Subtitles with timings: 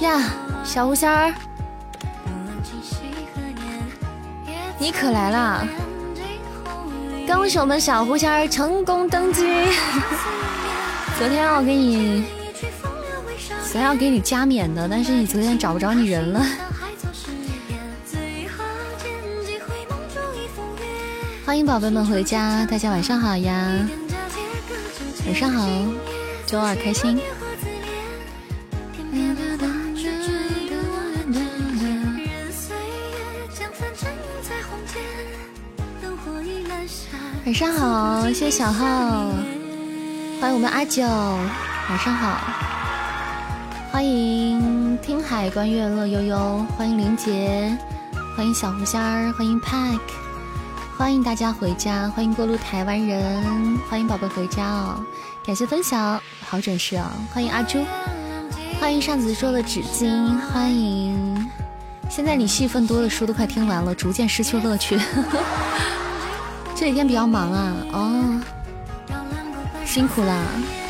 [0.00, 0.22] 呀，
[0.64, 1.34] 小狐仙儿，
[4.78, 5.66] 你可来了！
[7.26, 9.42] 恭喜我们小狐仙儿成功登机。
[11.18, 12.24] 昨天我给你，
[13.64, 16.46] 昨天要给你加冕的，但是你昨天找不着你人了。
[21.44, 23.68] 欢迎宝贝们回家，大家晚上好呀！
[25.26, 25.66] 晚上好，
[26.46, 27.20] 周二开心。
[37.90, 38.84] 好，谢谢小号，
[40.38, 42.38] 欢迎我们阿九，晚上好，
[43.90, 47.74] 欢迎听海观月乐悠悠，欢迎林杰，
[48.36, 50.00] 欢迎小狐仙儿，欢迎 Pack，
[50.98, 55.02] 欢迎大家回家，欢迎过路台湾人，欢迎宝贝回家哦，
[55.46, 57.82] 感谢分享，好准时啊，欢迎阿朱，
[58.78, 61.48] 欢迎扇子说的纸巾，欢迎，
[62.10, 64.98] 现在你戏份多的书都快听完了，逐渐失去乐趣。
[64.98, 65.67] 这
[66.88, 68.40] 几天比较忙啊，哦，
[69.84, 70.42] 辛苦啦！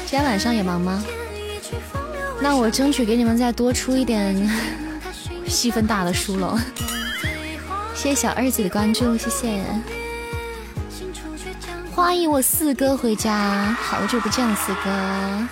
[0.06, 1.02] 今天晚上也忙吗？
[2.40, 4.48] 那我争取给你们再多出一点
[5.48, 6.56] 戏份大的书了。
[7.96, 9.64] 谢谢小二姐的关注，谢谢。
[11.92, 15.48] 欢迎我四哥回家，好久不见了，四哥。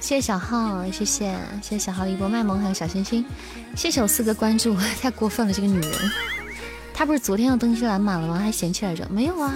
[0.00, 3.24] 谢谢小号，谢谢谢谢小号的一波卖萌，还有小心心。
[3.76, 5.92] 谢谢我四哥关注，太过分了，这个女人。
[6.98, 8.40] 他不是昨天要登西蓝马了吗？
[8.40, 9.06] 还嫌弃来着？
[9.08, 9.54] 没有啊。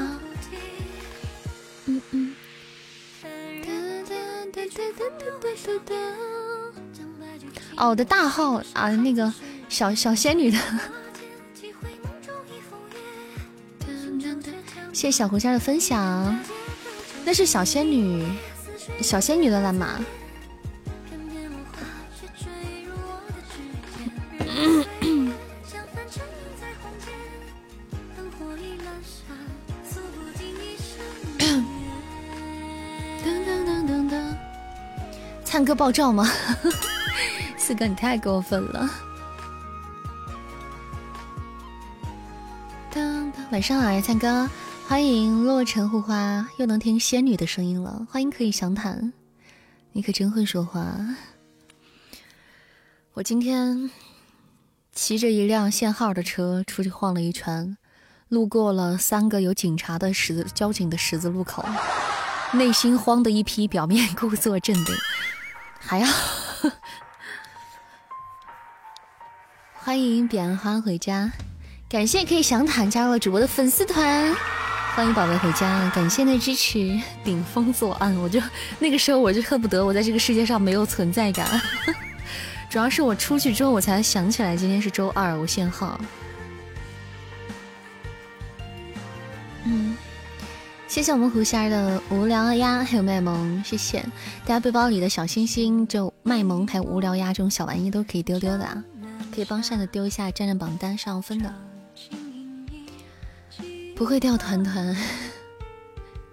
[7.77, 9.35] 哦，我的大号啊，那个
[9.69, 10.59] 小小仙女的。
[14.93, 16.39] 谢谢小狐仙的分享。
[17.25, 18.25] 那是小仙女，
[19.01, 19.99] 小仙女的蓝马。
[35.53, 36.27] 灿哥爆照吗？
[37.59, 38.89] 四哥你太过分了！
[42.91, 44.49] 当当晚上好呀，灿哥，
[44.89, 48.07] 欢迎落尘护花，又能听仙女的声音了。
[48.11, 49.13] 欢迎可以详谈，
[49.93, 50.97] 你可真会说话。
[53.13, 53.91] 我今天
[54.95, 57.77] 骑着一辆限号的车出去晃了一圈，
[58.29, 61.63] 路过了三个有警察的十字交警的十字路口，
[62.55, 64.95] 内心慌的一批，表面 故作镇定。
[65.85, 66.07] 还要。
[69.75, 71.31] 欢迎彼岸花回家，
[71.89, 74.35] 感谢可以详谈加入了主播的粉丝团，
[74.95, 78.41] 欢迎宝贝回家，感谢的支持，顶风作案，我就
[78.79, 81.61] 那个时候我就恨不得我在这个世界上没有存在感，
[82.71, 86.01] 主要是我出去之后我才想起来今天是周二，我限号。
[90.93, 94.05] 谢谢我们胡仙儿的无聊鸭，还有卖萌，谢谢
[94.45, 98.85] 大家背包里的小星星，就卖萌还有无聊鸭这种小玩意都可以丢丢的，啊，
[99.35, 101.51] 可以帮扇子丢一下，占占榜单上分的，
[103.97, 104.95] 不会掉团团。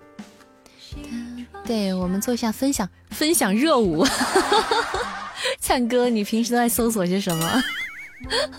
[1.63, 4.05] 对我们做一下分享分享热舞，
[5.57, 7.63] 灿哥，你平时都在搜索些什么？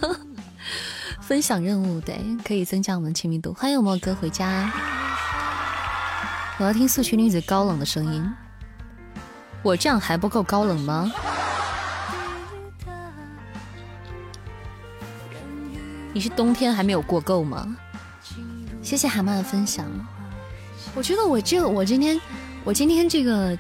[1.21, 3.53] 分享任务，对，可以增加我们亲密度。
[3.53, 4.73] 欢迎我们哥回家。
[6.61, 8.31] 我要听素裙女子高冷的声音，
[9.63, 11.11] 我这样还不够高冷吗？
[16.13, 17.75] 你是冬天还没有过够吗？
[18.83, 19.87] 谢谢蛤蟆的分享。
[20.95, 22.21] 我觉得我这我今天
[22.63, 23.57] 我今天这个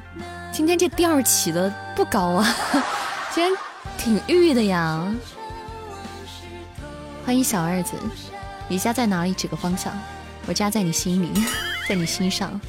[0.52, 2.46] 今天这调起的不高啊，
[3.32, 3.50] 今天
[3.96, 5.02] 挺玉的呀。
[7.24, 7.94] 欢迎小二子，
[8.68, 9.32] 你家在哪里？
[9.32, 9.90] 指个方向。
[10.46, 11.30] 我家在你心里，
[11.88, 12.60] 在你心上。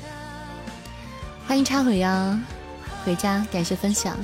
[1.51, 2.39] 欢迎插回呀，
[3.03, 4.17] 回家感谢分享，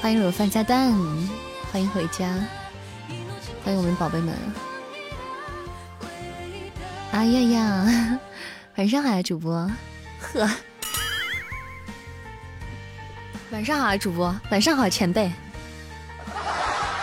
[0.00, 0.92] 欢迎裸饭加蛋，
[1.72, 2.32] 欢迎回家，
[3.64, 4.32] 欢迎我们宝贝们。
[7.10, 8.18] 哎呀呀，
[8.78, 9.68] 晚上好，主播，
[10.20, 10.48] 呵，
[13.50, 15.32] 晚上好，主播，晚上好，前辈。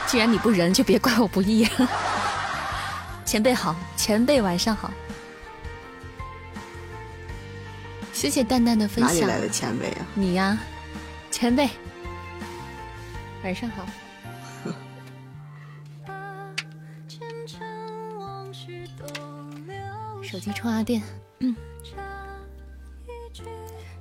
[0.08, 1.68] 既然你不仁，就别怪我不义。
[3.26, 4.90] 前辈好，前辈晚上好。
[8.20, 9.14] 谢谢蛋蛋的分享。
[9.14, 10.06] 哪里来的前辈啊？
[10.14, 10.58] 你呀，
[11.32, 11.70] 前辈。
[13.46, 13.86] 晚上好。
[20.22, 21.02] 手机充下电。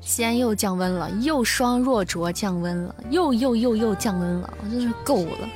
[0.01, 5.49] 西安又降温了，又双若浊降温了，又又又又降温了，我真是够了。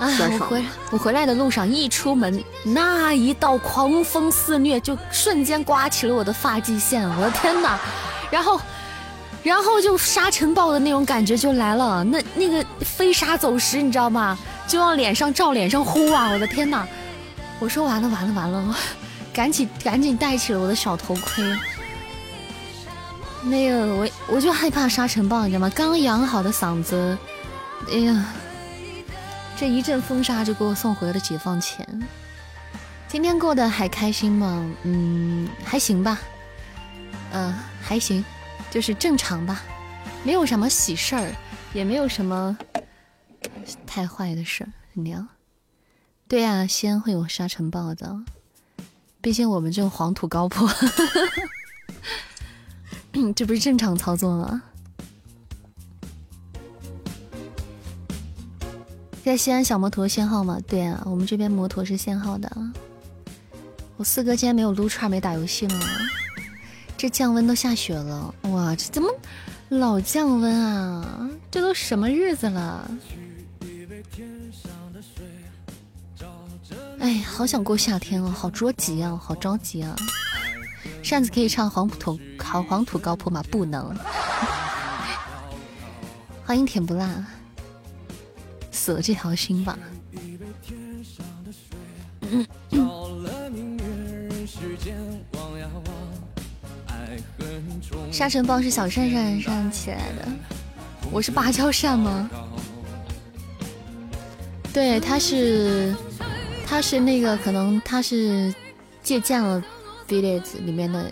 [0.00, 7.78] 哎，我回我回来的路上一出门，那一道狂风肆虐，就瞬间刮起了我的发际线，我的天哪！
[8.30, 8.58] 然后，
[9.42, 14.38] 然后就沙尘暴的那种感觉就来了，那那个飞沙走石，你知道吗？
[14.66, 16.30] 就往脸上照，脸上呼啊！
[16.30, 16.88] 我的天哪！
[17.58, 18.74] 我说完了完了完了，
[19.34, 21.44] 赶紧赶紧戴起了我的小头盔。
[23.42, 25.70] 那个我我就害怕沙尘暴，你知道吗？
[25.74, 27.18] 刚养好的嗓子，
[27.92, 28.24] 哎呀，
[29.60, 31.86] 这一阵风沙就给我送回了解放前。
[33.06, 34.74] 今天过得还开心吗？
[34.84, 36.18] 嗯，还行吧。
[37.32, 38.24] 嗯，还行，
[38.70, 39.60] 就是正常吧，
[40.24, 41.30] 没有什么喜事儿，
[41.74, 42.56] 也没有什么
[43.86, 44.72] 太坏的事儿。
[44.94, 45.28] 怎么样？
[46.26, 48.18] 对呀，西安会有沙尘暴的，
[49.20, 50.66] 毕竟我们这种黄土高坡。
[53.36, 54.62] 这不是正常操作吗？
[59.24, 60.58] 在西安小摩托限号吗？
[60.66, 62.50] 对啊，我们这边摩托是限号的。
[63.96, 65.80] 我四哥今天没有撸串，没打游戏吗？
[66.96, 69.08] 这降温都下雪了，哇，这怎么
[69.68, 71.30] 老降温啊？
[71.50, 72.90] 这都什么日子了？
[76.98, 79.94] 哎，好想过夏天啊，好着急啊，好着急啊！
[81.02, 83.42] 扇子可以唱黄土好黄土高坡吗？
[83.50, 83.94] 不能。
[86.44, 87.24] 欢迎甜不辣，
[88.70, 89.78] 死了这条心吧。
[98.12, 100.28] 沙尘暴是小扇扇扇起来的，
[101.10, 102.30] 我是芭蕉扇吗？
[104.72, 105.94] 对，他是，
[106.66, 108.54] 他是那个，可能他是
[109.02, 109.62] 借鉴了。
[110.08, 111.08] village 里面的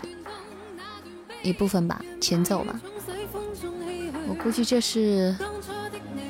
[1.40, 2.80] 一部分吧，前奏吧。
[4.28, 5.36] 我估计这是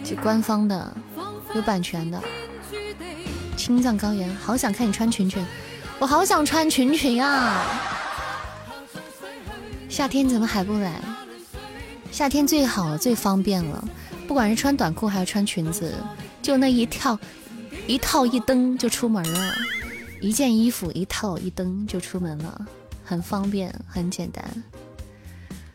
[0.04, 0.94] 这官方的，
[1.54, 2.22] 有版权的。
[3.56, 5.44] 青藏高原，好想看你穿裙裙，
[5.98, 7.64] 我好想穿裙裙啊！
[9.88, 11.00] 夏天怎么还不来？
[12.12, 13.86] 夏天最好最方便了，
[14.26, 15.94] 不管是穿短裤还是穿裙子，
[16.40, 17.18] 就那一跳
[17.86, 19.54] 一套一蹬就出门了。
[20.20, 22.66] 一件衣服一套一蹬就出门了，
[23.04, 24.44] 很方便，很简单，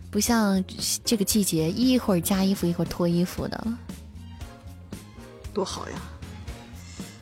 [0.09, 0.63] 不像
[1.05, 3.67] 这个季节一会儿加衣服一会儿脱衣服的，
[5.53, 5.95] 多好呀！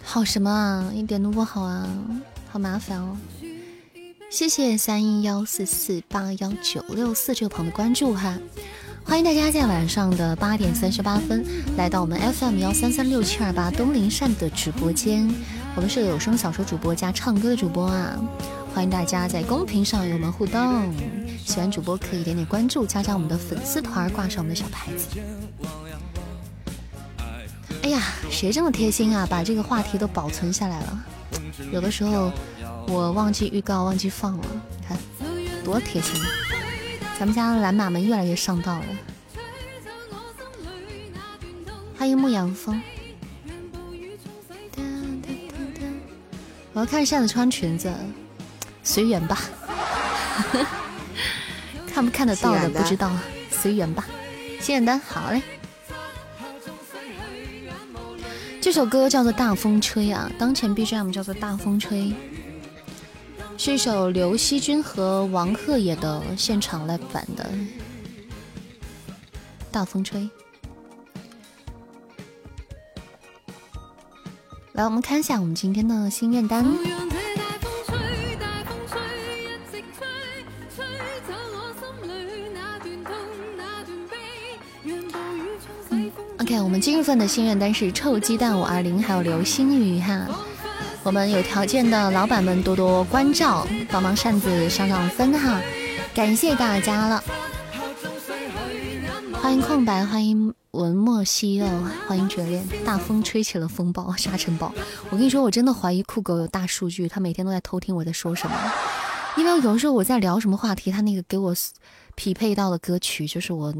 [0.03, 0.91] 好什么啊？
[0.93, 1.87] 一点都不好啊，
[2.49, 3.17] 好麻烦哦。
[4.29, 8.37] 谢谢三一幺四四八幺九六四这个朋友的关注哈，
[9.03, 11.45] 欢迎大家在晚上的八点三十八分
[11.75, 15.29] 来到我们 FM 幺三三六七二八东林善的直播间。
[15.75, 18.17] 我们是有声小说主播加唱歌的主播啊，
[18.73, 20.93] 欢迎大家在公屏上与我们互动。
[21.45, 25.19] 喜欢主播可以点点关注，加加我们的粉丝团，挂上我们的小牌子。
[27.83, 29.27] 哎呀，谁这么贴心啊？
[29.29, 31.05] 把这个话题都保存下来了。
[31.71, 32.31] 有的时候
[32.87, 34.45] 我忘记预告，忘记放了，
[34.79, 34.97] 你看
[35.63, 36.21] 多贴心。
[37.19, 38.85] 咱们家的蓝马们越来越上道了。
[41.97, 42.81] 欢迎牧羊风。
[46.73, 47.93] 我要看扇子穿裙子，
[48.83, 49.39] 随缘吧。
[51.93, 53.11] 看不看得到的不知道，
[53.49, 54.05] 随缘吧。
[54.59, 55.41] 心眼单，好嘞。
[58.61, 62.03] 这首歌叫做《大风吹》啊，当前 BGM 叫做《大风吹》，
[63.57, 67.43] 是一首刘惜君和王赫野的现场 live 版的
[69.71, 70.21] 《大风吹》。
[74.73, 76.63] 来，我们看一下我们今天的心愿单。
[86.51, 90.27] OK，我们今日份的心愿单是臭鸡蛋五二零，还有流星雨哈。
[91.01, 95.61] 我们有条件的老板们多多关照，帮忙扇子上上分哈，
[96.13, 97.23] 感谢大家了。
[99.31, 100.53] 欢迎空白，欢迎。
[100.71, 101.65] 文墨西柚，
[102.05, 102.67] 欢迎绝恋。
[102.83, 104.73] 大风吹起了风暴，沙尘暴。
[105.09, 108.55] 我跟你说，我真的怀疑酷狗有大数据，他每天都在偷听我在说什么。
[109.37, 111.55] 因为有时候我在聊什么话题，他那个给我
[112.21, 113.73] 匹配到的歌曲，就是我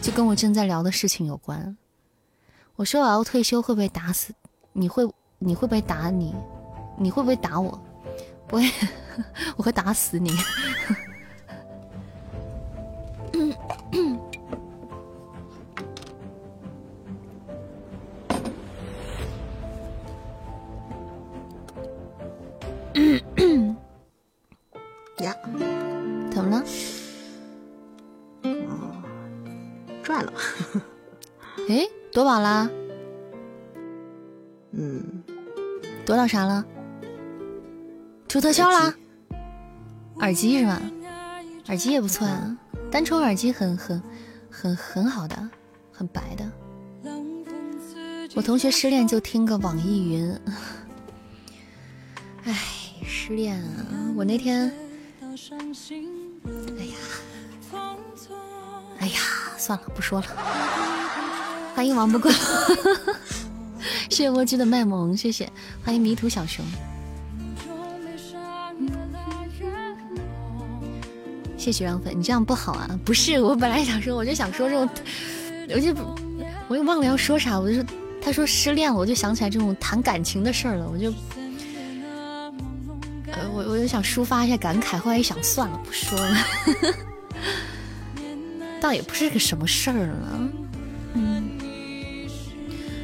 [0.00, 1.76] 就跟我正在聊的事情有关。
[2.76, 4.32] 我说我要退休，会不会打死？
[4.72, 5.04] 你会
[5.40, 6.32] 你会不会打你？
[6.96, 7.76] 你会不会打我？
[8.46, 8.70] 不会，
[9.56, 10.30] 我会打死你。
[25.18, 25.34] 呀，
[26.30, 26.64] 怎么了？
[30.02, 30.32] 赚了。
[31.68, 32.68] 哎，夺宝啦？
[34.72, 35.22] 嗯，
[36.04, 36.64] 夺到啥了？
[38.28, 38.94] 出特效啦？
[40.20, 40.80] 耳机是吧？
[41.66, 42.56] 耳机也不错啊，
[42.90, 44.02] 单抽耳机很很
[44.50, 45.50] 很很好的，
[45.92, 46.50] 很白的。
[48.34, 50.40] 我同学失恋就听个网易云。
[52.44, 52.54] 唉，
[53.04, 54.12] 失恋啊！
[54.16, 54.72] 我那天，
[55.20, 56.96] 哎呀，
[58.98, 59.20] 哎呀，
[59.62, 60.26] 算了，不说了。
[61.72, 62.32] 欢迎王不过，
[64.10, 65.48] 谢谢蜗居的卖萌，谢谢。
[65.84, 66.64] 欢迎迷途小熊，
[71.56, 72.98] 谢谢让粉，你这样不好啊！
[73.04, 74.88] 不是，我本来想说，我就想说这种，
[75.72, 75.94] 我就
[76.66, 77.84] 我又忘了要说啥，我就说
[78.20, 81.12] 他说失恋了，我就想起来这种谈感情的事儿了，我就，
[83.30, 86.36] 呃，我我就想抒发一下感慨，后来一想，算了，不说了，
[88.82, 90.48] 倒也不是个什么事儿了，
[91.14, 91.48] 嗯，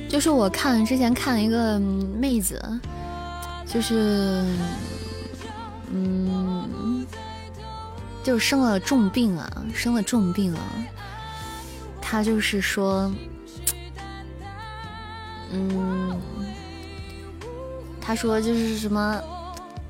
[0.09, 2.61] 就是我看之前看了一个妹子，
[3.65, 4.45] 就是，
[5.93, 7.07] 嗯，
[8.25, 10.61] 就是生了重病啊，生了重病啊，
[12.03, 13.09] 她就是说。
[15.51, 16.21] 嗯，
[18.01, 19.23] 她说就是什么，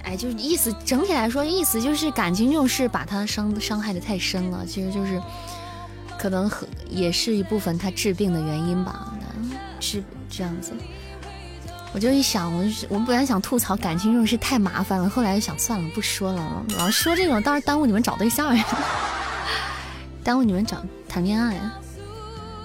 [0.04, 5.20] 哎，就是意思整体来说，意思就是感情这种事把他伤伤害的太深了，其实就是
[6.18, 9.14] 可能和也是一部分他治病的原因吧，
[9.78, 10.72] 治这样子。
[11.94, 18.64] 我就一想，我我本来想吐槽感情这种事太麻烦了，后来想算了，不说了，老说这种倒是耽误你们找对象呀，
[20.22, 21.58] 耽误你们找谈恋爱。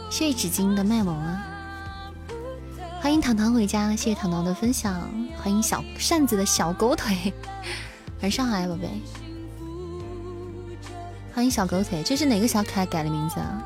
[0.10, 1.44] 谢谢纸巾的卖萌啊！
[3.02, 5.10] 欢迎糖糖回家，谢谢糖糖的分享。
[5.42, 7.34] 欢迎小扇子的小狗腿，
[8.22, 9.23] 晚上好呀，宝贝。
[11.36, 13.64] 欢迎小狗腿，这是哪个小可爱改的名字啊？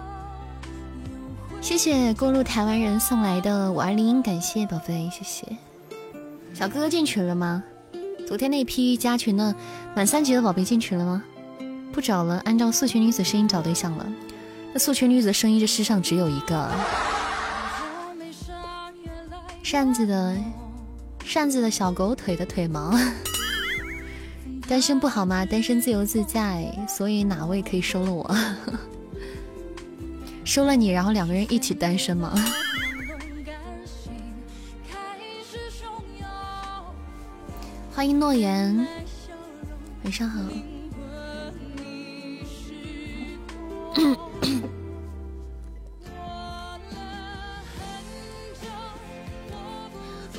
[1.59, 5.45] 谢谢过路台湾人送来的五二零，感谢宝贝，谢谢。
[6.53, 7.61] 小哥哥进群了吗？
[8.25, 9.53] 昨天那批加群的
[9.93, 11.21] 满三级的宝贝进群了吗？
[11.91, 14.07] 不找了，按照素裙女子声音找对象了。
[14.71, 16.71] 那素裙女子声音这世上只有一个。
[19.61, 20.37] 扇子的
[21.25, 22.97] 扇子的小狗腿的腿毛，
[24.67, 25.45] 单身不好吗？
[25.45, 28.35] 单身自由自在，所以哪位可以收了我？
[30.43, 32.33] 收了你，然后两个人一起单身吗？
[37.95, 38.85] 欢迎诺言，
[40.03, 40.41] 晚上好。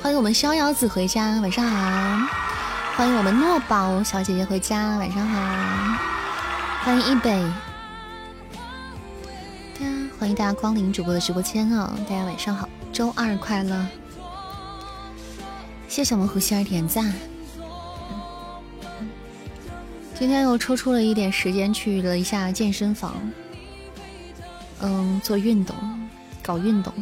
[0.01, 2.68] 欢迎我们逍遥子回家，晚上好。
[2.99, 5.39] 欢迎我们诺宝小姐姐回家，晚上好。
[6.83, 7.29] 欢迎一北，
[9.77, 13.87] 对啊，欢迎大家光临主播的直播间哦，大家晚上好，周二快乐。
[15.87, 17.13] 谢谢我们胡希儿点赞。
[20.13, 23.15] 今天又抽出了一点时间去了一下健身房，
[24.81, 25.73] 嗯，做运动，
[26.43, 26.93] 搞运动。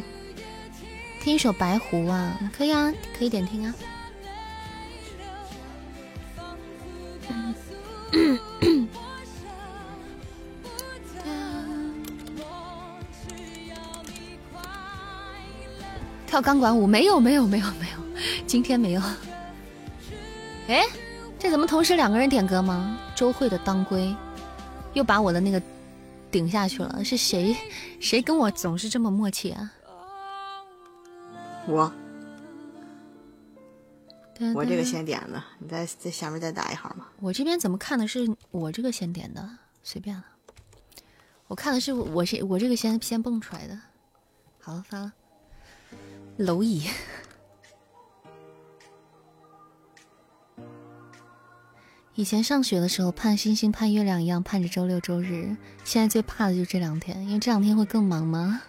[1.23, 3.73] 听一首《白狐》啊，可以啊，可以点听啊。
[16.27, 17.97] 跳钢管舞没有没有没有没有，
[18.45, 19.01] 今天没有。
[20.67, 20.83] 哎，
[21.39, 22.99] 这怎么同时两个人点歌吗？
[23.15, 24.03] 周慧的《当归》
[24.93, 25.61] 又把我的那个
[26.29, 27.55] 顶下去了，是谁？
[27.99, 29.71] 谁跟我总是这么默契啊？
[31.65, 31.91] 我，
[34.53, 37.11] 我这个先点的，你在在下面再打一行吧。
[37.19, 39.49] 我这边怎么看的是我这个先点的？
[39.83, 40.23] 随便了，
[41.47, 43.79] 我看的是我先我这个先先蹦出来的。
[44.59, 45.13] 好了，发了。
[46.37, 46.87] 蝼蚁。
[52.15, 58.61] 以前上学的时候盼星星盼月亮一样盼着周六周日，现在最怕的就是这两天，因为这两天会更忙吗？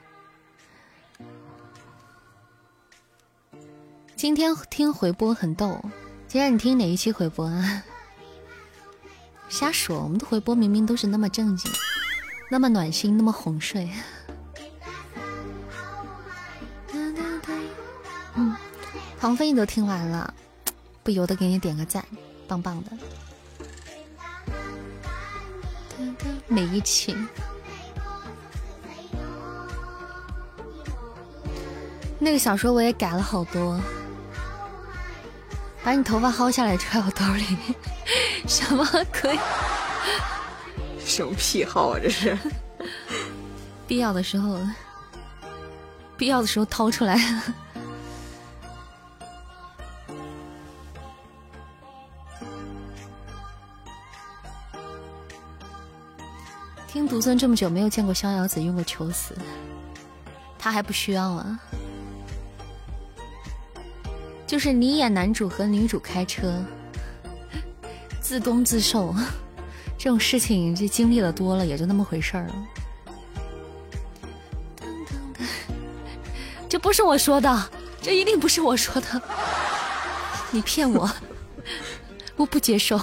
[4.19, 5.81] 今天听回播很逗，
[6.27, 7.85] 今天你听哪一期回播啊？
[9.49, 11.71] 瞎说，我们的回播明明都是那么正经，
[12.51, 13.89] 那么暖心，那么哄睡。
[18.35, 18.57] 嗯，
[19.21, 20.35] 庞飞你都听完了，
[21.05, 22.05] 不由得给你点个赞，
[22.49, 22.91] 棒棒的。
[26.49, 27.17] 每一期，
[32.19, 33.81] 那个小说我也改了好多。
[35.85, 37.57] 把你头发薅下来揣我兜里，
[38.47, 39.39] 什么可以？
[40.99, 41.99] 什么癖好啊？
[42.03, 42.37] 这是。
[43.89, 44.61] 必要的时候，
[46.17, 47.19] 必要的时候掏出来。
[56.87, 59.35] 听独尊这么久，没有见过逍遥子用过求死，
[60.59, 61.59] 他还不需要啊。
[64.49, 66.65] 就是你演男主和女主开车，
[68.19, 69.15] 自攻自受，
[69.99, 72.55] 这种事情这经历了多了，也就那么回事儿了。
[76.67, 79.23] 这不是我说的，这一定不是我说的，
[80.51, 81.11] 你骗我，
[82.35, 82.99] 我不接受。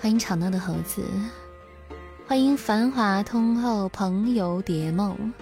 [0.00, 1.04] 欢迎吵闹的猴子，
[2.26, 5.32] 欢迎繁华通后朋友蝶梦，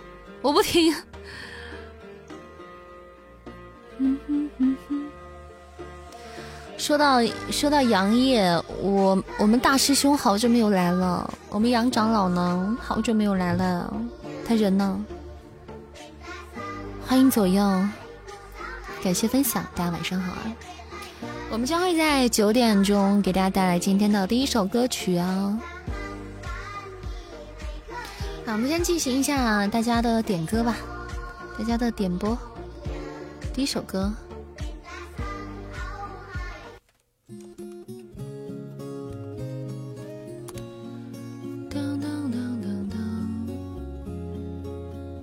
[0.42, 0.94] 我不听。
[3.98, 5.10] 嗯哼哼哼。
[6.78, 8.42] 说到说到杨业，
[8.82, 13.92] 我我们大师兄好久没有来了，我们杨长老呢，好久没有来了，
[14.46, 15.04] 他人呢？
[17.06, 17.62] 欢迎左右，
[19.02, 20.52] 感谢分享，大家晚上好啊！
[21.50, 25.58] 我们将会在九点钟给大家带来今天的第一首歌曲啊。
[28.44, 30.76] 好，我们先进行一下大家的点歌吧，
[31.58, 32.36] 大家的点播，
[33.56, 34.12] 第一首歌。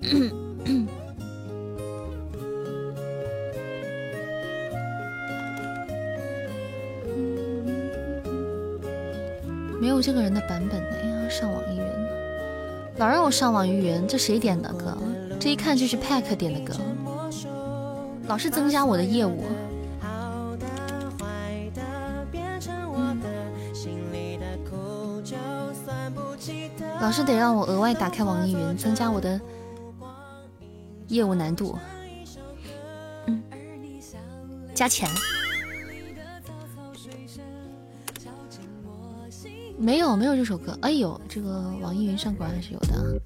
[9.79, 11.85] 没有这个人的版本的呀，上网易云，
[12.97, 14.97] 老让我上网易云，这谁点的歌？
[15.39, 16.73] 这一看就是 Pack 点的歌，
[18.27, 19.43] 老是增加我的业务。
[27.01, 29.39] 老是得让我额外打开网易云，增加我的
[31.07, 31.77] 业务难度。
[33.27, 33.43] 嗯，
[34.73, 35.09] 加钱。
[39.77, 43.19] 没有没有这首歌，哎呦，这个网易云上果然还是有的。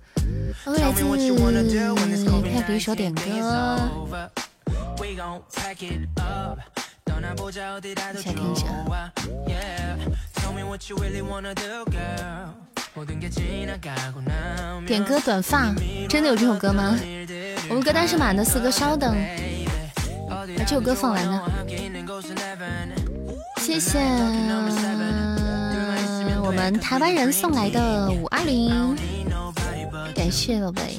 [0.65, 1.03] 来自
[2.41, 3.21] 派给一首点歌，
[5.05, 5.15] 一
[5.49, 5.73] 起来
[8.13, 8.67] 听一下。
[14.86, 15.73] 点歌短发，
[16.10, 16.97] 真的有这首歌吗？
[17.69, 19.15] 我们歌单是满的，四哥稍等，
[20.29, 21.41] 把这首歌放完呢。
[23.57, 23.99] 谢谢。
[26.43, 28.95] 我们台湾人送来的五二零，
[30.15, 30.97] 感谢宝贝。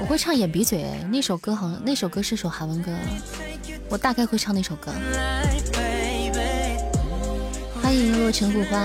[0.00, 2.92] 我会唱眼鼻嘴，那首歌好像那首歌是首韩文歌，
[3.88, 4.92] 我大概会唱那首歌。
[7.82, 8.78] 欢迎落成古花。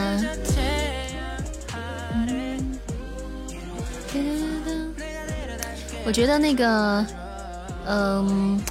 [6.05, 7.05] 我觉得那个，
[7.85, 8.61] 嗯。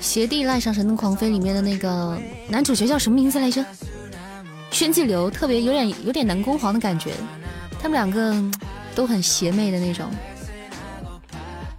[0.00, 3.64] 邪帝赖上神的狂妃里面的那个男主角叫什么名字来着？
[4.72, 7.12] 宣继流，特别有点有点南宫皇的感觉。
[7.80, 8.34] 他们两个
[8.96, 10.10] 都很邪魅的那种，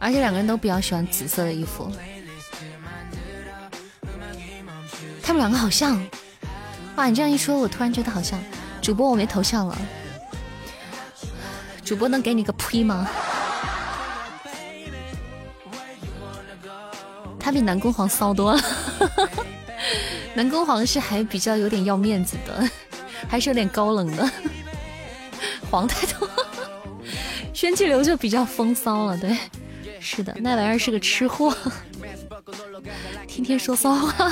[0.04, 1.89] 而且两个人都比较喜欢紫色的衣服。
[5.22, 6.06] 他们两个好像，
[6.98, 7.08] 哇！
[7.08, 8.38] 你这样一说，我突然觉得好像。
[8.82, 9.78] 主播我没头像了，
[11.86, 13.10] 主播能给你个呸吗？
[17.39, 18.62] 他比南宫皇骚多了，
[20.36, 22.70] 南宫皇是还比较有点要面子的，
[23.30, 24.30] 还是有点高冷的。
[25.72, 26.30] 黄太多，
[27.56, 29.38] 宣气流就比较风骚了，对，
[30.04, 31.56] 是的，那玩意儿是个吃货，
[33.26, 34.30] 天天说骚话。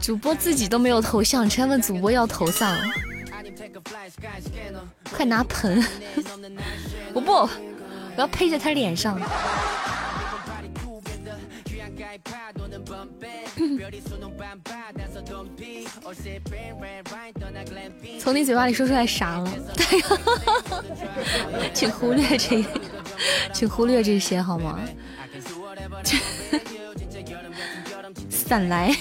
[0.00, 2.74] 主播自己都没有头像，全问主播要头像，
[5.12, 5.84] 快拿盆！
[7.12, 7.50] 我不，我
[8.16, 9.20] 要配在他脸上。
[18.20, 19.50] 从你嘴巴里说出来啥了？
[19.76, 20.00] 对
[21.74, 22.64] 请忽略这，
[23.52, 24.80] 请忽略这些好吗？
[28.30, 28.94] 散来，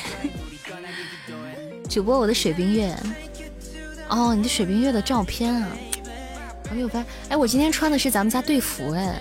[1.90, 2.96] 主播我的水冰月。
[4.10, 5.68] 哦，你的水冰月的照片啊，
[6.70, 7.04] 我没有发。
[7.30, 9.20] 哎，我今天穿的是咱们家队服哎。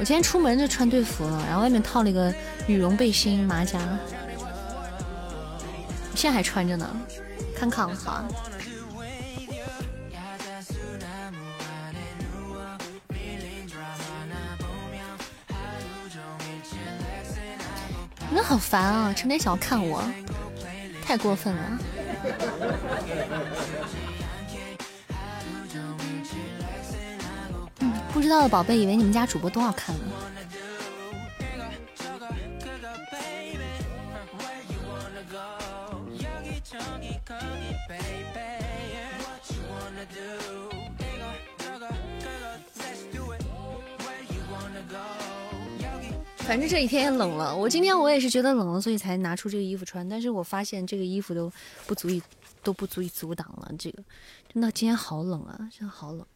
[0.00, 2.34] 我今天出门就穿队服了然后外面套了一个
[2.66, 3.78] 羽绒背心马甲
[6.10, 6.88] 我现在还穿着呢。
[7.54, 8.24] 看看哈。
[18.30, 20.02] 你那好烦啊，成天想看我，
[21.04, 21.78] 太过分了
[28.20, 30.02] 不知道的宝贝以为你们家主播多好看呢。
[46.40, 50.06] 反正这几天也冷了，我今天我也是觉得冷了，所以才拿出这个衣服穿。
[50.06, 51.50] 但是我发现这个衣服都
[51.86, 52.22] 不足以，
[52.62, 53.72] 都不足以阻挡了。
[53.78, 54.02] 这个
[54.52, 56.26] 真的今天好冷啊，真的好冷。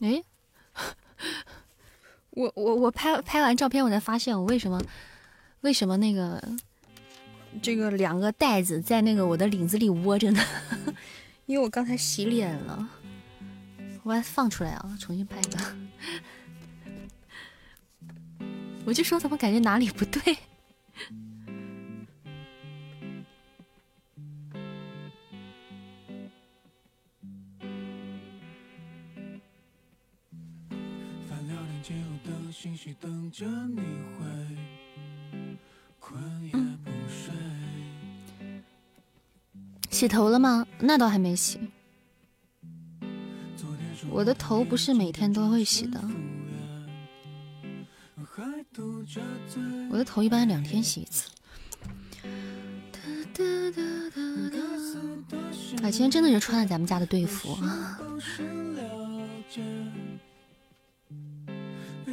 [0.00, 0.22] 哎，
[2.30, 4.80] 我我我拍拍完照片，我才发现我为什么。
[5.60, 6.42] 为什么那个
[7.62, 10.44] 这个两个袋子在那个我的领子里窝着呢？
[11.46, 12.86] 因为我刚才洗脸了，
[14.02, 15.58] 我把它放出来啊，重新拍一个。
[18.84, 20.36] 我就说怎么感觉哪里不对？
[39.90, 40.66] 洗头了吗？
[40.80, 41.60] 那倒还没洗。
[44.10, 46.00] 我的头不是每天都会洗的，
[49.90, 51.30] 我的头一般两天洗一次。
[55.82, 57.56] 啊，今天真的是穿了咱们家的队服。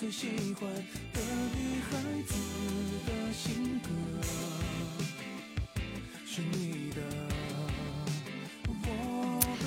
[0.00, 0.66] 最喜欢
[1.12, 1.20] 的
[1.54, 2.34] 女孩子
[3.06, 3.90] 的性格
[6.24, 6.96] 是你的。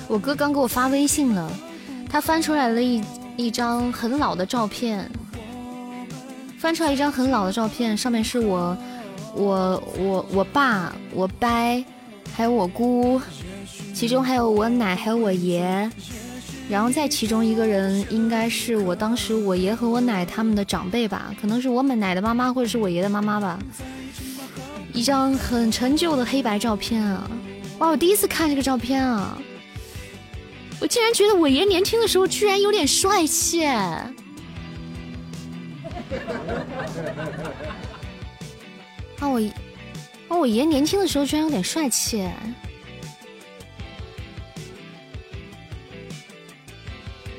[0.08, 1.48] 我哥刚给我发微信了，
[2.10, 3.00] 他翻出来了一
[3.36, 5.08] 一张很老的照片，
[6.58, 8.76] 翻出来一张很老的照片，上面是我
[9.36, 11.48] 我我我爸我伯
[12.34, 13.22] 还有我姑，
[13.94, 15.88] 其中还有我奶还有我爷。
[16.68, 23.58] 然后在其中一个人应该是我当时我爷和我奶他们的长辈吧，可能是我们奶的妈妈或者是我爷的妈妈吧。
[24.92, 27.30] 一张很陈旧的黑白照片啊！
[27.78, 29.36] 哇，我第一次看这个照片啊！
[30.80, 33.64] 我竟然觉得我爷年轻的时候居然有点帅气。
[33.66, 34.12] 啊，
[39.20, 39.40] 我，
[40.28, 42.28] 啊，我爷年轻的时候居然有点帅气。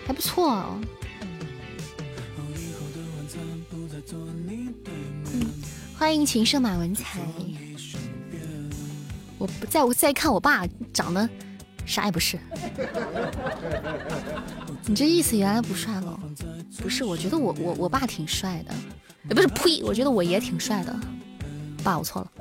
[0.06, 0.80] 还不错哦。
[5.98, 7.20] 欢迎情圣马文才。
[9.38, 11.28] 我不在，我再看我爸长得
[11.86, 12.40] 啥也不是。
[14.86, 16.20] 你这意思原来不帅了？
[16.78, 18.74] 不是，我觉得我我我爸挺帅的。
[19.34, 20.96] 不是呸，我觉得我爷挺帅的。
[21.84, 22.32] 爸，我错了。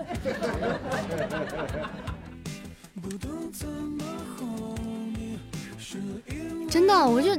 [6.75, 7.31] 真的，我就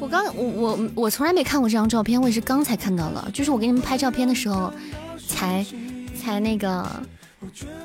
[0.00, 3.30] 我刚我我我从来没看过这张照片，我也是刚才看到了。
[3.32, 4.74] 就是我给你们拍照片的时候，
[5.28, 5.64] 才
[6.20, 6.84] 才那个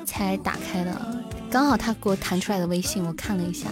[0.04, 3.68] 才打开的，刚好他给我弹出来的微信，我看了一下。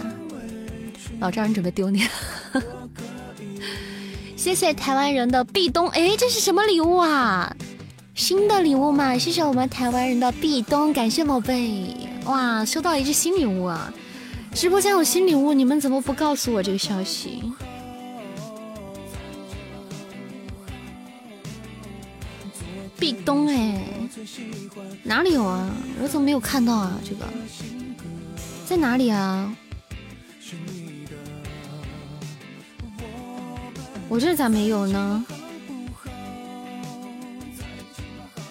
[1.19, 2.63] 老丈人准备丢你了，
[4.37, 7.53] 谢谢台湾人的壁咚，哎，这是什么礼物啊？
[8.15, 9.17] 新的礼物嘛？
[9.17, 13.93] 谢谢我们台湾人的壁咚，感谢宝贝，哇，收到一只新礼物啊！
[14.57, 17.43] 直播间有新礼物，你们怎么不告诉我这个消息？
[22.97, 23.79] 壁咚哎，
[25.03, 25.69] 哪里有啊？
[26.01, 26.99] 我怎么没有看到啊？
[27.05, 27.25] 这个
[28.65, 29.55] 在哪里啊？
[34.09, 35.23] 我这咋没有呢？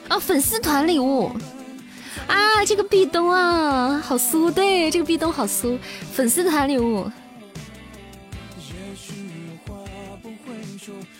[0.06, 1.32] 啊，粉丝团礼物。
[2.26, 4.50] 啊，这个壁咚啊，好酥！
[4.50, 5.78] 对，这个壁咚好酥，
[6.12, 7.10] 粉丝团礼物，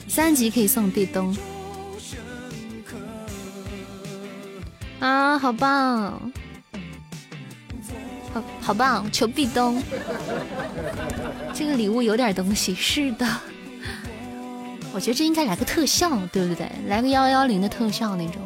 [0.08, 1.36] 三级可以送壁咚。
[4.98, 6.32] 啊，好棒，
[8.32, 9.08] 好好棒！
[9.12, 9.80] 求壁咚，
[11.52, 13.26] 这个礼物有点东西，是的。
[14.92, 16.66] 我觉得这应该来个特效，对不对？
[16.88, 18.40] 来个幺幺零的特效那种。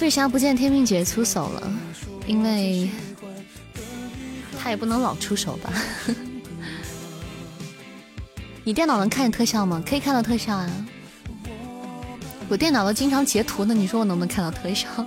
[0.00, 1.72] 为啥不见天命姐出手了？
[2.26, 2.88] 因为
[4.58, 5.70] 她也不能老出手吧。
[8.64, 9.82] 你电脑能看见特效吗？
[9.86, 10.68] 可以看到特效啊。
[12.48, 14.88] 我电脑都经常截图呢，你说我能不能看到特效？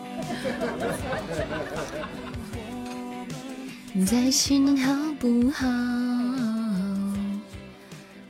[4.08, 5.68] 在一起好不好？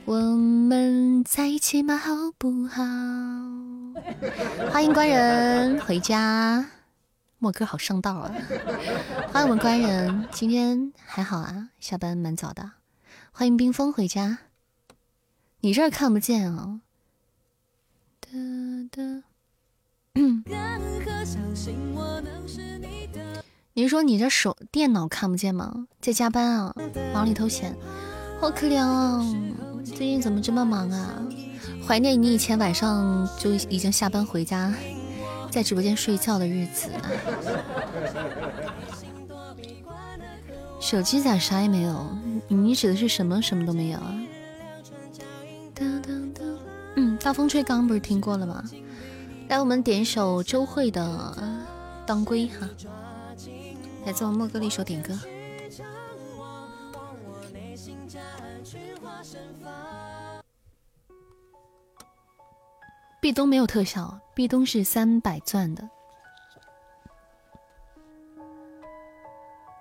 [0.04, 1.96] 我们在一起吗？
[1.96, 2.82] 好不好？
[4.72, 6.66] 欢迎官人回家，
[7.38, 8.34] 莫哥好上道啊！
[9.32, 11.68] 欢迎我们官人，今天还好啊？
[11.78, 12.72] 下班蛮早的。
[13.32, 14.38] 欢迎冰封回家，
[15.60, 16.80] 你这儿看不见啊。
[23.74, 25.86] 你 说你这手电脑看不见吗？
[26.00, 26.74] 在加班啊？
[27.12, 27.76] 忙里偷闲，
[28.40, 29.24] 好可怜啊！
[29.84, 31.22] 最近怎么这么忙啊？
[31.86, 34.72] 怀念你以前晚上就已经下班回家，
[35.50, 36.88] 在直播间睡觉的日子。
[40.80, 42.16] 手机咋啥也没有？
[42.48, 43.40] 你指的是什么？
[43.40, 44.14] 什么都没有啊？
[46.96, 48.64] 嗯，大风吹刚不是听过了吗？
[49.48, 51.34] 来，我们点一首周蕙的
[52.06, 52.68] 《当归》哈，
[54.06, 55.18] 来自我莫哥的一首点歌。
[63.24, 65.88] 壁咚没有特效，壁咚是三百钻的。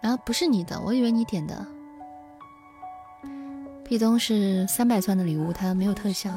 [0.01, 1.67] 啊，不是你的，我以为你点的。
[3.83, 6.31] 壁咚是三百钻的礼物，它没有特效。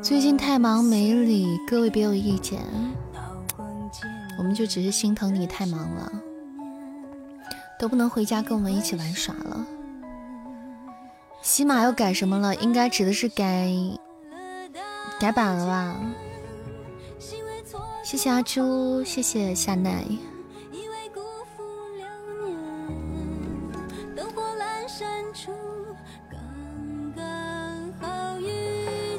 [0.00, 2.60] 最近太忙没理，各位别有意见。
[4.38, 6.12] 我们就只是心疼你太忙了，
[7.82, 9.66] 都不能回家跟我们一起玩耍了。
[11.42, 12.54] 喜马又改什么了？
[12.54, 13.68] 应该指的是改
[15.18, 15.96] 改版了吧？
[18.04, 20.04] 谢谢阿朱，谢谢夏奈。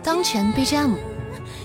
[0.02, 0.96] 当前 BGM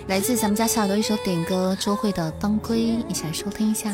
[0.09, 3.89] 来自咱们家小耳朵一首点歌，周蕙的《当归》，一起来收听一下。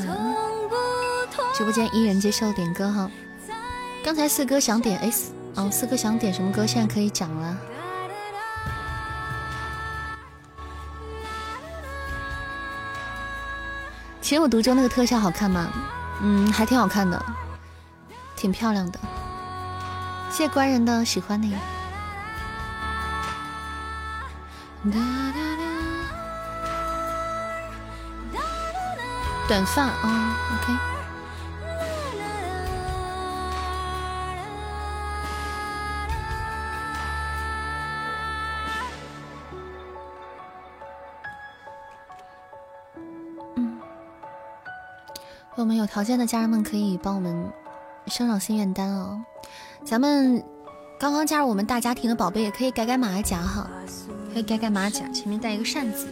[1.54, 3.08] 直播间一人接受点歌哈。
[4.04, 6.66] 刚才四哥想点 S，哦，四哥想点什么歌？
[6.66, 7.56] 现在可以讲了。
[14.20, 15.70] 其实我独州那个特效好看吗？
[16.22, 17.24] 嗯，还挺好看的，
[18.34, 18.98] 挺漂亮的。
[20.30, 21.56] 谢谢官人的喜欢你。
[29.46, 30.93] 短发哦，OK。
[45.64, 47.50] 我们有条件的家人们可以帮我们
[48.08, 49.18] 升上心愿单哦。
[49.82, 50.44] 咱们
[51.00, 53.66] 刚刚加入我们大家庭的宝贝也可以改改马甲哈。
[54.30, 56.08] 可以改改马甲，前面带一个扇子。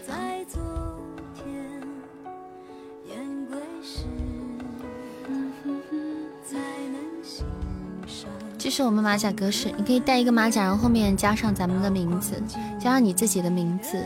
[8.57, 12.43] 这是我们马甲格式，你可以带一个马甲，然后后面加上咱们的名字，
[12.81, 14.03] 加上你自己的名字。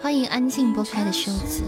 [0.00, 1.62] 欢迎安静拨开的袖子。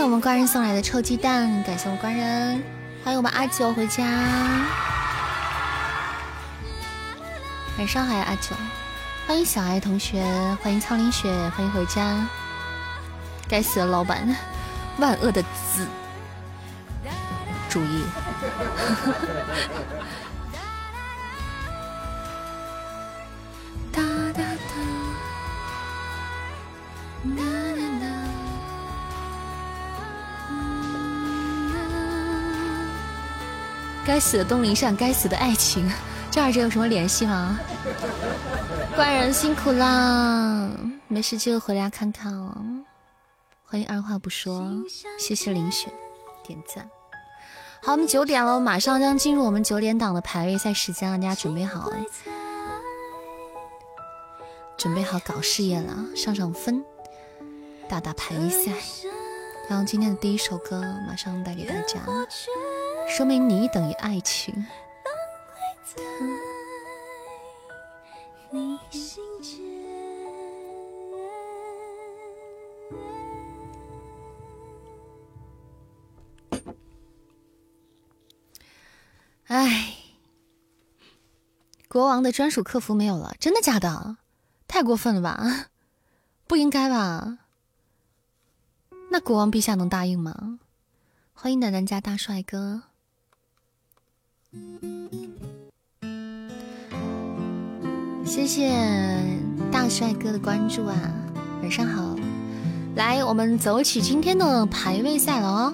[0.00, 2.62] 谢我们官人送来的臭鸡蛋，感谢我们官人，
[3.04, 4.02] 欢迎我们阿九回家。
[7.76, 8.56] 晚上好呀，阿九，
[9.26, 10.24] 欢迎小爱同学，
[10.62, 12.26] 欢迎苍林雪，欢迎回家。
[13.46, 14.26] 该死的老板，
[14.96, 15.86] 万恶的资
[17.68, 18.02] 主意。
[34.12, 35.88] 该死的东林善，该死的爱情，
[36.32, 37.60] 这二者有什么联系吗？
[38.96, 40.68] 官人辛苦啦，
[41.06, 42.52] 没事就回来看看哦。
[43.64, 44.68] 欢迎二话不说，
[45.16, 45.88] 谢谢林雪
[46.42, 46.90] 点赞。
[47.84, 51.88] 好，我们九点了，马上将进入我们九点档的排位赛时间了，大家准备好，
[54.76, 56.84] 准备好搞事业了，上上分，
[57.88, 58.72] 打打排位赛。
[59.68, 62.00] 然后今天的第一首歌马上带给大家，
[63.10, 64.64] 说明你等于爱情。
[79.48, 79.96] 哎，
[81.88, 84.16] 国王的专属客服没有了，真的假的？
[84.68, 85.66] 太过分了吧？
[86.46, 87.38] 不应该吧？
[89.10, 90.60] 那国王陛下能答应吗？
[91.34, 92.82] 欢迎奶奶家大帅哥，
[98.24, 98.70] 谢谢
[99.70, 100.96] 大帅哥的关注啊！
[101.62, 102.16] 晚上好，
[102.96, 105.72] 来，我们走起今天的排位赛了哦。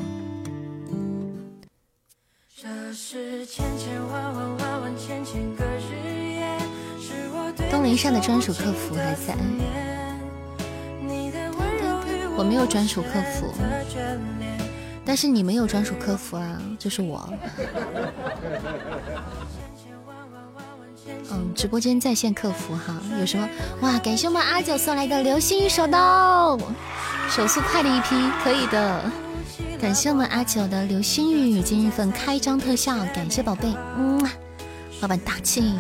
[7.70, 9.36] 东林善的专属客服还在。
[12.38, 13.46] 我没有专属客服，
[15.06, 17.26] 但是你没有专属客服啊，就是我。
[21.30, 23.48] 嗯，直播间在线客服哈，有什么
[23.80, 23.96] 哇？
[24.00, 26.58] 感谢我们阿九送来的流星雨手刀，
[27.30, 29.10] 手速快的一批，可以的。
[29.80, 34.20] 感谢我们阿九的流星雨今日份开张特效，感谢宝贝，嗯，
[35.00, 35.74] 老板大气，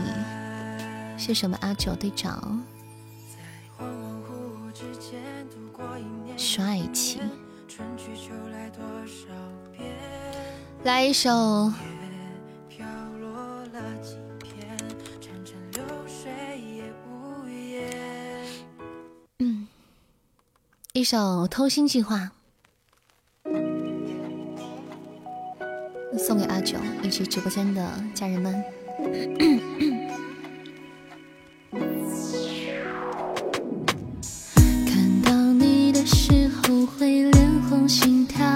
[1.16, 2.62] 谢谢我们阿九队长。
[6.36, 7.20] 帅气，
[10.86, 11.28] 来一首。
[19.40, 19.66] 嗯，
[20.92, 21.18] 一首
[21.48, 22.30] 《偷心计划》，
[26.18, 28.54] 送给阿九以及直播间的家人们。
[34.86, 38.46] 看到你的时候会脸红心跳，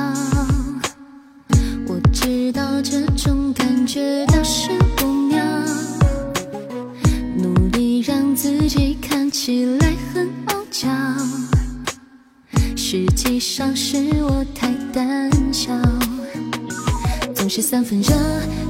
[3.22, 5.44] 种感觉倒是不妙。
[7.36, 10.88] 努力让自己看起来很傲娇，
[12.74, 15.70] 实际上是我太胆小。
[17.34, 18.14] 总是三分热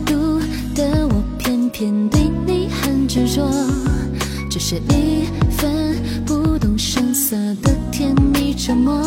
[0.05, 0.41] 度
[0.75, 3.49] 的我，偏偏对你很执着。
[4.51, 5.95] 只是一份
[6.27, 9.01] 不动声色的甜蜜折磨。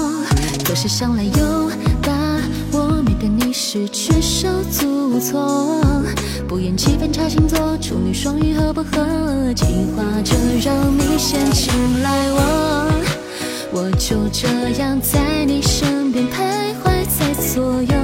[0.64, 1.70] 可是想来又
[3.24, 5.82] 把我面对你时却手足无措，
[6.48, 9.54] 不厌其烦查星座，处女双鱼合不合？
[9.56, 12.92] 计划着让你先青睐我，
[13.72, 14.48] 我就这
[14.80, 17.96] 样在你身边徘徊在左右，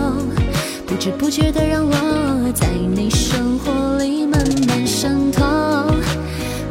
[0.88, 5.46] 不知不觉的让我在你生活里慢慢渗透，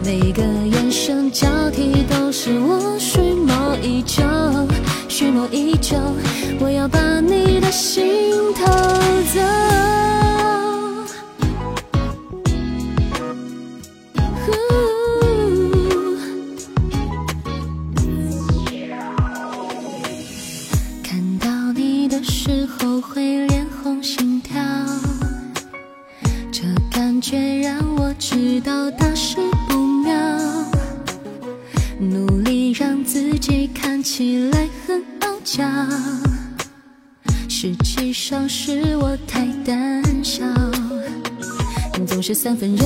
[0.05, 4.23] 每个眼神交替都是我蓄谋已久。
[5.19, 5.97] 蓄谋已久，
[6.61, 8.65] 我要把你的心偷
[9.35, 9.41] 走。
[21.03, 24.63] 看到你的时候会脸红心跳，
[26.53, 29.39] 这感觉让我知道大事
[29.69, 30.15] 不妙。
[31.99, 35.08] 努力让自己看起来很。
[35.51, 35.65] 笑，
[37.49, 40.45] 实际上是我太胆小。
[42.07, 42.85] 总是三分热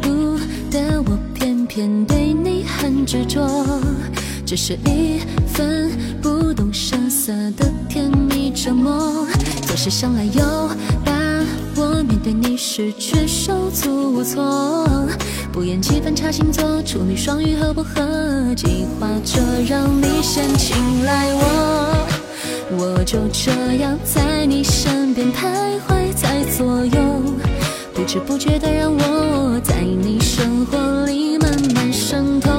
[0.00, 0.36] 度
[0.68, 3.48] 的我，偏偏对你很执着。
[4.44, 9.24] 只是一份不动声色的甜蜜折磨。
[9.62, 10.42] 总是想来又
[11.04, 11.12] 把
[11.76, 15.08] 我面对你时却手足无措。
[15.52, 18.00] 不厌其烦查星座，处女双鱼合不合？
[18.56, 19.38] 计划着
[19.68, 22.06] 让你先青睐我，
[22.78, 25.44] 我就这样在你身边徘
[25.86, 27.22] 徊在左右，
[27.92, 32.50] 不知不觉的让我在你生活里慢慢渗透，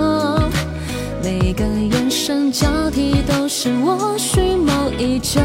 [1.24, 5.42] 每个眼神交替都是我蓄谋已久，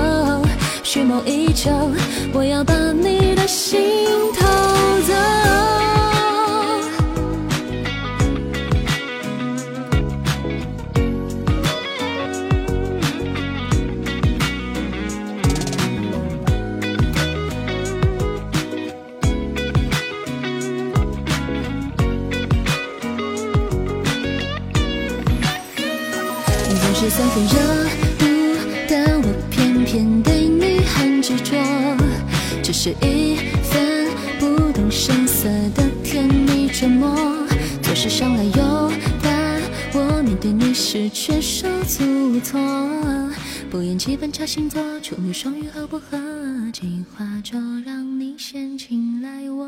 [0.82, 1.70] 蓄谋已久，
[2.34, 3.80] 我要把你的心
[4.38, 4.44] 偷
[5.06, 5.14] 走。
[32.80, 34.08] 是一份
[34.38, 37.12] 不动声色的甜蜜折磨，
[37.82, 38.52] 做事上来又
[39.20, 39.28] 把
[39.94, 42.60] 我，面对你时却手足无措。
[43.68, 46.16] 不厌其烦查星座，处女双鱼合不合？
[46.72, 49.66] 计划就让你先青睐我。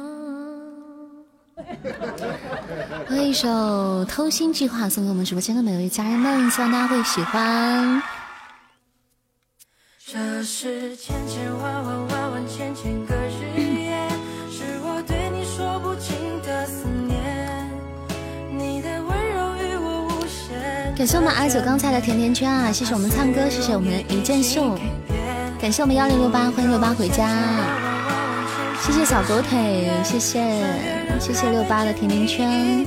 [3.09, 3.49] 和一首
[4.05, 8.01] 《偷心计划》送给我们直播间的每位家人们，希望大家会喜欢。
[10.13, 12.99] 这是千千万万万万千千
[21.01, 22.70] 感谢我们阿九刚才的甜甜圈啊！
[22.70, 24.78] 谢谢我们唱歌，谢谢我们一剑秀，
[25.59, 27.26] 感谢我们幺零六八，欢迎六八回家。
[28.82, 30.62] 谢谢小狗腿，谢谢
[31.18, 32.84] 谢谢六八的甜甜圈，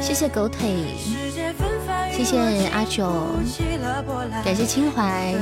[0.00, 0.94] 谢谢狗腿。
[2.12, 2.38] 谢谢
[2.68, 3.10] 阿九，
[4.44, 5.34] 感谢清怀，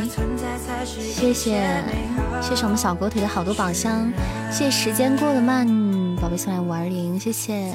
[0.87, 1.61] 谢谢
[2.41, 4.11] 谢谢我们小狗腿的好多宝箱，
[4.51, 5.69] 谢谢时间过得慢
[6.17, 7.75] 宝贝送来五二零，谢谢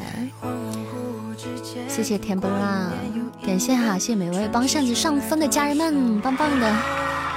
[1.88, 2.92] 谢谢甜不辣，
[3.46, 6.68] 感谢哈，谢谢每位帮扇子上分的家人们，棒棒的，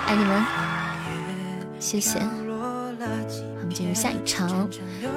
[0.06, 0.44] 爱你们，
[1.78, 2.18] 谢谢。
[2.18, 4.68] 我们进入下一场。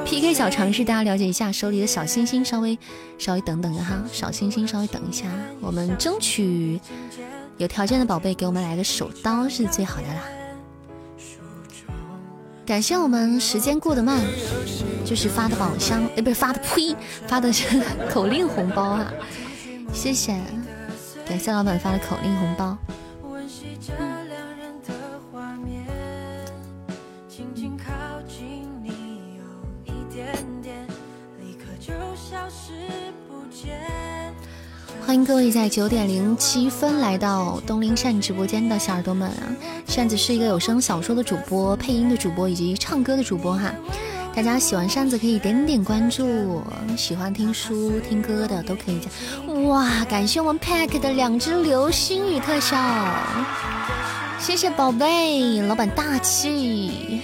[0.05, 2.77] PK 小尝试，大家了解一下手里的小星星，稍微
[3.17, 5.25] 稍微等等哈，小星星稍微等一下，
[5.61, 6.79] 我们争取
[7.57, 10.38] 有条件的宝贝给我们来个手刀是最好的啦。
[12.69, 14.21] 感谢我们时间过得慢，
[15.03, 16.95] 就是发的宝箱，哎，不是发的呸，
[17.25, 19.11] 发的是口令红包啊，
[19.91, 20.39] 谢谢，
[21.27, 22.77] 感谢老板发的口令红包。
[35.09, 39.41] 欢迎各位在九点零七分来到东林扇直播间的小耳朵们啊！
[39.87, 43.73] 扇子是一个有声小说的主播、配音的主播以及唱歌的主播哈。
[44.35, 46.61] 大家喜欢扇子可以点点关注，
[46.95, 49.09] 喜欢听书听歌的都可以加。
[49.63, 50.05] 哇！
[50.05, 52.77] 感谢我们 Pack 的两只流星雨特效，
[54.39, 57.21] 谢谢宝贝，老板大气。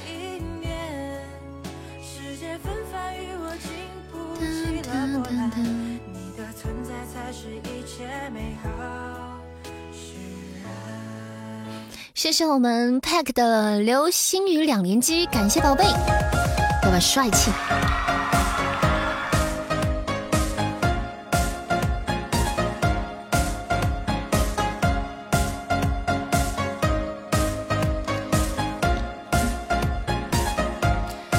[12.16, 15.84] 谢谢我们 Pack 的流星雨两连击，感谢宝贝，
[16.82, 17.52] 爸爸帅气。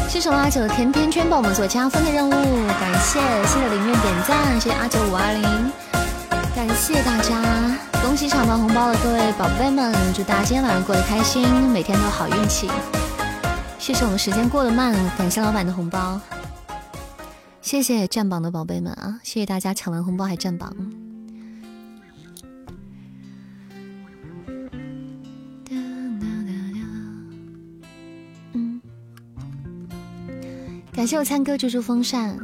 [0.07, 5.73] 谢谢阿九甜甜圈帮我们做加分的任务，感谢谢谢林月点赞，谢谢阿九五二零，
[6.55, 7.96] 感谢大家。
[8.07, 11.43] 恭喜抢到红包的各位宝贝们，祝大家今天晚上过得开心，
[11.73, 12.71] 每天都有好运气。
[13.81, 16.21] 谢谢我们时间过得慢，感谢老板的红包，
[17.61, 19.19] 谢谢占榜的宝贝们啊！
[19.25, 20.73] 谢谢大家抢完红包还占榜。
[30.93, 32.39] 感谢我参哥猪猪风扇，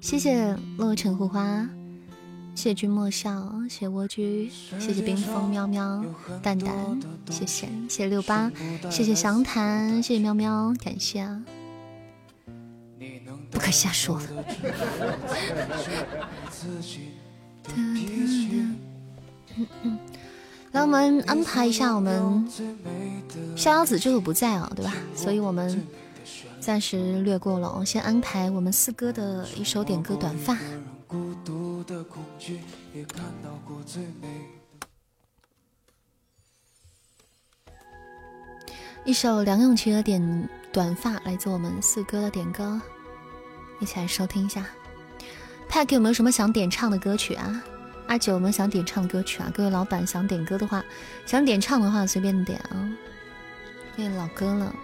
[0.00, 1.68] 谢谢落尘护花。
[2.54, 6.04] 谢君莫笑，谢蜗居，谢谢冰封喵喵
[6.42, 6.72] 蛋蛋，
[7.30, 8.50] 谢谢谢六八，
[8.90, 11.42] 谢谢详谈，谢谢喵喵，感谢啊，
[13.50, 14.20] 不可瞎说。
[20.72, 22.48] 来，我们安排一下，我们
[23.56, 24.94] 逍遥子这个不在啊，对吧？
[25.16, 25.84] 所以我们
[26.60, 30.54] 暂时略过了，我先安排我们四哥的一首点歌《短发》。
[31.12, 32.60] 孤独的恐惧，
[32.94, 34.46] 也看到过最美。
[39.04, 42.80] 一首梁咏琪的《点短发》来自我们四哥的点歌，
[43.78, 44.64] 一起来收听一下。
[45.68, 47.62] Pack 有没有什么想点唱的歌曲啊？
[48.06, 49.52] 阿九有没有想点唱歌曲啊？
[49.54, 50.82] 各位老板想点歌的话，
[51.26, 52.90] 想点唱的话随便点啊，
[53.96, 54.74] 因为老歌了。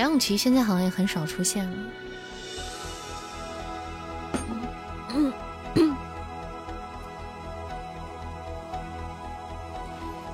[0.00, 1.76] 梁咏琪现在好像也很少出现了。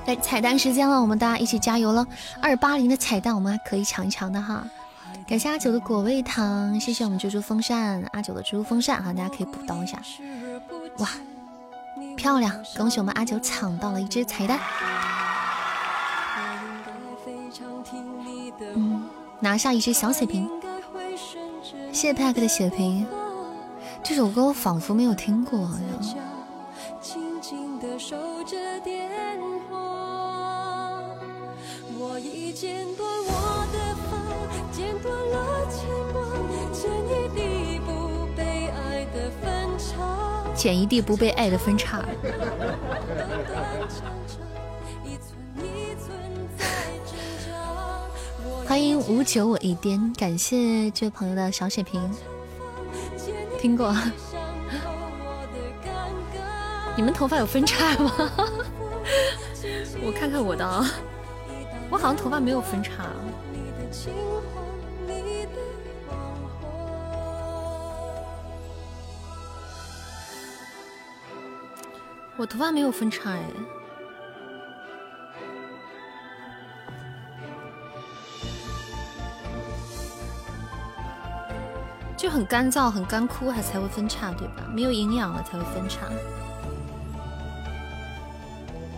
[0.06, 2.06] 来彩蛋时间了，我们大家一起加油了！
[2.40, 4.64] 二八零的彩蛋我们还可以抢一抢的哈。
[5.26, 10.00] 感谢阿九的果味糖，谢谢我们猪猪风扇，阿九的猪猪风扇哈，大家可以补刀一下。
[10.98, 11.08] 哇，
[12.16, 12.54] 漂亮！
[12.76, 14.60] 恭喜我们阿九抢到了一只彩蛋。
[18.76, 18.95] 嗯。
[19.46, 20.50] 拿下一只小血瓶，
[21.92, 23.06] 谢谢 Pack 的血瓶。
[24.02, 25.70] 这首歌我仿佛没有听过，
[40.56, 42.04] 剪一地不被爱的分叉。
[48.66, 52.02] 欢迎五九我一颠，感谢这位朋友的小血瓶。
[53.60, 53.94] 听过？
[56.96, 58.12] 你们头发有分叉吗？
[60.02, 60.66] 我看看我的，
[61.88, 63.06] 我好像头发没有分叉。
[72.36, 73.42] 我头发没有分叉哎。
[82.16, 84.64] 就很干燥、很干枯，还才会分叉，对吧？
[84.72, 86.06] 没有营养了才会分叉。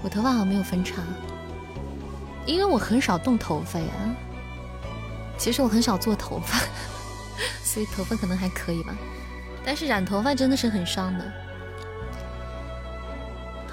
[0.03, 1.03] 我头发好像没有分叉，
[2.47, 3.87] 因为我很少动头发呀。
[5.37, 6.59] 其实我很少做头发，
[7.65, 8.95] 所以头发可能还可以吧。
[9.65, 11.25] 但是染头发真的是很伤的。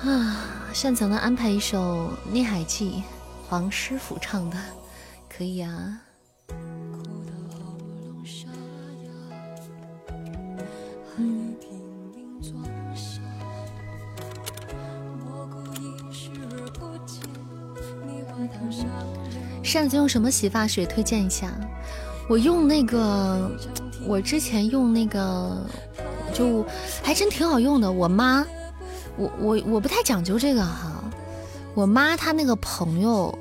[0.04, 0.38] 啊，
[0.74, 3.04] 擅长的安排一首《孽海记》，
[3.50, 4.58] 黄师傅唱的，
[5.30, 6.02] 可以啊。
[19.64, 20.86] 扇子用什么洗发水？
[20.86, 21.52] 推荐一下。
[22.28, 23.52] 我用那个，
[24.08, 25.64] 我之前用那个，
[26.34, 26.66] 就
[27.04, 27.92] 还真挺好用的。
[27.92, 28.46] 我妈，
[29.18, 31.04] 我我我不太讲究这个哈。
[31.74, 33.38] 我妈她那个朋友，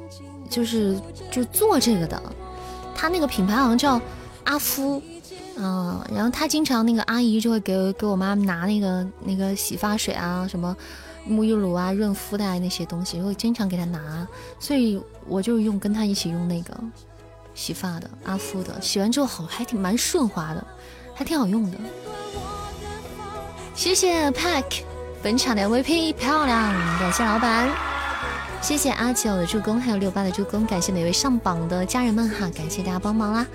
[0.51, 0.99] 就是
[1.31, 2.23] 就做这个的，
[2.95, 4.01] 她那个品牌好像叫
[4.45, 5.01] 阿夫，
[5.57, 10.77] 嗯，然后她经常那个阿姨就会给给我妈拿那个那个洗发水啊什么。
[11.29, 16.75] 沐浴露啊，润肤的那些东西，会经常给他拿，所以我就用跟他一起用那个
[17.55, 20.67] 洗发的阿芙的，洗完之后好，还挺蛮顺滑的，
[21.15, 21.79] 还挺好用的。
[23.75, 24.83] 谢谢 Pack
[25.23, 27.71] 本场的 MVP 漂亮，感谢老板，
[28.61, 33.47] 谢谢阿九的助攻，还有六八的助攻，感谢每位上榜的家人们哈，感谢大家帮忙啦。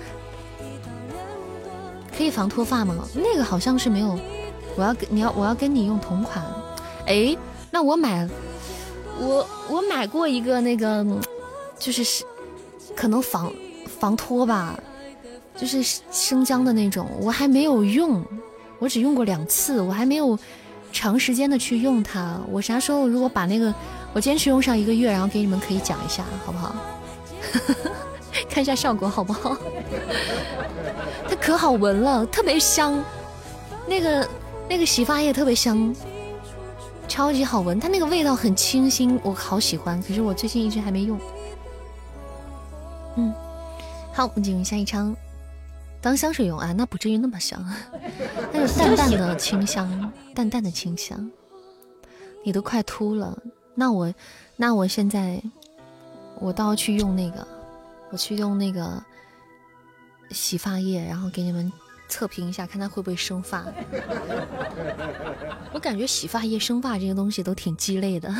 [2.16, 2.96] 可以防脱发吗？
[3.14, 4.18] 那个好像是没有，
[4.76, 6.44] 我要跟你要我要跟你用同款，
[7.06, 7.36] 哎。
[7.70, 8.28] 那我买，
[9.18, 11.06] 我我买过一个那个，
[11.78, 12.24] 就是
[12.96, 13.52] 可能防
[13.98, 14.78] 防脱吧，
[15.56, 18.24] 就是生姜的那种，我还没有用，
[18.78, 20.38] 我只用过两次，我还没有
[20.92, 22.40] 长时间的去用它。
[22.50, 23.72] 我啥时候如果把那个
[24.12, 26.74] 我坚持用上一个月，然后给你们可以讲一下，好不好？
[28.50, 29.56] 看一下效果好不好？
[31.28, 33.00] 它可好闻了，特别香，
[33.86, 34.28] 那个
[34.68, 35.94] 那个洗发液特别香。
[37.10, 40.00] 超级好闻，它那个味道很清新，我好喜欢。
[40.00, 41.18] 可是我最近一直还没用。
[43.16, 43.34] 嗯，
[44.12, 45.14] 好，我们进入下一场。
[46.00, 47.60] 当香水用啊，那不至于那么香，
[48.52, 51.28] 它有淡淡的清香，淡淡的清香。
[52.44, 53.36] 你都快秃了，
[53.74, 54.14] 那我，
[54.56, 55.42] 那我现在，
[56.38, 57.46] 我倒要去用那个，
[58.10, 59.02] 我去用那个
[60.30, 61.70] 洗发液，然后给你们。
[62.10, 63.64] 测评一下，看它会不会生发。
[65.72, 68.34] 我感觉洗发液生发这个东西都挺鸡肋的。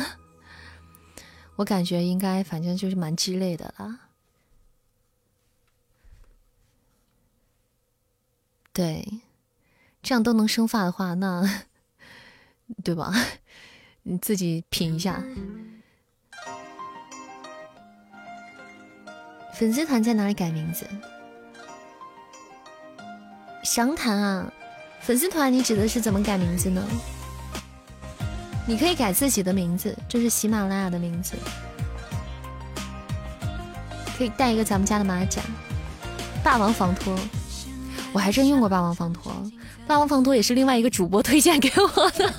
[1.55, 3.99] 我感觉应该，反正就是蛮鸡肋的啦。
[8.73, 9.21] 对，
[10.03, 11.65] 这样都能生发的话，那
[12.83, 13.13] 对吧？
[14.03, 15.23] 你自己品一下。
[19.53, 20.87] 粉丝团在哪里改名字？
[23.63, 24.51] 详谈啊，
[24.99, 26.83] 粉丝团你指的是怎么改名字呢？
[28.67, 31.33] 你可以改自己的名字，这是喜马拉雅的名字，
[34.17, 35.41] 可以带一个咱们家的马甲，
[36.43, 37.17] 霸王防脱，
[38.13, 39.31] 我还真用过霸王防脱，
[39.87, 42.33] 霸王防脱也是另外一个主播推荐给我的，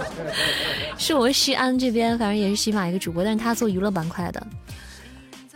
[0.96, 4.46] 是我西安这边，反正也是喜马一个主播，但是他做娱乐板块的。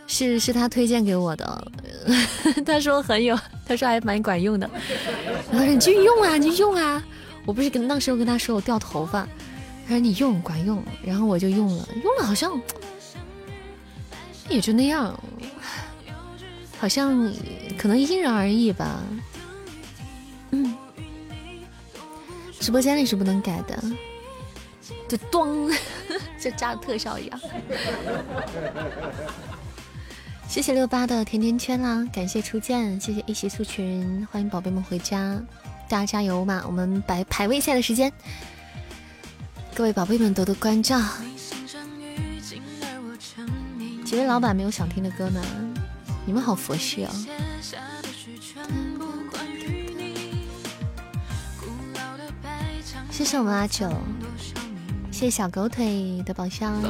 [0.07, 1.71] 是是他推荐给我的，
[2.65, 4.67] 他说很有，他说还蛮管用的。
[5.51, 7.03] 然后说你继续用啊，你用啊。
[7.45, 9.27] 我不是跟那时候跟他说我掉头发，
[9.85, 12.59] 他说你用管用，然后我就用了，用了好像
[14.49, 15.17] 也就那样，
[16.77, 17.31] 好像
[17.77, 19.01] 可能因人而异吧。
[20.51, 20.75] 嗯，
[22.59, 23.81] 直播间里是不能改的，
[25.07, 25.69] 就咚，
[26.37, 27.39] 就加特效一样。
[30.47, 35.39] 谢谢六八的甜甜圈啦，感谢初见，谢谢一起促群，欢迎宝贝们回家，
[35.87, 36.63] 大家加油嘛！
[36.65, 38.11] 我们排排位赛的时间
[39.75, 40.99] 各位宝贝们多多关照。
[44.03, 45.41] 几位老板没有想听的歌呢？
[46.25, 47.11] 你们好佛系哦。
[53.11, 53.89] 谢谢我们阿九，
[55.11, 56.81] 谢谢小狗腿的宝箱。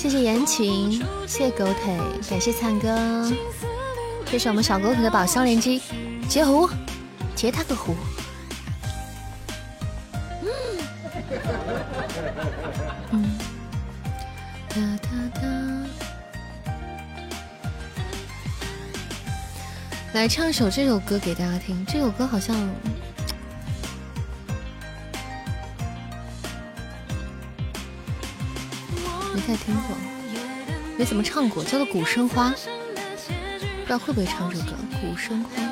[0.00, 0.92] 谢谢言情，
[1.26, 1.94] 谢谢狗腿，
[2.30, 3.30] 感谢灿哥，
[4.24, 5.82] 这是我们小狗腿的宝箱连击，
[6.26, 6.66] 截胡，
[7.36, 7.94] 截他个胡。
[13.10, 13.38] 嗯，
[14.70, 15.42] 哒哒哒，
[20.14, 22.56] 来唱一首这首歌给大家听，这首歌好像。
[29.40, 29.96] 没太听过，
[30.98, 34.64] 没怎么唱过，叫做《古生花》，不知道会不会唱这个
[35.00, 35.62] 《古生花》。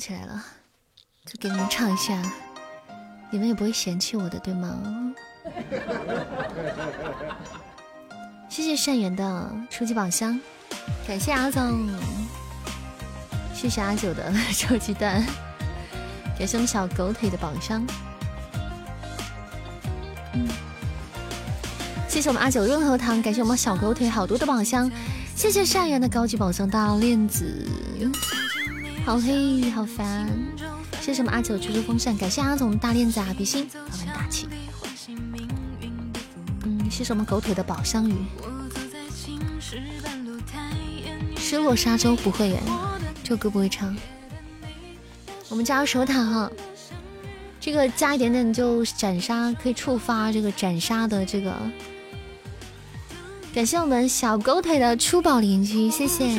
[0.00, 0.42] 起来了，
[1.26, 2.18] 就给你们唱一下，
[3.30, 5.12] 你们也不会嫌弃我的，对吗？
[8.48, 10.40] 谢谢善缘的初级宝箱，
[11.06, 11.86] 感谢阿总，
[13.54, 15.22] 谢谢阿九的 臭鸡蛋，
[16.38, 17.86] 感谢我们小狗腿的宝箱，
[20.32, 20.48] 嗯。
[22.08, 24.90] 谢谢我们阿九润喉糖，感谢我们小狗腿好多的宝箱，
[25.36, 27.64] 谢谢善缘的高级宝箱大链子，
[29.04, 30.28] 好黑好烦，
[31.00, 34.46] 谢谢我们阿九吹吹风扇，感谢阿总大链子啊，比心，老板大气，
[36.64, 38.14] 嗯，谢谢我们狗腿的宝箱鱼，
[41.36, 42.62] 失落沙洲不会耶，
[43.24, 43.96] 这首歌不会唱，
[45.48, 46.52] 我们加入守塔哈，
[47.60, 51.52] 这个加一点点就斩杀，可以触发这个斩杀的这个。
[53.52, 56.38] 感谢我们小狗腿的出宝连击，谢谢，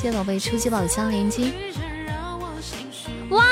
[0.00, 1.52] 谢谢宝贝初级宝箱连击。
[3.28, 3.44] 哇，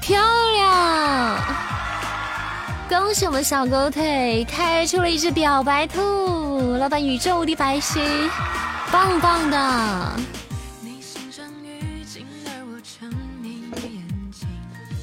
[0.00, 1.44] 漂亮！
[2.88, 6.00] 恭喜我们小狗腿开出了一只表白兔，
[6.78, 8.02] 老板宇宙无敌白星，
[8.90, 10.16] 棒棒的！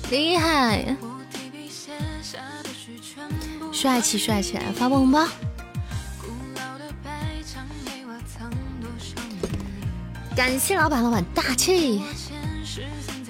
[0.09, 0.97] 厉害！
[3.71, 5.27] 帅气帅气，发个红包！
[10.35, 12.01] 感谢老板，老板大气。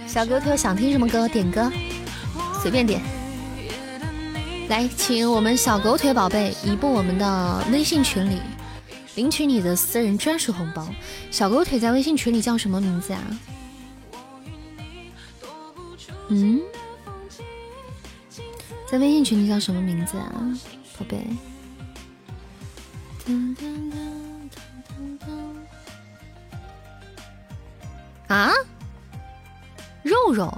[0.07, 1.71] 小哥特想听什么歌，点歌，
[2.61, 2.99] 随便点。
[4.69, 8.41] 来，请我们小狗腿宝贝移步我们的微信群里，
[9.13, 10.87] 领取你的私人专属红包。
[11.29, 13.21] 小狗腿在微信群里叫什么名字啊？
[16.29, 16.59] 嗯？
[18.89, 20.33] 在微信群里叫什么名字啊，
[20.97, 21.23] 宝贝？
[28.27, 28.51] 啊？
[30.03, 30.51] 肉肉，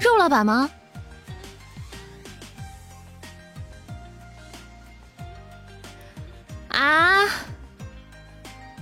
[0.00, 0.70] 肉老板吗？
[6.68, 7.24] 啊？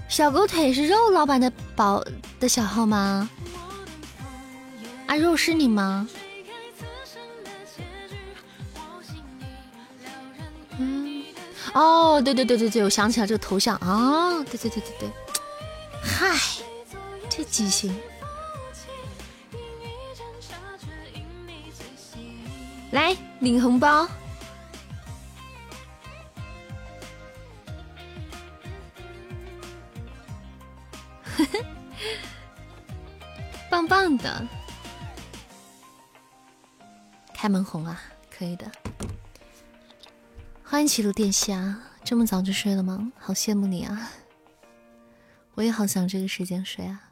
[0.09, 2.03] 小狗腿是肉老板的宝
[2.41, 3.29] 的小号吗？
[5.07, 6.09] 啊，肉是你吗？
[11.75, 15.11] 哦，对对对对对，我想起来这个头像啊，对对对对对，
[16.03, 16.35] 嗨，
[17.37, 17.95] 这记性，
[22.93, 24.09] 来领红包，
[33.69, 34.49] 棒棒的，
[37.35, 38.73] 开门红啊，可以的。
[40.65, 43.13] 欢迎齐鲁殿下，这么早就睡了吗？
[43.19, 44.11] 好羡慕你啊！
[45.55, 47.06] 我也好想这个时间睡啊！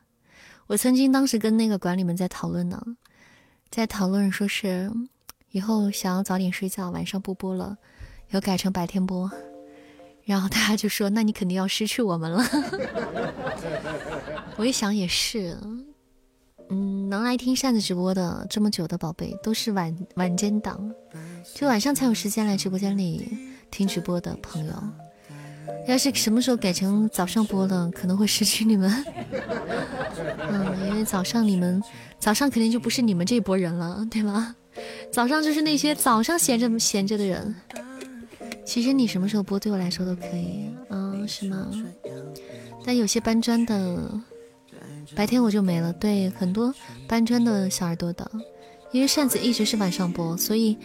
[0.66, 2.82] 我曾经当时跟那个管理们在讨论呢，
[3.70, 4.90] 在讨论说是
[5.50, 7.76] 以后想要早点睡觉，晚上不播了，
[8.30, 9.30] 要改成白天播。
[10.24, 12.42] 然后大家就说：“那你肯定要失去我们了。
[14.56, 15.54] ”我一想也是，
[16.70, 20.90] 嗯，能来听扇子直播的这么久的宝贝，都是晚晚间档。
[21.54, 23.36] 就晚上才有时间来直播间里
[23.70, 24.72] 听直播的朋友，
[25.86, 29.04] 要是什么时候改成早上播了，可能会失去你们。
[30.48, 31.82] 嗯，因为早上你们
[32.18, 34.54] 早上肯定就不是你们这波人了，对吗？
[35.12, 37.54] 早上就是那些早上闲着闲着的人。
[38.64, 41.70] 其实你什么时候播对我来说都可以，嗯，是吗？
[42.84, 44.10] 但有些搬砖的
[45.14, 46.74] 白天我就没了，对，很多
[47.06, 48.30] 搬砖的小耳朵的，
[48.90, 50.78] 因为扇子一直是晚上播，所以。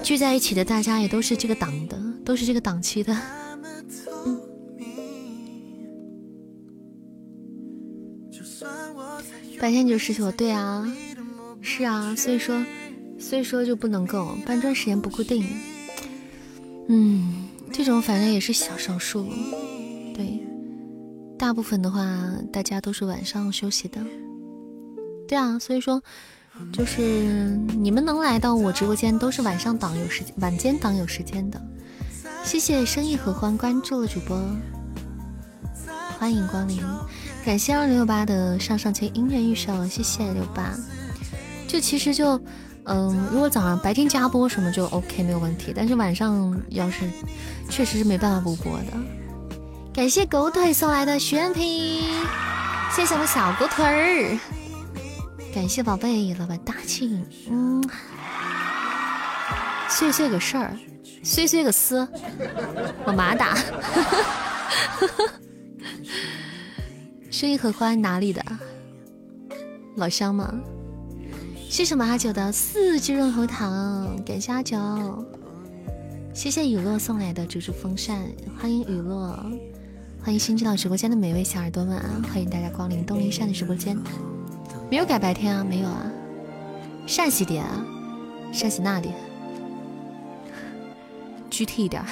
[0.00, 3.12] 聚在一起的大家也都是这个档的，都是这个档期的。
[9.60, 10.84] 白天就失去我，对啊，
[11.60, 12.64] 是啊，所以说，
[13.18, 15.46] 所以说就不能够搬砖时间不固定。
[16.88, 19.24] 嗯，这种反正也是小少数，
[20.14, 20.40] 对，
[21.38, 22.02] 大部分的话
[22.52, 24.04] 大家都是晚上休息的。
[25.28, 26.02] 对啊，所以说。
[26.70, 27.00] 就是
[27.78, 31.58] 你们能来到我直播间，都是晚上档有时间，晚间档有时间的。
[32.44, 34.36] 谢谢生意合欢关注了主播，
[36.18, 36.82] 欢迎光临，
[37.44, 40.74] 感谢二零六八的上上签音乐预售，谢谢六八。
[41.66, 42.38] 就其实就，
[42.84, 47.08] 嗯，如果早上白天加播什么就 OK 没有问题，但是晚上要是
[47.70, 48.92] 确实是没办法不播的。
[49.94, 52.02] 感谢狗腿送来的许愿瓶，
[52.94, 54.38] 谢谢我们小狗腿儿。
[55.54, 57.82] 感谢宝贝老板大庆，嗯，
[59.88, 60.76] 碎碎个事儿，
[61.22, 62.06] 碎碎个丝，
[63.06, 63.56] 我马打，
[67.30, 68.44] 生意合欢哪里的？
[69.96, 70.52] 老乡吗？
[71.68, 74.76] 谢谢马哈九的四季润喉糖，感谢阿九，
[76.34, 78.26] 谢谢雨落送来的竹竹风扇，
[78.58, 79.38] 欢迎雨落，
[80.24, 83.96] 欢迎新进到直播间的每位小耳朵们啊，欢迎大家光临东林善的直播间。
[84.90, 86.10] 没有改白天啊，没有啊，
[87.06, 87.86] 陕西的啊，
[88.52, 89.10] 陕西哪里？
[91.52, 92.02] 具体一点。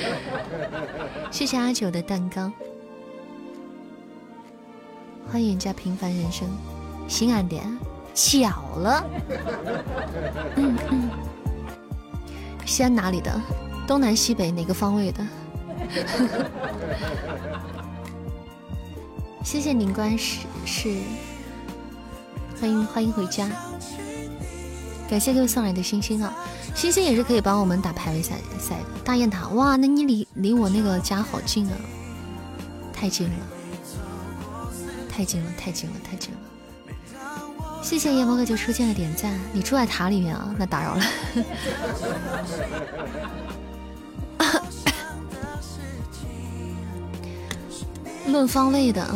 [1.30, 2.50] 谢谢阿九的蛋糕，
[5.30, 6.48] 欢迎加平凡人生，
[7.06, 7.62] 西安点，
[8.14, 9.04] 巧了。
[10.56, 11.10] 嗯嗯，
[12.64, 13.38] 西安哪里的？
[13.86, 15.22] 东南西北哪个方位的？
[19.44, 20.96] 谢谢宁关是是，
[22.58, 23.46] 欢迎欢迎回家，
[25.10, 26.34] 感谢各位送来的星星啊，
[26.74, 28.84] 星星也是可以帮我们打排位赛赛的。
[29.04, 31.76] 大雁塔，哇，那你离离我那个家好近啊，
[32.92, 33.34] 太近了，
[35.08, 36.38] 太近了，太近了，太近了。
[37.82, 40.54] 谢谢夜猫哥就出现了点赞，你住在塔里面啊？
[40.58, 41.04] 那打扰了。
[48.26, 49.06] 论方位的，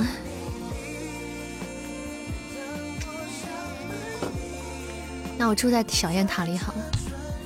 [5.36, 6.78] 那我住在小雁塔里好了，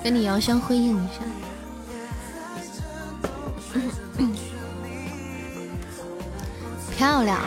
[0.02, 1.14] 跟你遥相辉映一下。
[6.96, 7.40] 漂亮，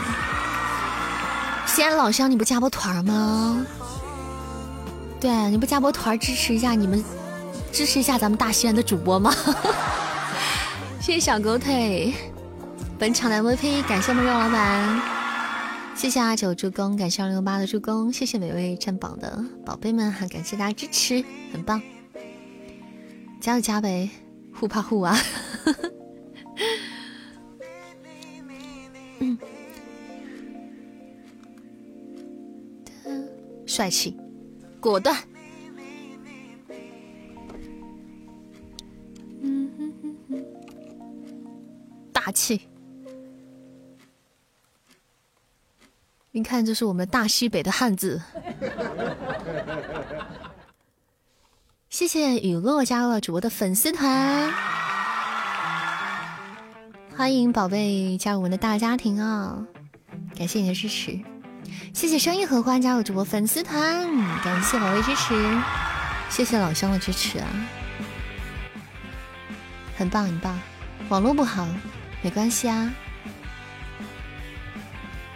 [1.65, 3.65] 西安老乡，你不加波团吗？
[5.19, 7.03] 对，你不加波团支持一下你们，
[7.71, 9.33] 支持一下咱们大西安的主播吗？
[10.99, 12.13] 谢谢小狗腿。
[12.97, 15.01] 本场的 MVP，感谢我们肉老板，
[15.95, 21.81] 谢谢阿九助攻，感谢二六八的助攻，谢谢每位占榜的宝贝们哈，感谢大家支持，很棒，
[23.45, 24.09] 加就加呗，
[24.55, 25.15] 互怕互啊，
[33.67, 34.17] 帅气，
[34.79, 35.15] 果断，
[42.11, 42.61] 大气。
[46.31, 48.19] 你看，这是我们大西北的汉字。
[51.95, 54.51] 谢谢雨落加入了主播的粉丝团，
[57.15, 59.65] 欢迎宝贝加入我们的大家庭啊！
[60.37, 61.17] 感谢你的支持，
[61.93, 64.05] 谢谢生意合欢加入主播粉丝团，
[64.43, 65.33] 感谢宝贝支持，
[66.29, 67.47] 谢谢老乡的支持啊，
[69.95, 70.59] 很棒很棒，
[71.07, 71.65] 网络不好
[72.21, 72.91] 没关系啊。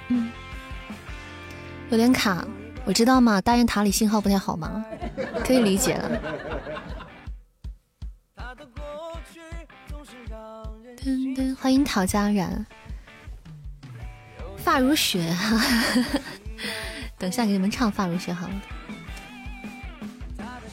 [0.10, 0.30] 嗯。
[1.90, 2.46] 有点卡，
[2.90, 4.84] 我知道嘛，大雁塔里信号不太好嘛，
[5.46, 6.20] 可以理解了。
[10.98, 12.66] 噔噔，欢迎陶家然，
[14.58, 15.64] 发如雪哈，
[17.20, 18.54] 等下给你们唱发如雪好了。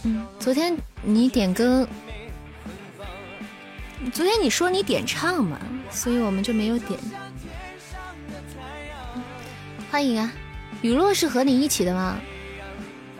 [0.04, 1.86] 嗯，昨天你点歌，
[4.10, 5.60] 昨天你说你点唱嘛，
[5.90, 6.98] 所以我们就没有点。
[9.90, 10.32] 欢迎啊。
[10.86, 12.16] 雨落是和你一起的吗？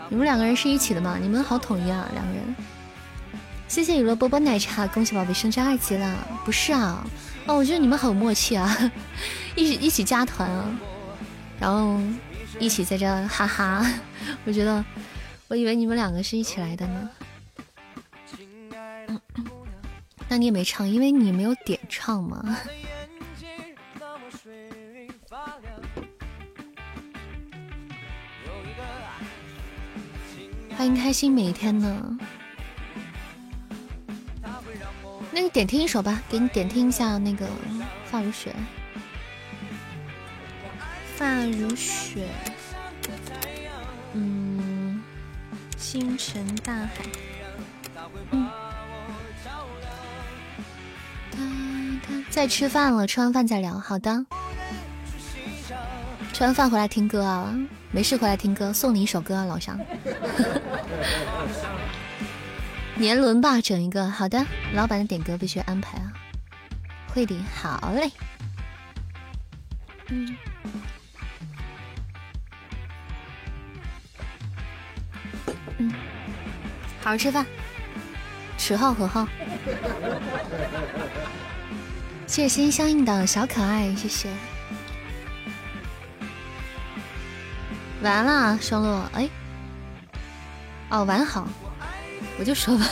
[0.08, 1.18] 你们两个人是一起的吗？
[1.20, 2.54] 你们好统一啊，两个人。
[3.66, 6.16] 谢谢雨落波波奶茶，恭喜宝贝升至二级了。
[6.44, 7.04] 不是啊，
[7.46, 8.92] 哦，我觉得你们好默契啊，
[9.56, 10.78] 一起一起加团啊，
[11.58, 12.00] 然后
[12.60, 13.84] 一起在这哈哈。
[14.46, 14.84] 我觉得，
[15.48, 17.10] 我以为你们两个是一起来的呢。
[20.28, 22.56] 那你也没唱，因为你没有点唱嘛。
[30.76, 32.18] 欢迎开心每一天呢。
[35.32, 37.46] 那你点听一首吧，给你点听一下那个
[38.04, 38.54] 《发如雪》。
[41.16, 42.28] 发如雪，
[44.12, 45.02] 嗯，
[45.78, 46.90] 星辰大海，
[48.30, 48.50] 嗯。
[52.28, 53.78] 在吃饭了，吃完饭再聊。
[53.78, 54.26] 好的。
[56.34, 57.54] 吃完饭回来听歌啊。
[57.92, 59.78] 没事，回来听歌，送你一首歌啊，老乡。
[62.96, 64.10] 年轮吧，整一个。
[64.10, 66.12] 好的，老板的点歌必须安排啊。
[67.08, 68.10] 会的，好嘞。
[70.08, 70.36] 嗯。
[75.78, 75.92] 嗯。
[77.00, 77.46] 好好吃饭。
[78.58, 79.26] 十号何号？
[82.26, 84.28] 谢谢心心相印的小可爱，谢谢。
[88.06, 89.28] 完了，双落，哎，
[90.90, 91.48] 哦，晚好，
[92.38, 92.86] 我就说吧，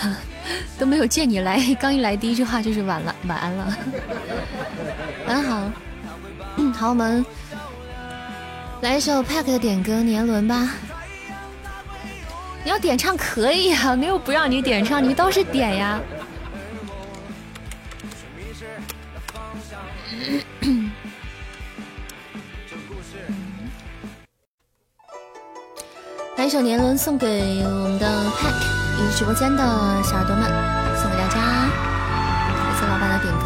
[0.76, 3.76] 都没有见你来，刚一来第一句话就是晚了，晚安了，
[5.28, 5.70] 晚好，
[6.72, 7.24] 好，我们
[8.80, 10.68] 来一首 Pack 的点歌《年轮》吧。
[12.64, 16.00] 你要点唱可以啊，没有不让你点唱，你倒是点呀。
[26.36, 28.60] 来一首年轮送给我们的 Pack
[28.98, 29.62] 以及直播间的
[30.02, 30.42] 小耳朵们，
[30.96, 31.70] 送给大家，
[32.48, 33.44] 感谢老板的点歌。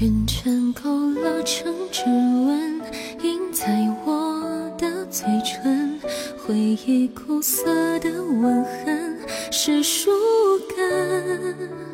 [0.00, 2.80] 圆圈勾勒成指纹，
[3.22, 3.66] 印在
[4.04, 5.98] 我的嘴唇，
[6.46, 9.18] 回忆苦涩的吻痕。
[9.50, 10.10] 是树
[10.76, 11.85] 根。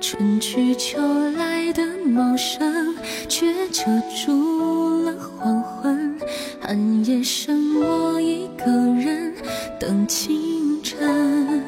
[0.00, 0.98] 春去秋
[1.32, 2.94] 来的茂盛，
[3.28, 3.84] 却遮
[4.24, 6.16] 住了黄昏。
[6.60, 9.34] 寒夜剩我一个人
[9.80, 11.62] 等清晨。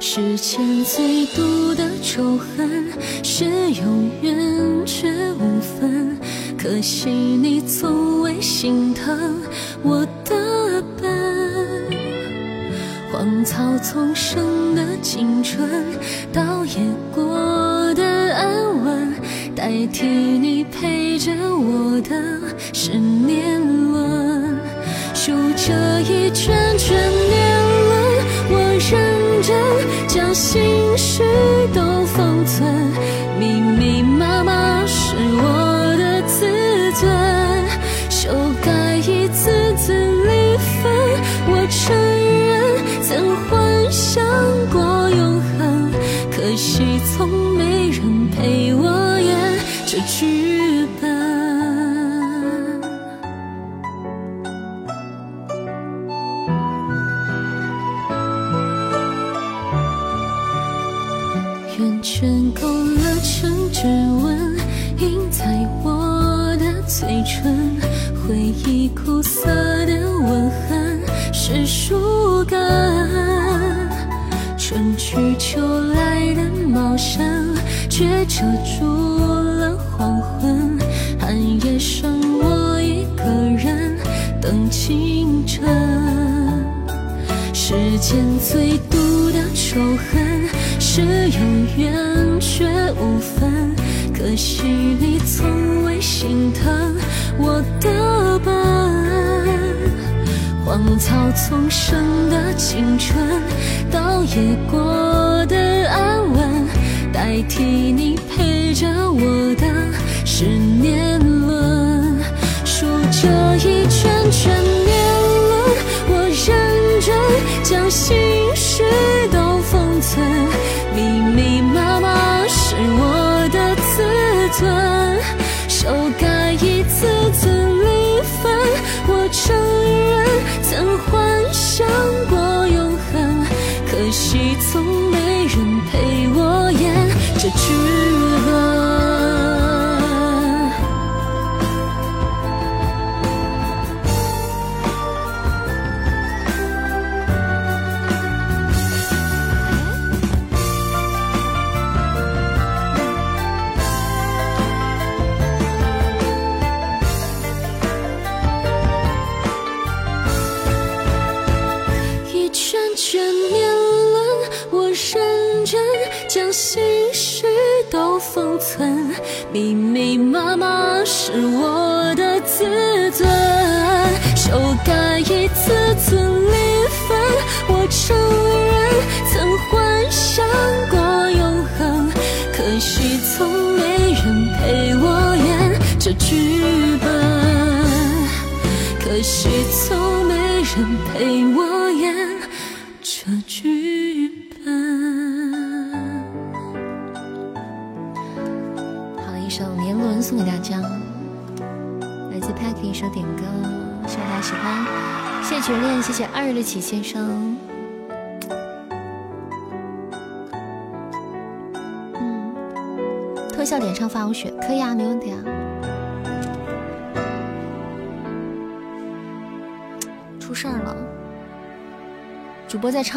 [0.00, 2.86] 世间最毒的仇恨，
[3.22, 3.84] 是有
[4.20, 6.18] 缘却无分。
[6.56, 9.40] 可惜你从未心疼
[9.82, 11.37] 我的笨。
[13.18, 15.68] 荒草丛生的青春，
[16.32, 16.74] 倒也
[17.12, 19.12] 过得安稳。
[19.56, 22.14] 代替你陪着我的
[22.72, 23.60] 是年
[23.90, 24.56] 轮，
[25.14, 26.96] 数着一圈圈
[27.28, 27.58] 年
[27.88, 28.56] 轮，我
[28.88, 29.52] 认真
[30.06, 31.24] 将心事
[31.74, 32.72] 都封存。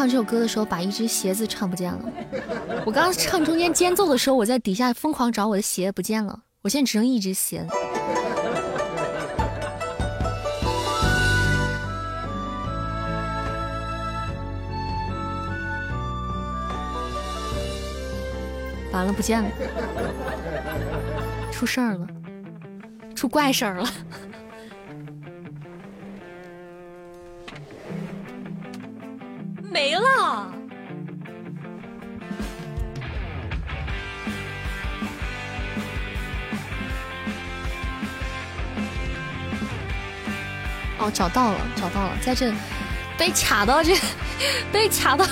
[0.02, 2.00] 唱这首歌的时候，把一只鞋子唱不见了。
[2.84, 6.40] 我刚刚唱中间间奏的时候，我在底下疯狂找我的鞋，不见了。
[6.62, 7.64] 我现在只剩一只鞋。
[18.90, 19.48] 完了，不见了，
[21.52, 22.08] 出事儿了，
[23.14, 23.88] 出怪事儿了。
[41.22, 42.52] 找到了，找到了，在这
[43.16, 43.94] 被卡到这，
[44.72, 45.24] 被卡到，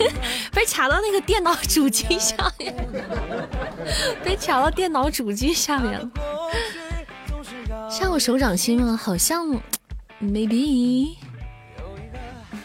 [0.52, 2.74] 被卡到那个电脑主机下面，
[4.22, 6.10] 被卡到电脑主机下面了。
[7.90, 8.94] 唱过手掌心吗？
[8.94, 9.58] 好像
[10.22, 11.16] ，maybe。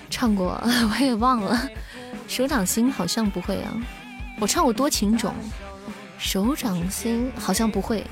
[0.09, 0.61] 唱过，
[0.91, 1.69] 我也忘了。
[2.27, 3.71] 手掌心好像不会啊，
[4.41, 5.33] 我唱过多情种，
[6.19, 8.03] 手掌心好像不会。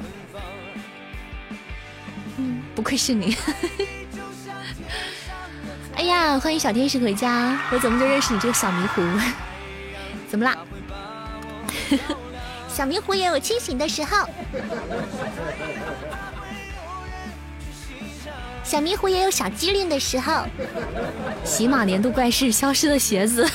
[2.38, 3.36] 嗯，不愧是你。
[6.02, 9.04] 哎呀，欢迎小天使回家，我怎么就认识你这个小迷糊？
[10.28, 10.58] 怎么啦？
[12.68, 14.28] 小迷糊也有清醒的时候，
[18.64, 20.44] 小迷糊也有小机灵的时候。
[21.46, 23.48] 喜马年度怪事：消失的鞋子。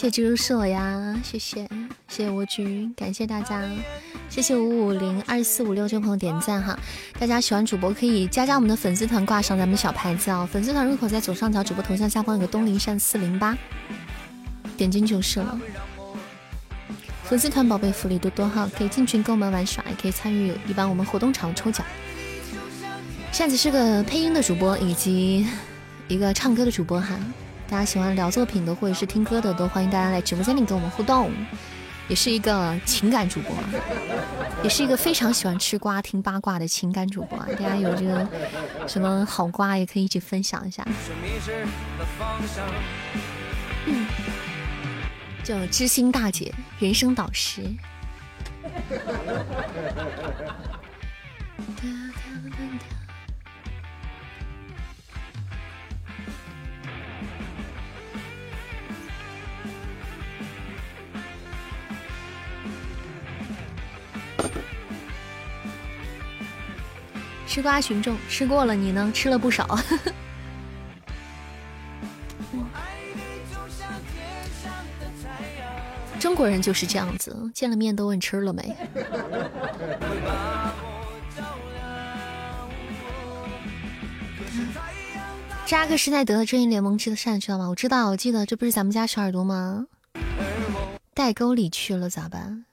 [0.00, 1.68] 谢谢蜘蛛是我呀，谢谢
[2.08, 3.62] 谢谢蜗居，感谢大家，
[4.30, 6.74] 谢谢五五零二四五六这位朋友点赞哈。
[7.18, 10.48] 大家喜欢主播可以加加我们的粉丝团，挂上咱们小牌子啊。
[10.50, 13.54] 粉丝团入口在左上角主播头像下方有个东林善四零八，
[14.74, 15.60] 点进就是了。
[17.24, 21.84] 粉丝团宝贝福利多多哈，可以进群跟我们玩耍，也可以参与一般我们活动场抽奖。
[23.32, 25.46] 扇子是个配音的主播，以及
[26.08, 27.14] 一个唱歌的主播哈。
[27.70, 31.30] 大家喜欢聊作品的或者是听歌的，都欢迎大家来直播间里跟我们互动。
[32.08, 33.54] 也是一个情感主播，
[34.64, 37.38] 也是一个非常喜欢吃瓜听八卦的情感主播。
[37.38, 38.28] 大家有这个
[38.88, 40.84] 什么好瓜，也可以一起分享一下。
[43.86, 44.06] 嗯，
[45.44, 47.62] 叫知心大姐，人生导师。
[67.50, 69.10] 吃瓜群众吃过了，你呢？
[69.12, 69.66] 吃了不少。
[76.20, 78.76] 中国人就是这样子，见了面都问吃了没。
[85.66, 87.68] 扎克施耐德的正义联盟吃的善，知道吗？
[87.68, 89.88] 我知道，我记得，这不是咱们家小耳朵吗？
[91.12, 92.64] 带沟里去了咋办？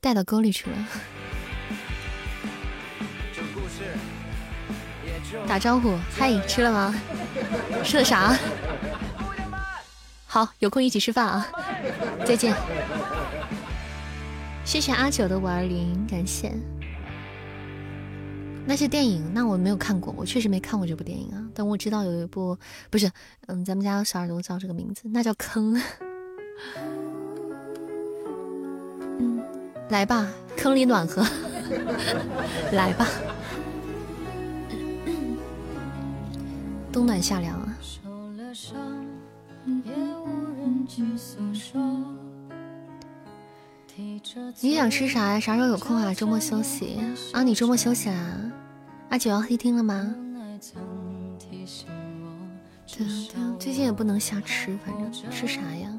[0.00, 0.76] 带到沟里去了。
[5.50, 6.94] 打招呼，嗨，吃了吗？
[7.82, 8.38] 吃的啥？
[10.24, 11.44] 好，有空一起吃饭啊！
[12.24, 12.54] 再见。
[14.64, 16.52] 谢谢阿九的五二零，感谢。
[18.64, 21.42] 那些电影，那我没有看过，我确实没看过这部电影啊。
[21.52, 22.56] 但我知道有一部，
[22.88, 23.10] 不是，
[23.48, 25.82] 嗯，咱们家小耳朵叫这个名字，那叫坑。
[29.18, 29.42] 嗯，
[29.88, 31.26] 来吧，坑里暖和，
[32.70, 33.08] 来吧。
[36.92, 37.76] 冬暖夏凉啊！
[44.60, 45.40] 你想吃啥呀？
[45.40, 46.12] 啥时候有空啊？
[46.12, 46.98] 周末休息
[47.32, 47.42] 啊？
[47.44, 48.50] 你周末休息啦？
[49.10, 50.14] 阿九要黑听了吗？
[53.58, 55.88] 最近也不能瞎吃，反正吃啥呀？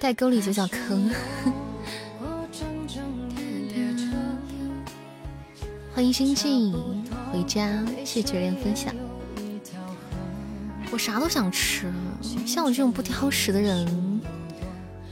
[0.00, 1.10] 带沟里就叫坑。
[5.98, 6.72] 欢迎心静
[7.32, 8.94] 回家，谢谢绝恋分享。
[10.92, 11.92] 我啥都想吃，
[12.46, 14.20] 像我这种不挑食的人，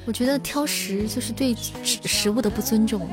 [0.04, 3.04] 我觉得挑食就是对食食物的不尊重。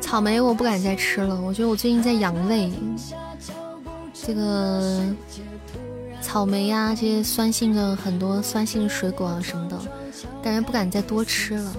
[0.00, 2.72] 草莓我不敢再吃了，我觉得我最近在养胃，
[4.14, 5.04] 这个。
[6.30, 9.76] 草莓呀，这些酸性的很多酸性水果啊什么的，
[10.40, 11.72] 感觉不敢再多吃了。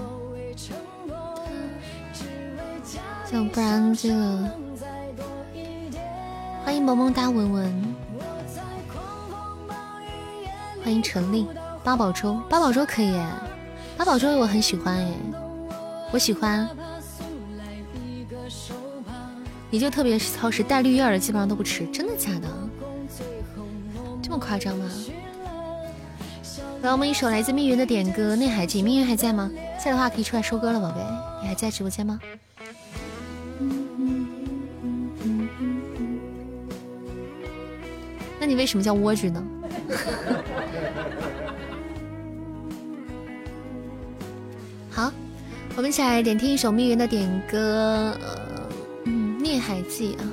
[3.32, 4.50] 要不然这个，
[6.62, 7.94] 欢迎萌萌哒文文，
[10.84, 11.48] 欢迎陈丽，
[11.82, 13.18] 八宝粥，八宝粥可以，
[13.96, 15.14] 八宝粥我很喜欢耶，
[16.12, 16.68] 我喜欢。
[19.70, 22.48] 你就特别是超市带绿叶的，基本上都不吃，真的假的？
[24.52, 24.84] 夸张吗？
[26.82, 29.50] 来，我们一首来自蜜云的点歌《内海记》，蜜云还在吗？
[29.82, 31.00] 在的话可以出来收歌了，宝贝，
[31.40, 32.20] 你还在直播间吗？
[38.38, 39.42] 那你为什么叫莴苣呢？
[44.90, 45.10] 好，
[45.76, 48.14] 我们一起来点听一首蜜云的点歌，
[49.06, 50.28] 《嗯，《孽海记》啊。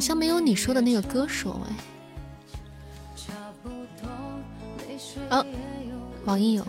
[0.00, 1.76] 好像没有你说的那个歌手哎，
[5.28, 5.44] 哦，
[6.24, 6.64] 网易有。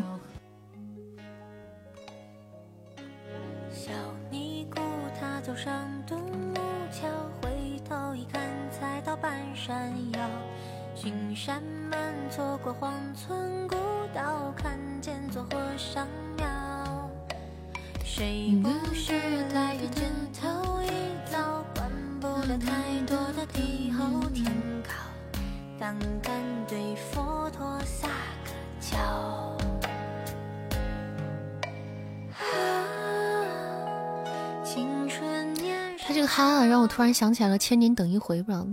[36.94, 38.68] 突然想起来了，千年等一回，不知道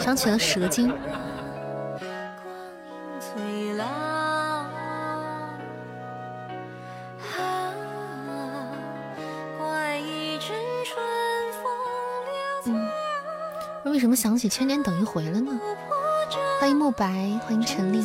[0.00, 0.90] 想起了蛇精。
[13.84, 15.52] 为什么想起千年等一回了呢？
[16.58, 17.06] 欢迎慕白，
[17.44, 18.00] 欢迎陈丽，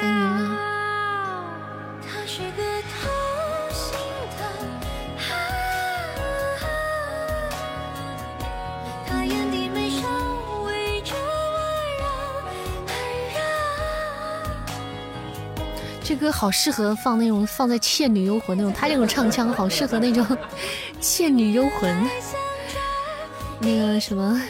[0.00, 0.77] 欢迎云乐。
[16.18, 20.24] 歌好适合放那种放在《倩女幽魂》那种，他这种唱腔好适合那种
[21.00, 21.94] 《倩女幽魂》
[23.60, 24.40] 那个什么。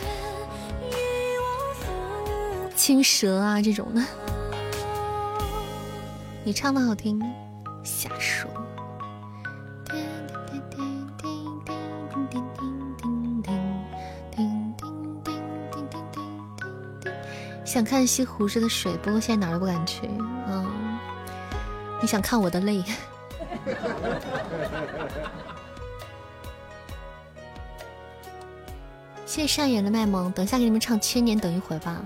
[2.75, 4.03] 青蛇啊，这种的，
[6.43, 7.21] 你唱的好听，
[7.83, 8.51] 瞎说。
[17.65, 20.09] 想看西湖似的水，不过现在哪儿都不敢去。
[22.09, 22.83] 想看我的泪？
[29.27, 32.03] 谢谢善缘的卖萌，等一下给你们唱《千年等一回》吧。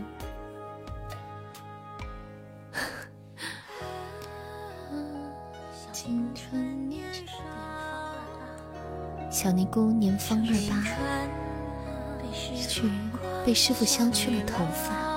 [9.30, 10.82] 小尼姑年方二八，
[12.68, 12.90] 去
[13.46, 15.11] 被师傅削去了头发。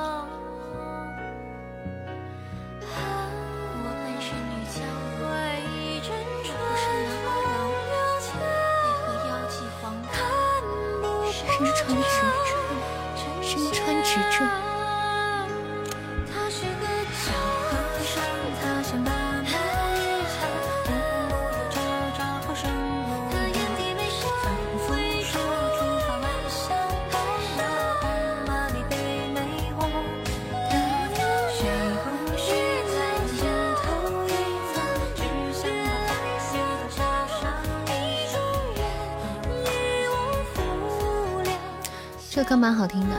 [42.45, 43.15] 歌蛮好听的，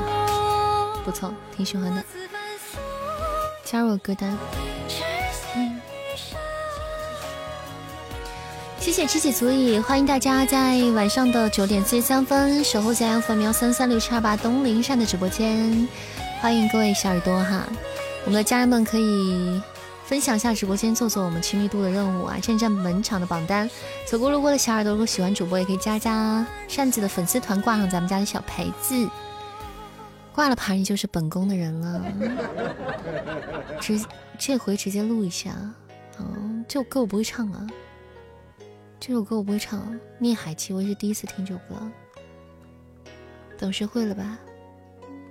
[1.05, 2.03] 不错，挺喜欢的。
[3.65, 4.39] 加入我歌单。
[5.57, 5.81] 嗯，
[8.79, 15.89] 谢谢知己足矣，欢迎大家在晚上的九点四十三分守候在 FM 幺三三六七二八东林善的直播间，
[16.41, 17.65] 欢迎各位小耳朵哈，
[18.25, 19.61] 我们的家人们可以
[20.07, 23.69] 分享一下直播间，做做我们亲密度的任务啊，占占本场的榜单。
[24.07, 29.09] 走过路过的小耳朵，如果喜欢主播，也可以加加扇子的粉丝团，挂上咱们家的小牌子。
[30.33, 32.01] 挂了牌，你就是本宫的人了。
[33.81, 34.01] 直
[34.39, 35.57] 这回直接录一下，
[36.21, 37.67] 嗯，这首歌我不会唱啊。
[39.01, 39.81] 这首歌我不会唱，
[40.21, 41.75] 《孽海记》我也是第一次听这首歌。
[43.59, 44.39] 等学会了吧？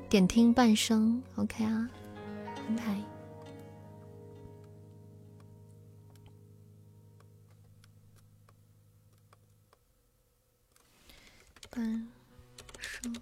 [0.10, 1.88] 点听半生，OK 啊，
[2.68, 3.14] 安排。
[11.76, 12.07] 半
[12.80, 13.14] 生。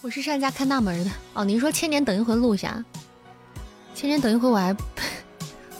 [0.00, 1.44] 我是上家看大门的哦。
[1.44, 2.82] 您说千年等一回录下，
[3.94, 4.74] 千年等一回我还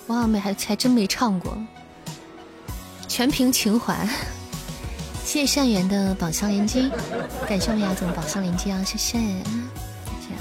[0.06, 1.56] 我好像没还还真没唱过，
[3.08, 4.06] 全凭情怀。
[5.24, 6.90] 谢善缘的宝箱连击，
[7.48, 9.24] 感谢我们雅总宝箱连击啊，谢谢，谢
[10.20, 10.34] 谢。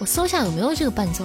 [0.00, 1.24] 我搜一下有没有这个伴奏。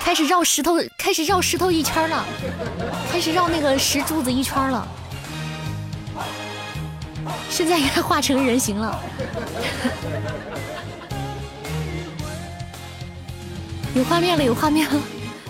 [0.00, 2.26] 开始绕石头，开始绕石头一圈了，
[3.12, 4.88] 开始绕那个石柱子一圈了。
[7.48, 8.98] 现在应该化成人形了，
[13.94, 15.00] 有画面了，有画面了。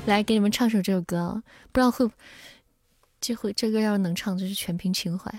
[0.06, 2.06] 来给你们唱首这首歌，不知道会
[3.20, 5.32] 这回这歌要是能唱，就是全凭情怀。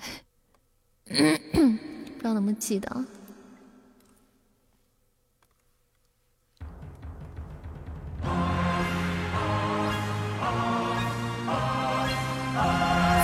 [1.06, 3.06] 不知道能不能记得。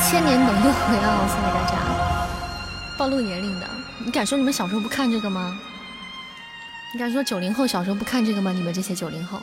[0.10, 0.70] 千年等一回
[1.00, 1.20] 啊！
[1.20, 1.76] 我送给大家，
[2.98, 3.68] 暴露年龄的，
[4.00, 5.60] 你敢说你们小时候不看这个吗？
[6.94, 8.54] 你敢说九零后小时候不看这个吗？
[8.54, 9.42] 你们这些九零后。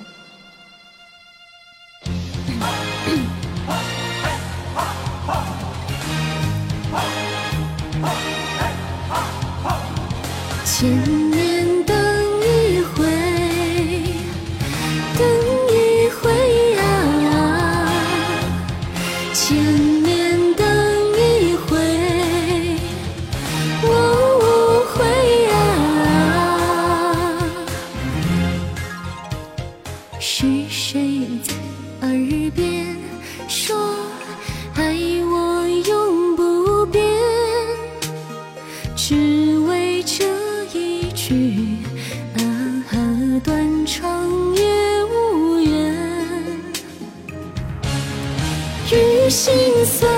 [10.65, 11.74] 千 年
[49.31, 50.14] 心碎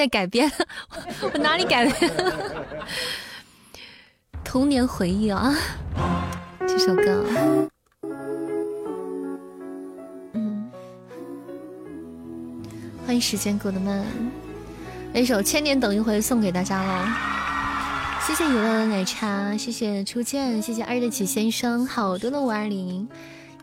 [0.00, 0.50] 还带改编，
[1.20, 2.66] 我 我哪里改编了？
[4.42, 5.54] 童年回忆啊，
[6.66, 7.26] 这首歌，
[10.32, 10.70] 嗯，
[13.04, 14.02] 欢迎时间过得慢，
[15.12, 17.06] 那首《千年等一回》送给大家喽。
[18.26, 23.06] 谢谢娱乐的奶茶，谢谢初见，谢谢二的起先生，好多的五二零，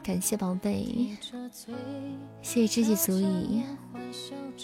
[0.03, 1.18] 感谢宝贝，
[2.43, 3.64] 谢谢知己足矣。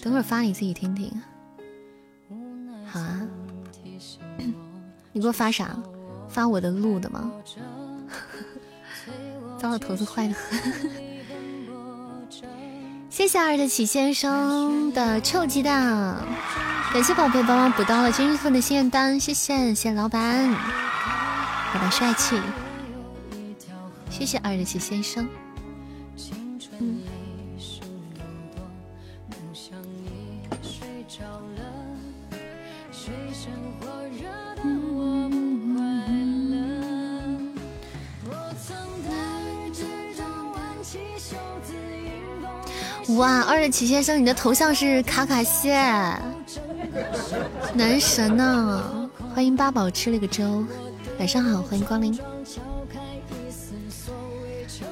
[0.04, 1.12] 等会儿发你自己听听。
[5.24, 5.74] 你给我发啥？
[6.28, 7.32] 发我的录的吗？
[9.58, 10.60] 糟了，头子坏的很。
[13.10, 16.18] 谢谢二的起先生的臭鸡蛋，
[16.92, 22.38] 感谢宝贝帮忙补到了今日份的心愿单，谢谢谢谢老板，老板帅气，
[24.10, 25.26] 谢谢二的起先生。
[43.18, 45.74] 哇，二的齐先生，你的头像是卡卡蟹，
[47.74, 49.10] 男神呢？
[49.34, 50.66] 欢迎八宝吃了个粥，
[51.20, 52.18] 晚上好，欢迎光临。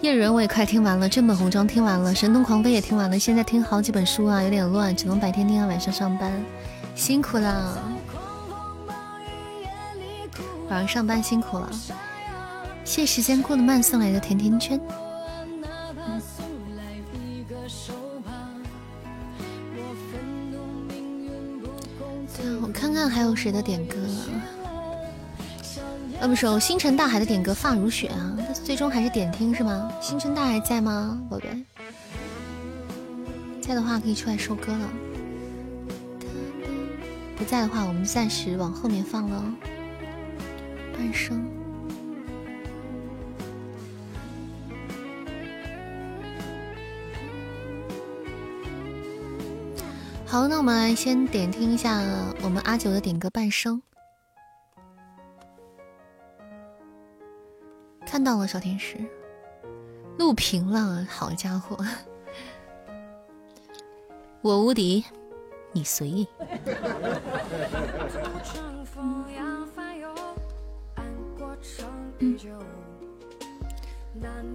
[0.01, 6.31] 叶人我也快听完了，正本红妆听完了，神通狂飞也听完了，现在听好几本书啊，有点乱，只能白天听啊，晚上上班，
[6.95, 7.77] 辛苦了。
[10.69, 11.69] 晚上上班辛苦了，
[12.83, 14.79] 谢时间过得慢送来的甜甜圈。
[23.31, 23.95] 有谁的点歌。
[26.19, 29.89] 呃，不是，星辰大海的点歌《发如雪》啊，最终还是点听是吗？
[30.01, 31.47] 星辰大海在吗，宝贝？
[33.61, 34.89] 在的话可以出来收歌了。
[37.37, 39.41] 不在的话，我们暂时往后面放了。
[40.93, 41.41] 半生。
[50.31, 52.01] 好，那我们来先点听一下
[52.41, 53.81] 我们阿九的点歌《半生》。
[58.07, 58.95] 看到了，小天使，
[60.17, 61.77] 录屏了，好家伙，
[64.39, 65.03] 我无敌，
[65.73, 66.25] 你随意。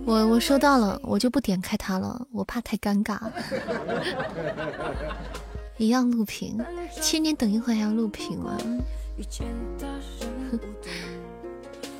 [0.07, 3.21] 我我收到了，我就不点开它了，我怕太尴尬。
[5.79, 6.59] 一样录屏，
[7.03, 8.57] 千年等一会还要录屏吗？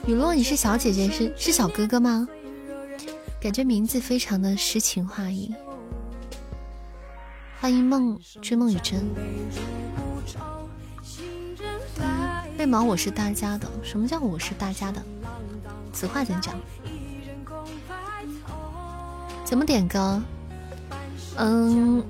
[0.07, 2.27] 雨落，你是小姐姐，是是小哥哥吗？
[3.41, 5.55] 感觉名字非常的诗情画意。
[7.61, 9.05] 欢迎梦追梦雨真。
[12.59, 13.69] 为毛我是大家的？
[13.83, 15.03] 什么叫我是大家的？
[15.93, 16.55] 此话怎讲？
[19.45, 20.23] 怎么点歌？
[21.37, 22.03] 嗯，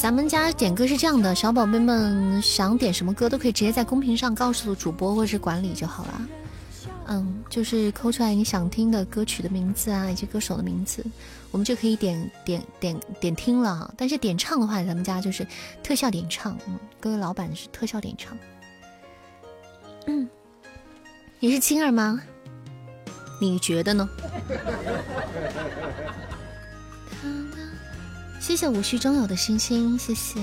[0.00, 6.28] 咱们家点歌是这样的，小宝贝们想点什么歌都可以直接在公屏上告诉主播或者是管理就好了。
[7.08, 11.04] 嗯，就是抠出来你想听的歌曲的名字啊，以及歌手的名字，
[11.50, 13.92] 我们就可以点点点点听了。
[13.96, 15.44] 但是点唱的话，咱们家就是
[15.82, 16.56] 特效点唱。
[16.68, 18.38] 嗯，各位老板是特效点唱。
[20.06, 20.28] 嗯，
[21.40, 22.20] 你是青儿吗？
[23.40, 24.08] 你觉得呢？
[28.48, 30.40] 谢谢无需中有的星星，谢谢。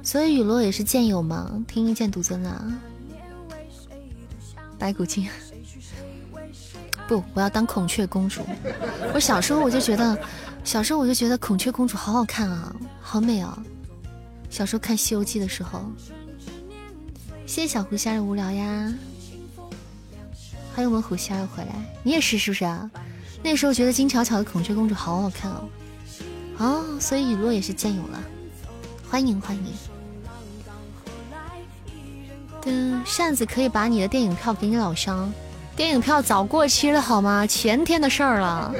[0.00, 1.50] 所以雨落也是剑友吗？
[1.66, 2.72] 听一剑独尊啊！
[4.78, 5.28] 白骨精，
[7.08, 8.46] 不，我要当孔雀公主。
[9.12, 10.16] 我小时候我就觉得，
[10.62, 13.60] 小时候我就觉得孔雀公主好好看啊，好美啊！
[14.50, 15.84] 小时候看《西游记》的时候，
[17.52, 18.94] 谢谢小狐仙的无聊呀，
[20.74, 22.90] 欢迎我们狐仙儿回来，你也是是不是啊？
[23.42, 25.68] 那时候觉得金巧巧的孔雀公主好好看哦。
[26.56, 28.18] 哦，所以雨落也是剑友了，
[29.06, 29.64] 欢迎欢迎。
[32.62, 35.30] 的扇子可以把你的电影票给你老乡，
[35.76, 37.46] 电影票早过期了好吗？
[37.46, 38.74] 前天的事儿了，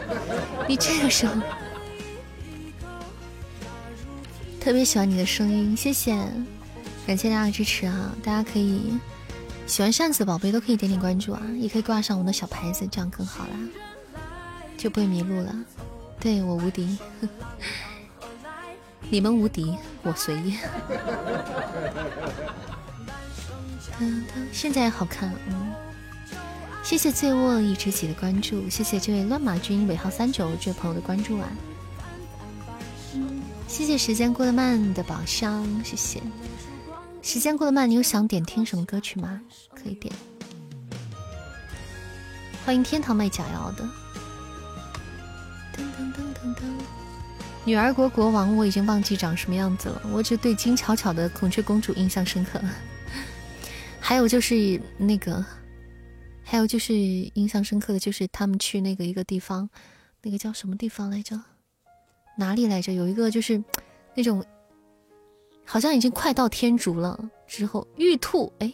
[0.66, 1.34] 你这个时候
[4.58, 6.18] 特别喜欢你的声音，谢谢，
[7.06, 8.14] 感谢大家的支持啊！
[8.22, 8.98] 大家可以
[9.66, 13.50] 喜欢扇子的宝贝都可以点点关注啊，也可以挂上我的小牌子，这样更好啦，
[14.78, 15.54] 就不会迷路了。
[16.20, 16.96] 对我无敌，
[19.10, 20.56] 你们无敌，我随意。
[24.52, 25.72] 现在好看，嗯，
[26.82, 31.48] 谢谢醉卧一知己的关注，谢谢这位乱马军尾号三九这位朋友的关注啊，
[33.66, 36.20] 谢谢时间过得慢的宝箱，谢谢
[37.22, 39.40] 时间过得慢，你有想点听什么歌曲吗？
[39.72, 40.12] 可以点，
[42.66, 43.84] 欢迎天堂卖假药的，
[45.72, 46.62] 噔噔噔噔噔，
[47.64, 52.60] 女儿国国王我已经忘记长什么样子了，我只对金巧巧的孔雀公主印象深刻。
[54.00, 55.44] 还有就是那个，
[56.42, 59.70] 还有就是印象深刻的就是他们去那个一个地方，
[60.22, 61.40] 那个叫什么地方来着？
[62.36, 62.92] 哪里来着？
[62.92, 63.62] 有一个就是
[64.16, 64.44] 那种，
[65.64, 68.72] 好像已经快到天竺了之后，玉兔哎，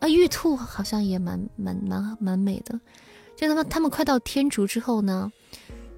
[0.00, 2.78] 啊玉兔好像也蛮蛮蛮蛮美的。
[3.36, 5.30] 就他们他们快到天竺之后呢，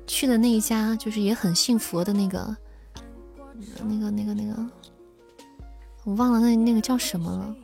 [0.07, 2.55] 去的那一家就是也很信佛的那个，
[3.85, 4.67] 那个那个那个，
[6.05, 7.57] 我忘了那那个叫什么了。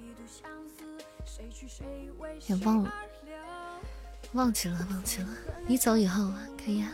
[2.49, 2.95] 也忘了，
[4.33, 5.29] 忘记了，忘记了。
[5.67, 6.31] 你走以后，
[6.65, 6.91] 可以啊。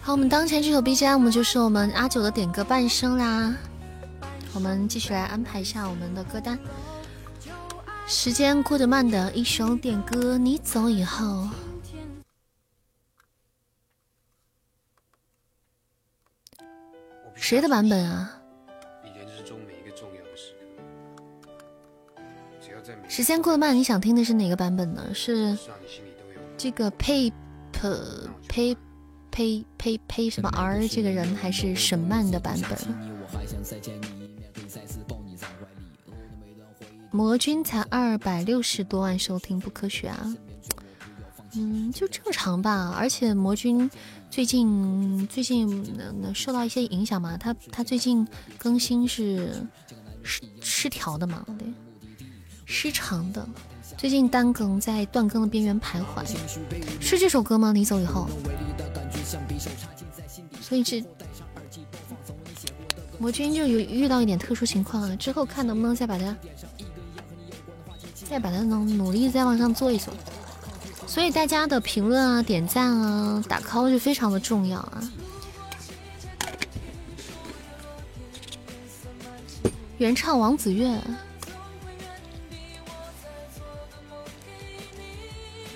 [0.00, 3.56] 好，我们当前这首 BGM 就是我们阿九的点歌半生啦。
[4.54, 6.58] 我们继续来安排一下我们的歌单。
[8.06, 11.48] 时间过得慢的一首点歌，你走以后，
[17.34, 18.37] 谁的版本啊？
[23.08, 25.02] 时间过得慢，你想听的是哪个版本呢？
[25.14, 25.56] 是
[26.56, 27.32] 这个 paper
[28.48, 28.76] pay
[29.32, 32.78] pay pay pay 什么 r 这个人，还是沈曼的版本？
[37.10, 40.36] 魔君才二百六十多万收听，不科学啊！
[41.54, 42.94] 嗯，就正常吧。
[42.96, 43.90] 而且魔君
[44.30, 45.84] 最近最近
[46.34, 48.28] 受到一些影响嘛，他他最近
[48.58, 49.50] 更新是
[50.22, 51.66] 失失调的嘛，对，
[52.68, 53.44] 失常的。
[53.96, 56.24] 最近单更在断更的边缘徘徊，
[57.00, 57.72] 是这首歌吗？
[57.72, 58.28] 你走以后，
[60.60, 61.02] 所以这
[63.18, 66.36] 魔君就有遇到一点特殊情况啊，之后看能不能再把它。
[68.28, 70.12] 再把它能努力再往上做一做，
[71.06, 75.02] 所以大家的评论啊、点赞啊、打 call 就非常的重要啊。
[79.96, 81.00] 原唱王子月，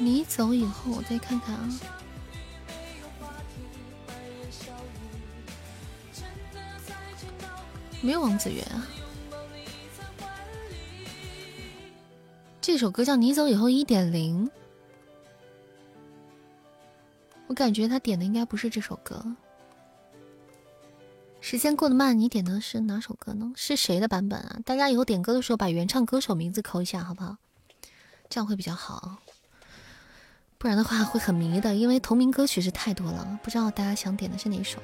[0.03, 1.69] 你走以后我再看看啊，
[8.01, 8.85] 没有王子月啊。
[12.61, 14.51] 这首歌叫《你走以后》一点零，
[17.47, 19.25] 我感觉他点的应该不是这首歌。
[21.41, 23.53] 时间过得慢，你点的是哪首歌呢？
[23.55, 24.59] 是谁的版本啊？
[24.65, 27.37] 大家以后点歌的时候把原唱歌手名字扣一下，好不好？
[28.29, 29.19] 这样会比较好，
[30.63, 34.79] 不然的话会很迷的，因为同名歌曲是太多了，不知道大家想点的是哪首。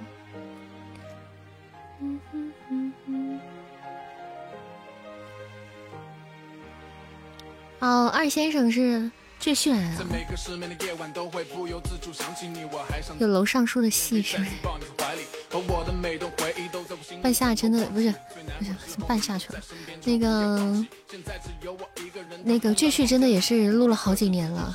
[7.78, 9.96] 哦，二先生是最炫啊！
[13.20, 14.36] 有楼上说的戏是？
[17.22, 18.12] 半夏真的不是
[18.59, 18.74] 不是
[19.06, 19.60] 半夏去了。
[20.05, 20.86] 那个
[22.42, 24.74] 那个赘婿真的也是录了好几年了，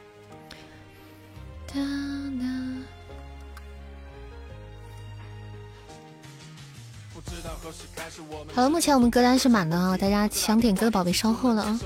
[8.53, 11.79] 好了，目前我们歌单是满的啊，大家想点歌的宝贝稍后了啊。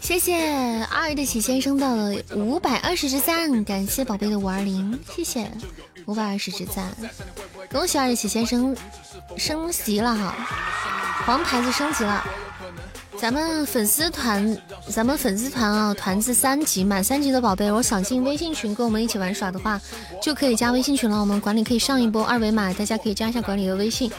[0.00, 5.50] 谢谢二的喜先生的五百二十支赞，感谢宝贝的五二零，谢谢
[6.06, 6.94] 五百二十支赞，
[7.70, 8.76] 恭喜二的喜先生
[9.36, 10.34] 升级了哈，
[11.26, 12.24] 黄牌子升级了。
[13.20, 14.56] 咱们粉丝团，
[14.88, 19.80] 咱们粉丝团啊，团子三级满三级的宝贝，我想进微信群跟我们一起玩耍的话，
[20.22, 21.18] 就可以加微信群了。
[21.20, 24.10] 我们管理可以上一波二维码，大家可以加一下管理的微信，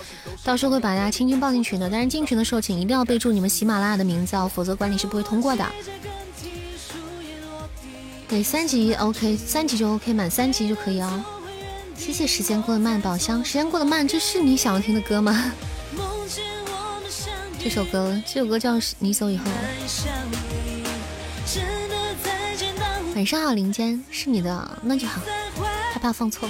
[0.44, 1.90] 到时候会把大家轻轻抱进群的。
[1.90, 5.66] 但是进群的时候，请一定要备注你们喜马拉雅的名字哦，否则管理是不会通过的。
[8.28, 11.24] 对，三级 OK，三级就 OK，满三级就可以哦。
[11.98, 15.52] 谢谢时间过得慢，宝箱，时间过得慢，这是你想要听的歌吗？
[17.62, 19.44] 这首歌，这首歌叫《你走以后》。
[23.14, 25.22] 晚上好，林间是你的，那就好。
[25.92, 26.48] 害怕放错。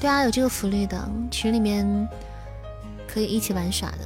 [0.00, 2.08] 对啊，有这个福利的，群里面
[3.06, 3.98] 可以一起玩耍的，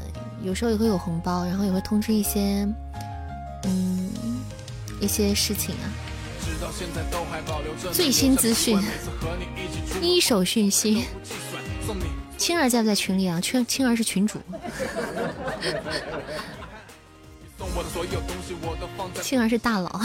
[0.42, 2.68] 有时候也会有红包，然后也会通知一些，
[3.64, 4.10] 嗯，
[5.00, 5.88] 一些事情啊。
[7.92, 8.78] 最新资讯，
[10.02, 11.06] 一手讯息。
[12.42, 13.40] 青儿在不在群里啊？
[13.40, 14.40] 青青儿是群主。
[19.22, 20.00] 青儿是大佬。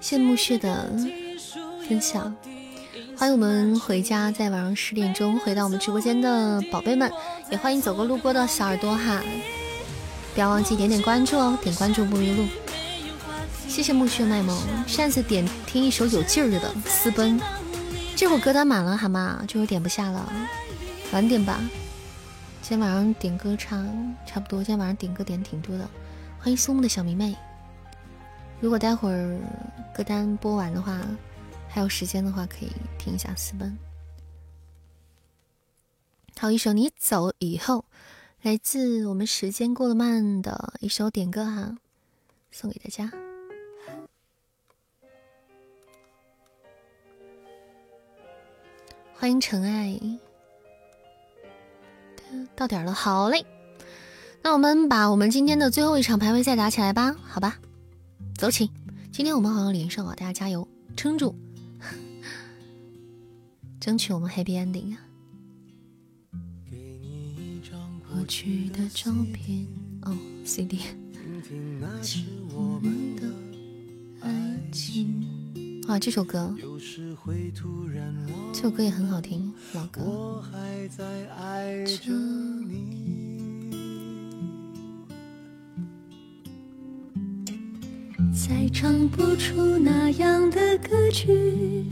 [0.00, 0.88] 谢慕雪的
[1.88, 2.32] 分享，
[3.16, 7.10] 欢迎我们回家，在晚上十点钟回到我们直播间的宝贝们，
[7.50, 9.20] 也欢迎走过路过的小耳朵哈，
[10.40, 12.48] 不要忘记点点关注哦，点关注不迷路。
[13.68, 14.58] 谢谢木屑卖萌，
[14.88, 17.38] 上次点听一首有劲儿的《私奔》，
[18.16, 19.44] 这会儿歌单满了，好吗？
[19.46, 20.32] 这会点不下了，
[21.12, 21.60] 晚点吧。
[22.62, 23.86] 今天晚上点歌差
[24.24, 25.86] 差不多，今天晚上点歌点挺多的。
[26.38, 27.36] 欢迎苏木的小迷妹。
[28.60, 29.38] 如果待会儿
[29.94, 30.98] 歌单播完的话，
[31.68, 33.68] 还有时间的话，可以听一下《私奔》。
[36.40, 37.84] 好，一首《你走以后》，
[38.42, 41.76] 来自我们时间过得慢的一首点歌哈，
[42.50, 43.12] 送给大家。
[49.12, 50.00] 欢迎尘埃，
[52.56, 53.44] 到点了，好嘞，
[54.40, 57.58] 那我们把我们今天的最后一场排位赛打起来吧，好吧，
[58.38, 58.70] 走起，
[59.12, 61.36] 今天我们好像连胜啊，大家加油，撑住，
[63.78, 65.09] 争取我们 happy ending 啊！
[68.12, 69.66] 过去的照片，
[70.02, 70.78] 哦，CD。
[75.86, 76.54] 啊，这首歌，
[78.52, 80.42] 这首歌也很好听，老歌。
[88.32, 91.84] 再唱不出那样的歌曲，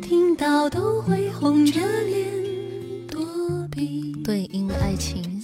[0.00, 2.26] 听到都会红着脸
[3.08, 4.12] 躲避。
[4.22, 4.44] 对，
[4.92, 5.40] 爱情。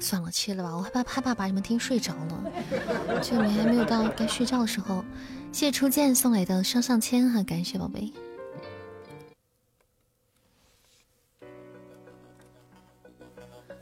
[0.00, 2.42] 算了，切了吧，我害怕害怕把你们听睡着了。
[3.22, 5.04] 这里还没有到该睡觉的时候。
[5.52, 8.10] 谢谢初见送来的上上签哈，感谢宝贝。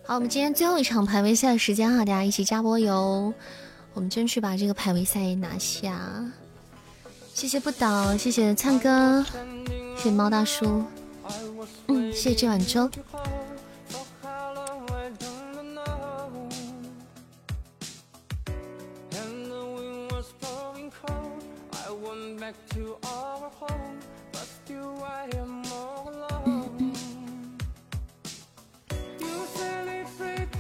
[0.05, 3.33] 好，我们今天最后一场排位赛的时间哈，大家一起加波油，
[3.95, 6.25] 我们争取把这个排位赛拿下。
[7.33, 9.25] 谢谢不倒，谢谢灿哥，
[9.97, 10.83] 谢谢猫大叔，
[11.89, 12.91] 嗯，谢谢这碗粥。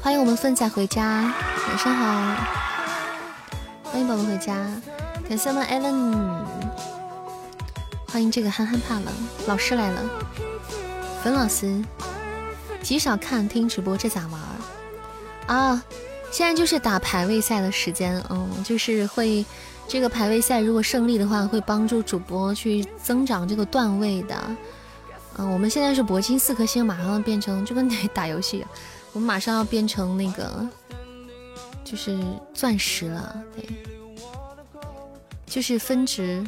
[0.02, 1.34] 欢迎我们粪仔回家，
[1.68, 2.36] 晚上好！
[3.82, 4.54] 欢迎宝宝回家，
[5.28, 6.44] 感谢我们 Allen，
[8.06, 9.06] 欢迎这个憨憨怕冷
[9.48, 10.02] 老师来了，
[11.26, 11.82] 粉老师，
[12.80, 14.40] 极少看听直播，这咋玩
[15.48, 15.82] 啊？
[16.30, 19.44] 现在就是打排位赛的时间，嗯，就是会。
[19.88, 24.40] 这个排位赛如果胜利的话，会帮助主播去增长这个段位的。
[25.36, 28.64] 嗯，我们现在是铂金四颗星，马上要变成就跟打游戏，
[29.12, 30.64] 我们马上要变成那个
[31.82, 32.16] 就是
[32.54, 33.68] 钻石了，对，
[35.44, 36.44] 就是分值。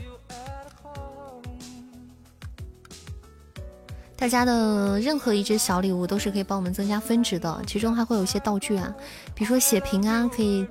[4.18, 8.92] 大家的任何一只小礼物都是可以帮我们增加分值的，其中还会有一些道具啊，
[9.34, 10.66] 比如说血瓶啊，可以。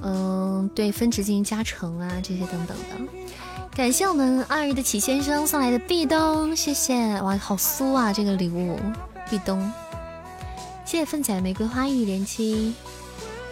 [0.00, 3.12] 嗯，对分值进行加成啊，这些等等的。
[3.74, 8.78] 感谢我们二日的启先生送来的壁咚，谢谢哇，好酥啊这个礼物
[9.28, 9.60] 壁咚。
[10.84, 12.74] 谢谢奋仔玫瑰花语连七，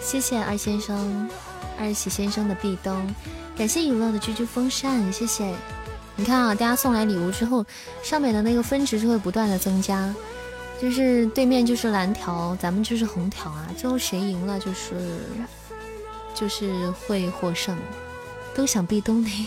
[0.00, 1.28] 谢谢二先生
[1.80, 2.96] 二喜先生的壁咚。
[3.56, 5.52] 感谢娱乐的居居风扇，谢谢。
[6.16, 7.64] 你看啊，大家送来礼物之后，
[8.02, 10.14] 上面的那个分值就会不断的增加，
[10.80, 14.94] 就是对面就是蓝条，咱们就是红条啊，最后谁赢了就是。
[16.38, 17.74] 就是会获胜，
[18.54, 19.46] 都想壁咚你。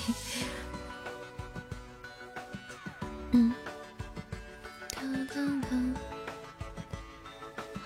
[3.30, 3.54] 嗯，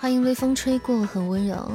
[0.00, 1.70] 欢迎微风吹过，很温柔。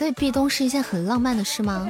[0.00, 1.86] 所以壁咚是一件很浪漫的事吗？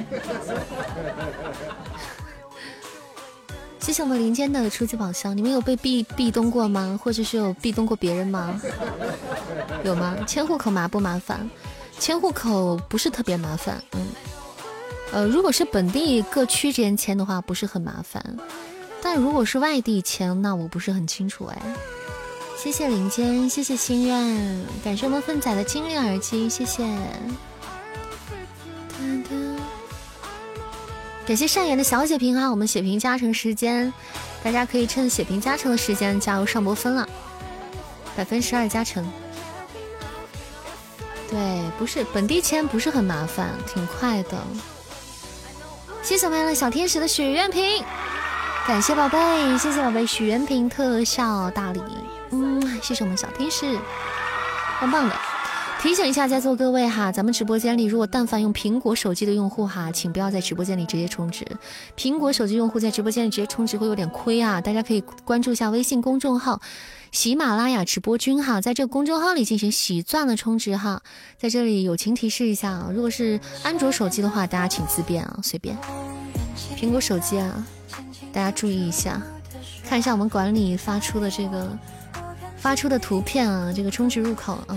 [3.78, 6.99] 谢谢我们林间的初级宝箱，你们有被壁壁咚过吗？
[7.01, 8.61] 或者是有壁咚过别人吗？
[9.85, 10.16] 有吗？
[10.27, 11.49] 迁户口麻不麻烦？
[12.01, 14.09] 迁户口不是特别麻烦，嗯，
[15.12, 18.20] 呃，如果是本地各区之间迁的话，不是很麻烦。
[19.01, 21.62] 但如果是外地迁，那我不是很清楚哎。
[22.59, 26.85] 谢谢林间，谢谢心愿，感谢我们粪仔的精灵耳机，谢谢。
[31.27, 33.93] 感谢善言的小血瓶啊，我们血瓶加成时间，
[34.43, 37.09] 大家可以趁血瓶加成的时间加入上波分了，
[38.16, 39.09] 百分十二加成。
[41.31, 44.36] 对，不是本地签不是很麻烦，挺快的。
[46.02, 47.85] 谢谢我们小天使的许愿瓶，
[48.66, 51.81] 感谢宝贝，谢谢宝贝许愿瓶特效大礼，
[52.32, 53.78] 嗯，谢谢我们小天使，
[54.81, 55.14] 棒棒的。
[55.82, 61.43] 提醒一下在座各位哈，咱们直播间里如果但凡用苹果手机的用户哈，请不要在直播间里直接充值。
[61.97, 66.61] 苹果手机用户在直播间里直接充值会有点亏啊，大家可以关注一下微信公众号
[67.12, 71.01] “喜马拉雅直播君”哈，在这个公众号里进行喜钻的充值哈。
[71.39, 75.74] 在这里友情提示一下啊，如果是安卓手机的话，大家请自便啊，随便。
[76.77, 77.66] 苹果手机啊，
[78.35, 79.23] 大家注意一下，
[79.82, 81.66] 看一下我们管理发出的这个
[82.59, 84.77] 发出的图片啊，这个充值入口嗯。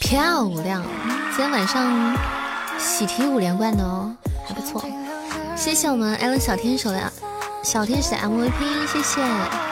[0.00, 0.82] 漂亮，
[1.30, 2.16] 今天晚上
[2.78, 4.14] 喜提五连冠哦，
[4.46, 4.84] 还不错。
[5.56, 7.12] 谢谢我们艾伦小天使的
[7.62, 9.71] 小天使的 MVP，谢谢。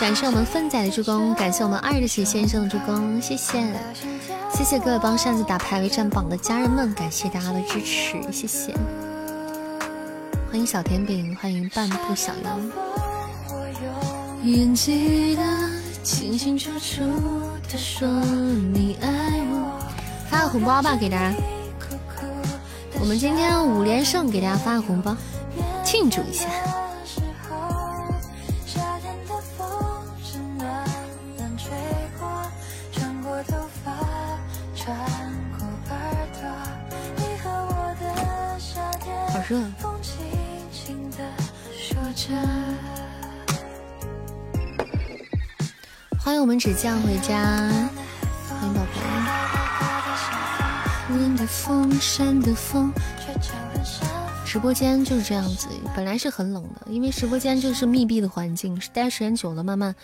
[0.00, 3.66] 感谢我们粪仔的助攻，感谢我们二的喜先生的助攻，谢谢，
[4.54, 8.72] 谢谢各位帮扇子打排位占榜的家人们，感谢大家的支持，谢谢。
[10.48, 12.58] 欢迎小甜饼，欢迎半步小妖。
[20.30, 21.34] 发个红包吧，给大家。
[23.00, 25.16] 我们今天五连胜，给大家发个红包，
[25.84, 26.46] 庆祝一下。
[39.48, 39.58] 热。
[46.18, 47.70] 欢迎我们纸匠回家，
[48.46, 48.90] 欢迎宝贝。
[54.44, 55.66] 直播间就是这样子，
[55.96, 59.94] 本来是很冷的，因为直播间就是密闭的环境，待时间久了，慢慢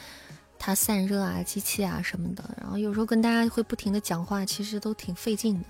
[0.59, 5.67] 它散热啊、机器啊什么的，然后有时候跟大家会不停的讲话，其实都挺费劲的。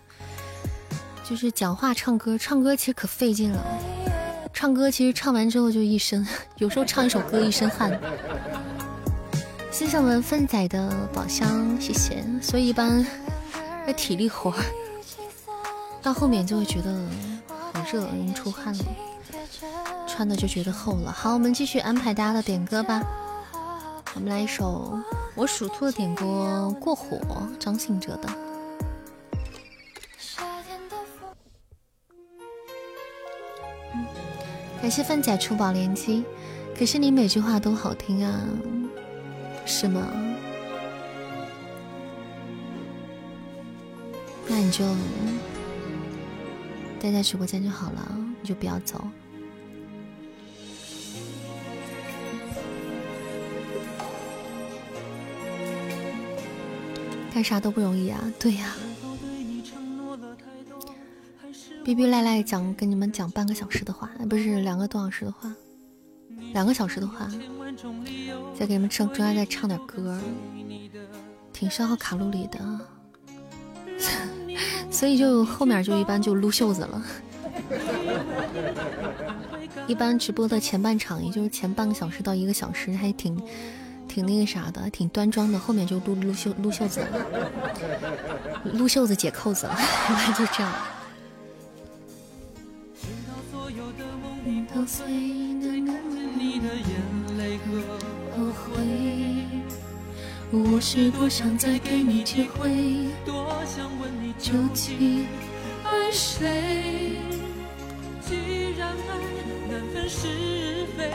[1.29, 3.65] 就是讲话、唱歌，唱歌其实可费劲了。
[4.53, 6.27] 唱歌其实唱完之后就一身，
[6.59, 7.99] 有时候唱一首歌一身汗。
[9.71, 12.25] 谢谢我们粪仔的宝箱，谢谢。
[12.41, 13.05] 所以一般
[13.87, 14.55] 那体力活
[16.03, 16.93] 到后面就会觉得
[17.73, 18.85] 很热，容易出汗了，
[20.07, 21.11] 穿的就觉得厚了。
[21.11, 23.03] 好，我们继续安排大家的点歌吧。
[24.15, 24.97] 我们来一首
[25.35, 26.25] 我属兔的点歌，
[26.79, 27.17] 《过火》，
[27.59, 28.29] 张信哲的。
[34.85, 36.23] 感谢范仔出宝连击，
[36.79, 38.47] 可是你每句话都好听啊，
[39.65, 40.07] 是吗？
[44.47, 44.85] 那你就
[47.01, 49.03] 待在直播间就好了，你就不要走。
[57.33, 58.77] 干啥都不容易啊，对呀。
[61.85, 65.53] 逼逼赖赖讲跟你们讲半个小时的话，不是两个多小时的话，
[66.55, 67.31] 两个小时的话，
[68.59, 70.19] 再给你们唱中间再唱点歌，
[71.53, 72.59] 挺消耗卡路里的，
[74.91, 77.05] 所以就后面就一般就撸袖子了，
[79.87, 83.39] 一般直播的前半场，也就是前半个小时到一个小时，还挺
[84.09, 87.27] 挺那个啥的，挺端庄的，后面就撸撸袖撸袖子了，
[88.73, 89.77] 撸袖子解扣子了，
[90.35, 90.73] 就这样。
[94.75, 95.93] 高碎的木，
[96.37, 97.65] 你的眼泪和
[98.37, 98.83] 后悔
[100.51, 105.29] 我是多想再给你机会，多想问你究竟
[105.85, 107.19] 爱谁。
[108.21, 109.15] 既然爱
[109.71, 110.27] 难分是
[110.99, 111.09] 非，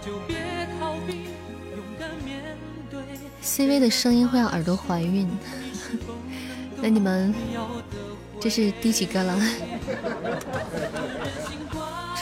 [0.00, 1.28] 就别逃避，
[1.76, 2.56] 勇敢面
[2.90, 2.98] 对。
[3.42, 5.28] C 位的声音会让耳朵怀孕，
[6.80, 7.34] 那你们
[8.40, 9.38] 这是第几个了？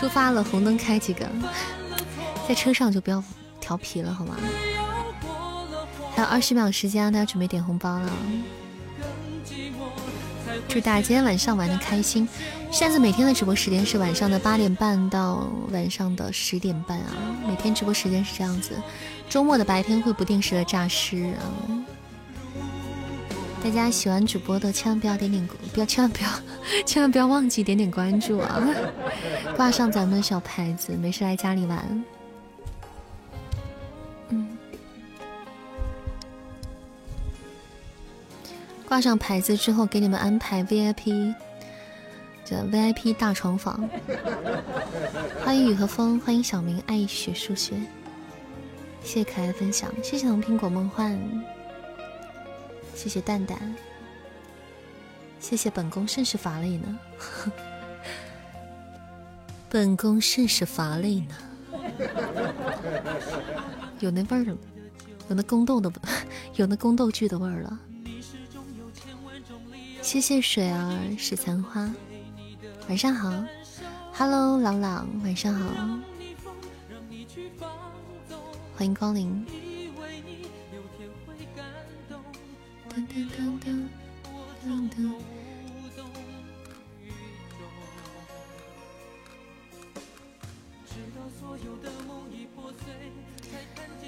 [0.05, 1.27] 出发了，红灯开几个？
[2.47, 3.25] 在车上就不要
[3.59, 4.37] 调皮了，好吗？
[6.15, 8.13] 还有二十秒时间，大家准备点红包了。
[10.69, 12.29] 祝大家今天晚上玩的开心。
[12.71, 17.15] 扇子每天的直播时间是晚上的八点半到晚上的十点半啊，
[17.49, 18.77] 每天直播时间是这样子。
[19.31, 21.41] 周末的白天会不定时的诈尸啊。
[23.65, 26.29] 大家喜欢主播的千万不要点点不要千万不要
[26.85, 28.63] 千万不要忘记点点关注啊，
[29.57, 32.05] 挂上咱们的小牌子，没事来家里玩。
[34.29, 34.59] 嗯，
[38.87, 41.35] 挂上牌子之后，给你们安排 VIP。
[42.45, 43.89] 这 VIP 大床房，
[45.43, 47.75] 欢迎雨和风，欢迎小明爱学数学，
[49.03, 51.19] 谢谢可爱的分享，谢谢红苹果梦幻，
[52.95, 53.59] 谢谢蛋蛋，
[55.39, 56.99] 谢谢本宫甚是乏累呢，
[59.69, 61.35] 本宫甚是乏累呢，
[64.01, 64.57] 有那味儿了，
[65.29, 65.93] 有那宫斗的，
[66.55, 67.79] 有那宫斗剧的味儿了，
[70.01, 71.93] 谢谢水儿是残花。
[72.89, 73.33] 晚上好
[74.13, 75.67] ，Hello，朗朗，晚上好，
[78.77, 79.64] 欢迎光临。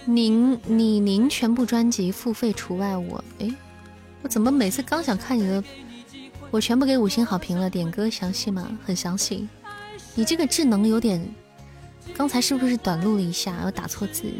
[0.09, 3.53] 您你您全部专辑付费除外，我哎，
[4.23, 5.65] 我怎么每次刚想看你的？
[6.53, 8.79] 我全部给五星好评了，点歌详细吗？
[8.85, 9.49] 很详细。
[10.15, 11.29] 你这个智能有点，
[12.15, 13.63] 刚才是不是短路了一下？
[13.65, 14.33] 我打错字。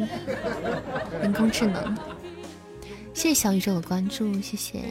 [1.21, 2.16] 人工智能。
[3.17, 4.83] 谢谢小宇宙的关注，谢谢。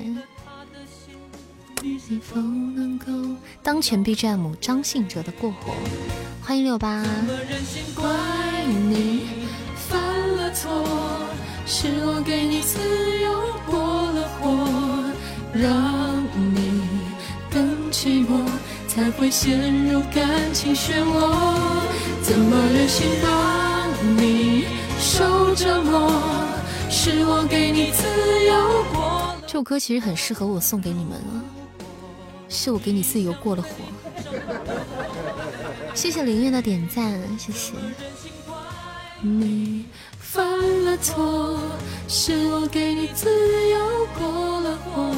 [3.62, 5.72] 当前 BGM 张信哲的过火，
[6.42, 7.04] 欢迎六八。
[17.92, 18.46] 寂寞
[18.86, 21.32] 才会陷入感情漩涡，
[22.22, 24.64] 怎么忍心让你
[25.00, 26.55] 受折磨？
[26.88, 28.04] 是我给你自
[28.44, 29.34] 由过。
[29.46, 31.44] 这首歌其实很适合我送给你们了，
[32.48, 33.68] 是我给你自由过了火。
[35.94, 37.72] 谢谢林月的点赞，谢谢。
[39.20, 39.86] 你
[40.18, 40.46] 犯
[40.84, 41.58] 了错，
[42.08, 43.28] 是我给你自
[43.70, 45.12] 由过了火。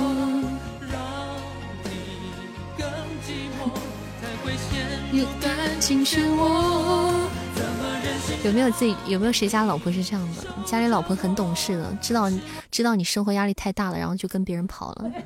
[8.44, 10.44] 有没有自己有没有谁家老婆是这样的？
[10.64, 12.30] 家里老婆很懂事的，知道
[12.70, 15.10] 知道你生活压力太大了，然后就跟别人跑了。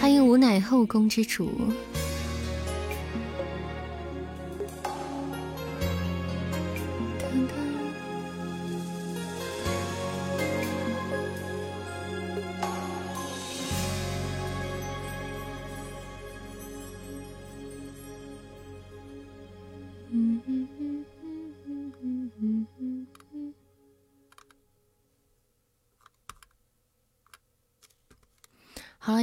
[0.00, 1.50] 欢迎无奶后宫之主。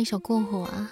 [0.04, 0.92] 一首过火啊！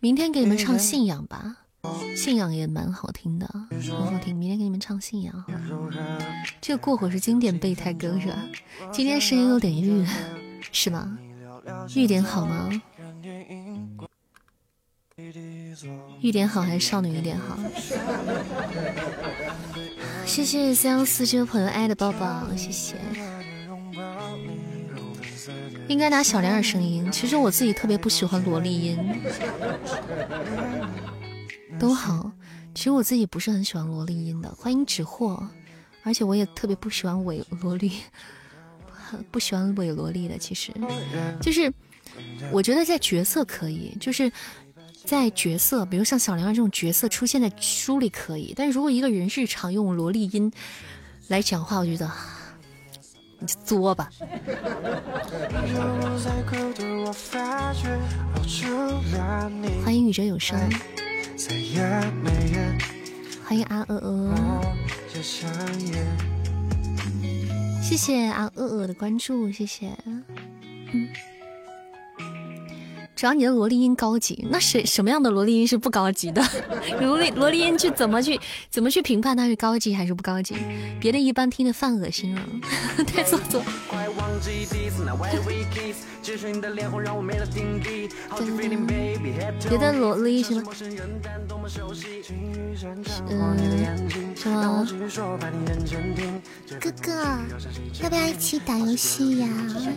[0.00, 1.56] 明天给你们唱信仰吧，
[2.14, 4.36] 信仰也蛮好听的，很好听。
[4.36, 5.44] 明天给你们唱信仰。
[6.60, 8.36] 这个过火是经典备胎歌是吧？
[8.92, 10.06] 今天声音有点郁，
[10.70, 11.18] 是吗？
[11.96, 12.68] 郁点好吗？
[16.20, 17.56] 郁点好还是少女一点好？
[20.26, 22.96] 谢谢三幺四这位朋友爱的抱抱，谢谢。
[25.90, 27.10] 应该拿小点儿声音。
[27.10, 28.96] 其实我自己特别不喜欢萝莉音，
[31.80, 32.30] 都好。
[32.72, 34.48] 其实我自己不是很喜欢萝莉音的。
[34.54, 35.44] 欢迎纸货，
[36.04, 37.90] 而且我也特别不喜欢伪萝莉，
[39.32, 40.38] 不喜欢伪萝莉的。
[40.38, 40.72] 其实，
[41.42, 41.72] 就是
[42.52, 44.30] 我觉得在角色可以，就是
[45.04, 50.52] 在角色，比如像小梁这种角色出现在书里可以，但是如果一个人日常用萝莉音
[51.26, 52.08] 来讲话，我觉得。
[53.40, 54.08] 你就作吧。
[59.84, 60.58] 欢迎宇哲有声，
[63.44, 64.34] 欢迎阿鹅鹅，
[67.82, 69.90] 谢谢阿鹅鹅的关注，谢谢。
[73.20, 76.42] 只要你的萝莉音高级，那谁什么样的萝莉音是不高级的？
[77.02, 78.40] 萝莉萝莉音去怎么去
[78.70, 80.54] 怎么去评判它是高级还是不高级？
[80.98, 82.40] 别的一般听的犯恶心了，
[83.06, 83.62] 太做作。
[89.68, 90.62] 别的萝莉什么？
[93.28, 94.86] 嗯，什么？
[96.80, 97.12] 哥哥，
[98.02, 99.48] 要不要一起打游戏呀？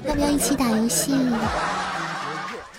[0.10, 1.14] 要不要一起打游戏？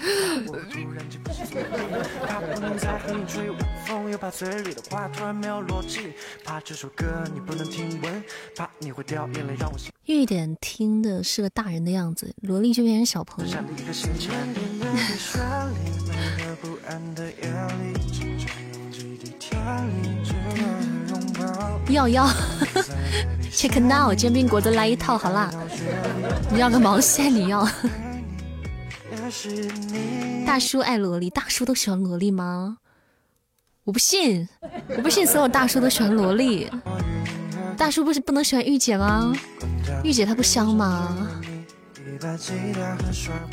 [10.05, 13.53] 玉点听的是个大人的样子，萝莉就变成小朋友。
[21.91, 22.27] 要要，
[23.53, 25.51] check now，煎饼果子来一套好啦！
[26.51, 27.33] 你要个毛线？
[27.33, 27.67] 你要？
[30.47, 32.79] 大叔爱萝莉，大叔都喜欢萝莉吗？
[33.85, 34.49] 我不信，
[34.97, 36.71] 我不信所有大叔都喜欢萝莉。
[37.77, 39.33] 大叔不是不能喜欢御姐吗？
[40.03, 41.29] 御姐她不香吗？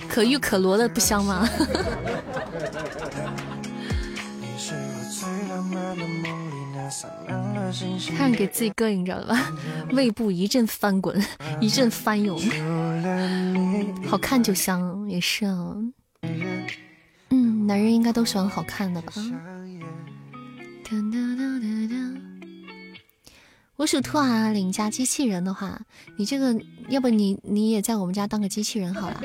[0.07, 1.49] 可遇可罗的不香吗？
[8.17, 9.51] 看着给自己膈应着了吧？
[9.91, 11.19] 胃部一阵翻滚，
[11.59, 12.39] 一阵翻涌。
[14.07, 15.75] 好看就香，也是啊。
[17.29, 19.13] 嗯，男人应该都喜欢好看的吧？
[23.77, 25.81] 我属兔啊，领家机器人的话，
[26.17, 26.55] 你这个
[26.89, 29.21] 要不你你也在我们家当个机器人好了？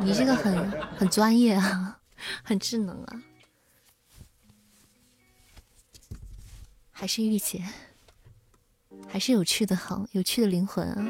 [0.00, 1.98] 你这个很很专业啊，
[2.44, 3.22] 很智能啊。
[7.02, 7.60] 还是御姐，
[9.08, 11.04] 还是有趣的好，有趣的灵魂啊，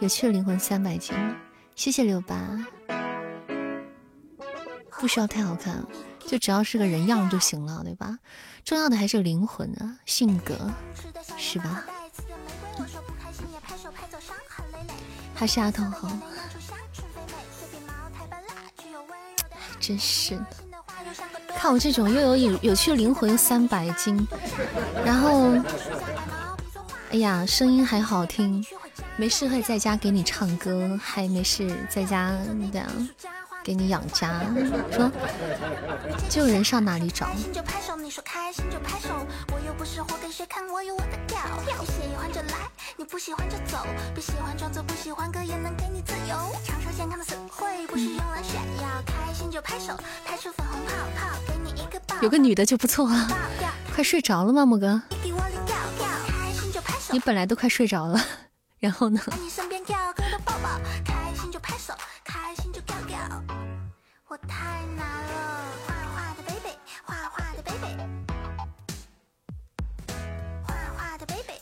[0.00, 1.14] 有趣的灵魂三百斤，
[1.76, 2.66] 谢谢六八，
[4.98, 5.86] 不需要太好看，
[6.20, 8.18] 就只要是个人样就行了，对吧？
[8.64, 10.72] 重要的还是灵魂啊，性格，
[11.36, 11.84] 是吧？
[15.34, 16.10] 还是丫头好，
[19.78, 20.71] 真是的。
[21.62, 24.26] 看我这种又有有有趣灵魂三百斤，
[25.04, 25.52] 然后，
[27.12, 28.66] 哎呀，声音还好听，
[29.14, 32.32] 没事会在家给你唱歌，还没事在家
[32.72, 33.08] 这样
[33.62, 34.40] 给你养家。
[34.90, 35.08] 说，
[36.28, 37.28] 这种人上哪里找？
[40.82, 41.38] 有我的调。
[41.80, 43.78] 你喜欢就来，你不喜欢就走，
[44.14, 46.36] 别喜欢装作不喜欢，哥也能给你自由。
[46.64, 52.16] 常说健康的词汇不是用来炫耀，开心就拍手，拍出粉红泡泡，给你一个抱。
[52.20, 53.28] 有个女的就不错啊，
[53.94, 55.00] 快睡着了吗，莫哥？
[57.10, 58.20] 你本来都快睡着了，
[58.78, 59.20] 然后呢？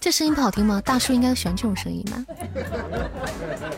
[0.01, 0.81] 这声音不好听吗？
[0.83, 2.25] 大叔应该喜欢这种声音吧？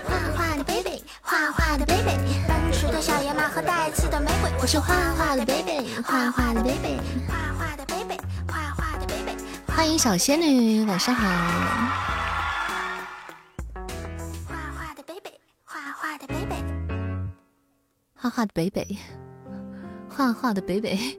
[0.04, 2.16] 画画的 baby，画画的 baby，
[2.46, 4.48] 奔驰的小野马和带刺的玫瑰。
[4.60, 8.16] 我是画画的 baby，画画的 baby，画画的 baby，
[8.46, 9.36] 画画的 baby。
[9.66, 11.28] 欢迎小仙女，晚上好。
[14.46, 15.32] 画画的 baby，
[15.64, 16.54] 画画的 baby，
[18.14, 18.98] 画画的 baby，
[20.08, 21.18] 画画的 baby。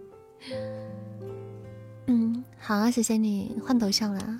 [2.08, 4.40] 嗯，好啊，谢谢你换头像了。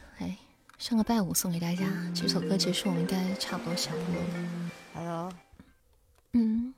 [0.81, 1.85] 上个拜五送给大家，
[2.15, 4.71] 这首歌结束，我们应该差不多下播了。
[4.95, 5.31] Hello，
[6.33, 6.73] 嗯，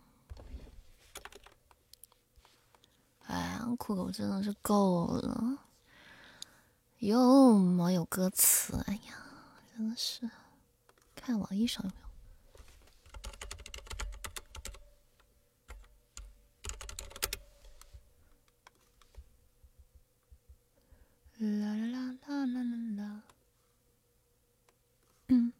[3.27, 5.57] 哎呀，酷狗真的是够了，
[6.99, 9.15] 又没有歌词，哎呀，
[9.73, 10.29] 真的是，
[11.15, 12.03] 看网易上有没有。
[21.39, 23.23] 啦啦啦啦啦啦啦。
[25.33, 25.51] 嗯。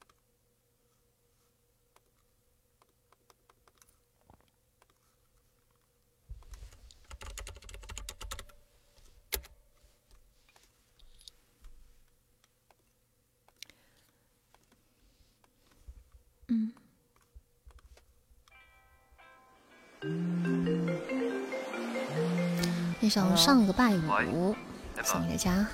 [23.00, 24.56] 一首上个拜五
[25.04, 25.68] 送给大家。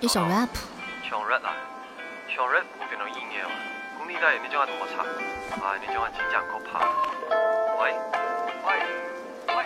[0.00, 0.48] 一首 rap
[1.14, 1.54] 上热啦，
[2.34, 3.48] 上热，我变到演嘅喎。
[3.94, 5.06] 咁呢家你种系同我插，
[5.62, 6.82] 啊，你种个真正可怕。
[7.78, 7.94] 喂
[8.66, 8.68] 喂。
[9.54, 9.62] 喂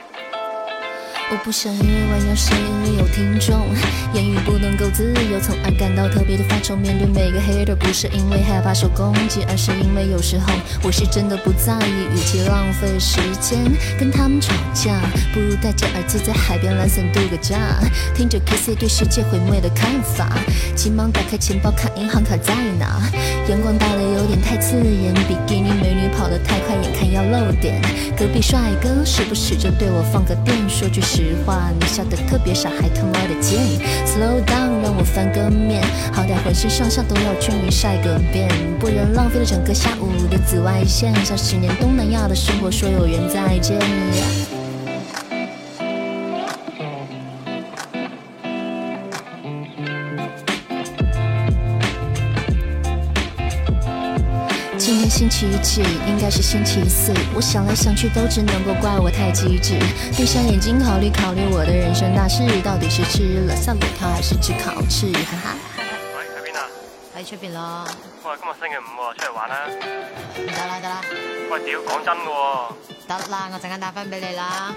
[1.30, 3.64] 我不想因为玩游戏没有听众，
[4.14, 6.74] 言语不能够自由，从而感到特别的发愁。
[6.74, 10.52] 面对每个 hater，不是因为害怕受攻击，而是因为有时候
[10.82, 12.08] 我是真的不在意。
[12.14, 13.58] 与其浪费时间
[13.98, 15.00] 跟他们吵架，
[15.34, 17.58] 不如带着儿子在海边懒散度个假，
[18.14, 20.38] 听着 Kiss，对世界毁灭的看法。
[20.74, 23.02] 急忙打开钱包看银行卡在哪，
[23.48, 27.82] 阳光大的有点太刺眼，比基尼美女跑得太快，眼看要漏点。
[28.16, 31.02] 隔壁帅哥时不时就对我放个电，说句。
[31.08, 33.58] 实话，你笑得特别傻，还他妈的贱。
[34.06, 38.48] Slow down，让我翻个面，好歹浑身上下都要均匀晒个遍，
[38.78, 41.14] 不然浪费了整个下午的紫外线。
[41.24, 43.78] 像十年东南亚的生活，说有缘再见。
[55.18, 55.82] 星期几？
[56.06, 57.12] 应该是星期四。
[57.34, 59.76] 我想来想去，都只能够怪我太机智。
[60.16, 65.10] 闭上眼睛，考虑考虑我的人生大事，到底是吃了三果条，还是吃烤翅？
[65.10, 65.56] 哈哈。
[66.14, 66.70] 喂，喺边啊？
[67.16, 67.84] 喺出边咯。
[68.22, 69.66] 喂，今日星期五喎，出嚟玩啦。
[70.36, 71.02] 得啦得啦。
[71.50, 72.28] 喂，屌，讲真嘅。
[73.08, 74.72] 得啦，我阵间打翻俾你啦。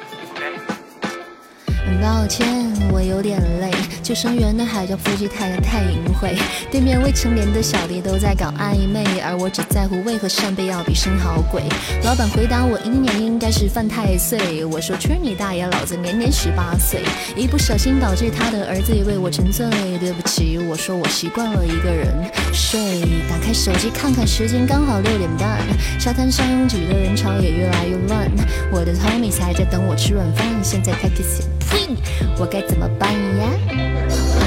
[1.86, 2.48] 很抱歉，
[2.92, 3.72] 我有点累。
[4.04, 6.36] 救生员的海叫夫妻太太淫秽，
[6.72, 11.64] 对面未成年的小弟都在搞暧昧，而我只在乎为何扇贝要比生蚝贵。
[12.04, 14.64] 老板回答我，一年应该是犯太岁。
[14.66, 17.02] 我说去你大爷，老子年年十八岁。
[17.36, 19.68] 一不小心导致他的儿子也为我沉醉。
[20.00, 22.08] 对不起，我说我习惯了一个人
[22.54, 23.02] 睡。
[23.30, 25.60] 打开手机看看时间，刚好六点半。
[26.00, 28.30] 沙滩上拥挤的人潮也越来越乱。
[28.72, 31.42] 我的 Tommy 才在等我吃软饭，现在 takes
[32.38, 34.41] 我该怎么办呀？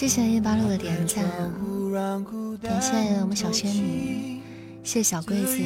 [0.00, 1.22] 谢谢一八六的点赞，
[2.62, 4.40] 感谢我们小仙女，
[4.82, 5.58] 谢小柜子。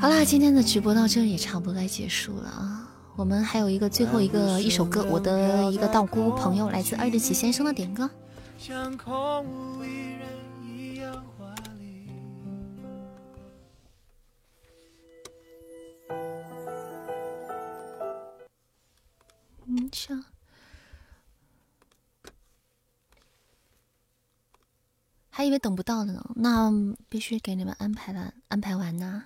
[0.00, 2.90] 好啦，今天的直播到这里也差不多该结束了啊。
[3.14, 8.10] 我们还有一个最后一个一首歌，我的一个道姑朋友来自二日起先生的点歌。
[19.68, 20.24] 嗯，唱。
[25.34, 26.70] 还以为等不到了呢，那
[27.08, 29.24] 必须给你们安排了，安排完呢。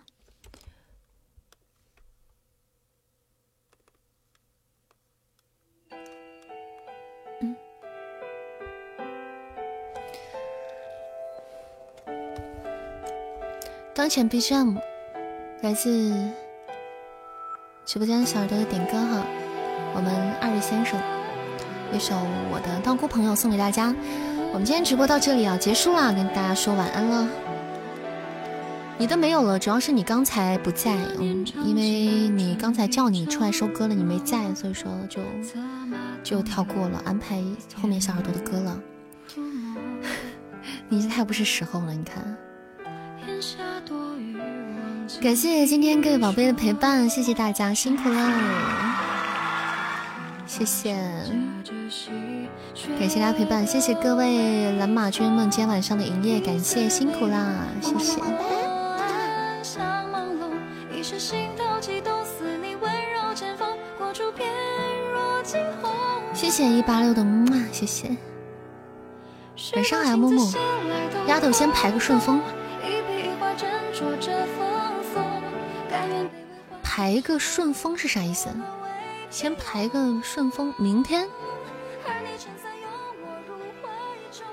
[13.93, 14.78] 当前 BGM
[15.62, 16.33] 来自
[17.85, 19.27] 直播间小耳朵的点歌哈，
[19.97, 20.97] 我们二位先生
[21.93, 22.15] 一首
[22.53, 23.93] 我的道姑朋友送给大家。
[24.57, 27.28] 我们今天直播到这里啊，结束啦，跟大家说晚安了。
[28.97, 31.83] 你的没有了，主要是你刚才不在，嗯，因为
[32.31, 35.20] 你刚才叫你出来收歌了，你没在，所以说就
[36.23, 37.39] 就跳过了，安排
[37.78, 38.81] 后面小耳朵的歌了。
[40.89, 42.35] 你这太不是时候了，你看。
[45.20, 48.33] 感谢今天各位宝贝的陪伴，谢谢大家辛苦了，
[50.47, 50.97] 谢谢。
[52.98, 58.20] 感谢大家陪伴，谢谢各位蓝马军们今天晚上的营业，感谢辛苦啦，谢谢。
[66.35, 68.15] 谢谢一八六的木马，谢谢。
[69.74, 70.53] 晚上好呀，木木。
[71.27, 72.43] 丫头先排个顺风。
[76.82, 78.48] 排个顺风是啥意思？
[79.31, 81.27] 先排个顺风，明天。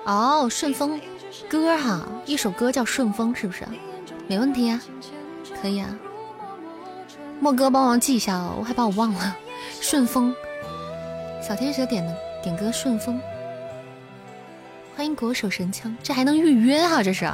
[0.04, 1.00] 哦，顺风
[1.48, 3.64] 歌哈，一首歌叫《顺风》，是不是？
[4.26, 4.80] 没问题啊，
[5.60, 5.88] 可以啊。
[7.40, 9.36] 莫哥帮忙记一下哦，我还把我忘了。
[9.80, 10.34] 顺风，
[11.46, 13.16] 小天使点的点歌《顺风》，
[14.96, 17.02] 欢迎国手神枪，这还能预约啊？
[17.02, 17.24] 这是，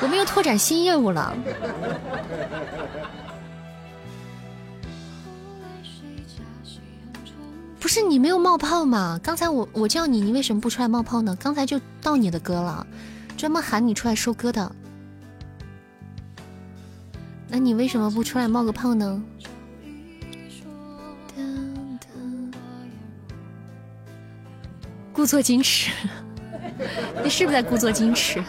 [0.00, 1.36] 我们又拓展新业务了。
[7.84, 9.20] 不是你没有冒泡吗？
[9.22, 11.36] 刚才我我叫你，你为什么不出来冒泡呢？
[11.38, 12.86] 刚才就到你的歌了，
[13.36, 14.74] 专门喊你出来收歌的。
[17.46, 19.22] 那你为什么不出来冒个泡呢？
[25.12, 25.90] 故作矜持，
[27.22, 28.42] 你是不是在故作矜持？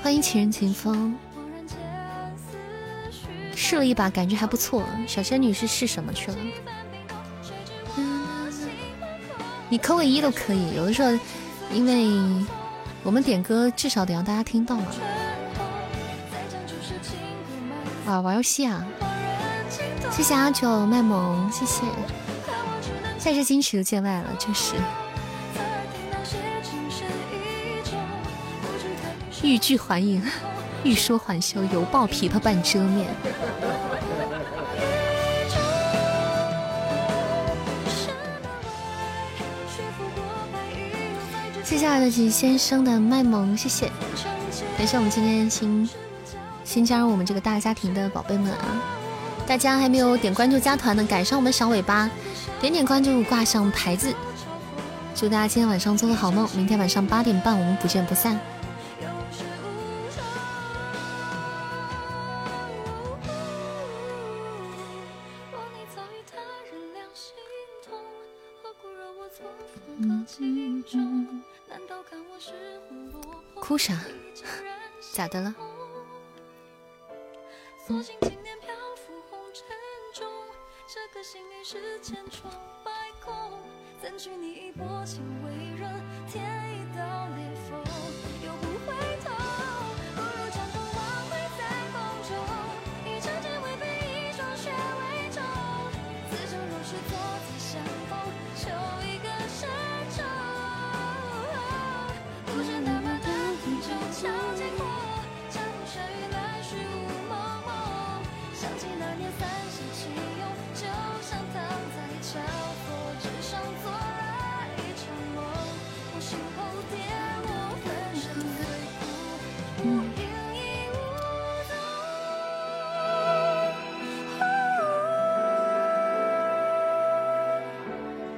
[0.00, 1.16] 欢迎情人情风，
[3.56, 4.84] 试了一把，感觉还不错。
[5.08, 6.36] 小仙女是试什么去了？
[9.72, 11.18] 你扣个一都可以，有的时候，
[11.72, 12.44] 因为
[13.02, 14.84] 我们点歌至少得让大家听到嘛。
[18.06, 18.84] 啊，玩游戏啊！
[20.10, 21.86] 谢谢阿九卖萌，谢谢。
[23.16, 24.74] 再是矜持就见外了，就是。
[29.42, 30.22] 欲拒还迎，
[30.84, 33.08] 欲说还休，犹抱琵琶半遮面。
[41.72, 43.90] 接下来的是先生的卖萌，谢谢，
[44.76, 45.88] 感谢我们今天新
[46.64, 48.76] 新加入我们这个大家庭的宝贝们啊！
[49.46, 52.10] 大家还没有点关注加团的，赶上我们小尾巴，
[52.60, 54.14] 点点关注，挂上牌子。
[55.14, 58.38] 祝大家今天晚上做个好梦，明天晚上八点半我们不见不散。
[73.60, 73.94] 哭啥？
[75.12, 75.54] 咋的了？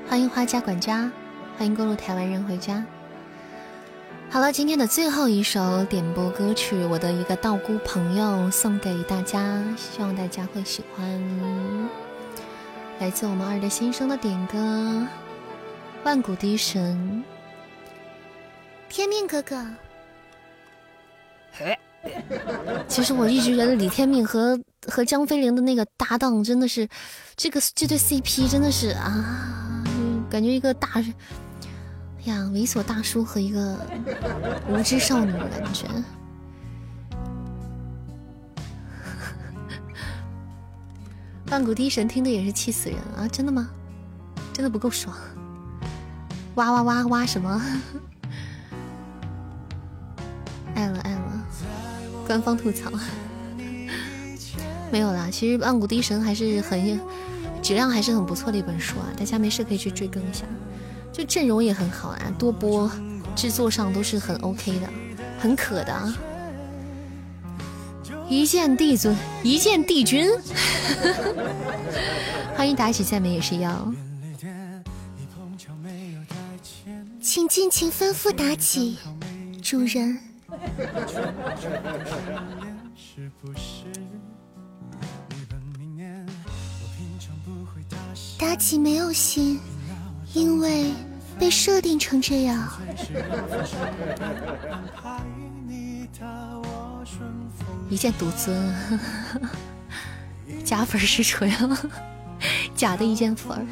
[0.08, 1.10] 欢迎花家管家，
[1.58, 2.84] 欢迎过路台湾人回家。
[4.34, 11.88] 好了，今天的最后一首点播歌曲，我的一个道姑朋友送给大家，希望大家会喜欢。
[12.98, 14.58] 来自我们二的先生的点歌，
[16.02, 17.24] 《万古笛神》，
[18.92, 19.64] 天命哥哥。
[22.88, 24.58] 其实我一直觉得李天命和
[24.88, 26.88] 和张飞凌的那个搭档真的是，
[27.36, 29.84] 这个这对 CP 真的是啊。
[30.28, 30.88] 感觉一个大
[32.24, 33.78] 呀猥琐大叔和一个
[34.68, 35.86] 无知少女的感觉。
[41.50, 43.28] 万古笛神听的也是气死人啊！
[43.28, 43.68] 真的吗？
[44.52, 45.14] 真的不够爽？
[46.56, 47.62] 哇哇哇哇什么？
[50.74, 51.46] 爱了爱了！
[52.26, 52.90] 官方吐槽
[54.90, 55.28] 没有啦。
[55.30, 57.00] 其实万古笛神还是很。
[57.62, 60.44] 质量还是很不错的一本书啊，大家没事可以去追更一下，
[61.14, 62.90] 就阵容也很好啊，多播
[63.36, 64.88] 制作上都是很 OK 的，
[65.38, 66.12] 很可的啊。
[68.28, 70.28] 一见帝尊，一见帝君，
[72.56, 73.92] 欢迎打起赞美也是要，
[77.20, 78.98] 请尽情吩咐妲己，
[79.62, 80.18] 主人。
[88.38, 89.60] 妲己没有心，
[90.34, 90.92] 因为
[91.38, 92.68] 被设定成这样。
[97.88, 98.74] 一剑独尊，
[100.64, 101.78] 假粉实锤了，
[102.74, 103.64] 假的一剑粉，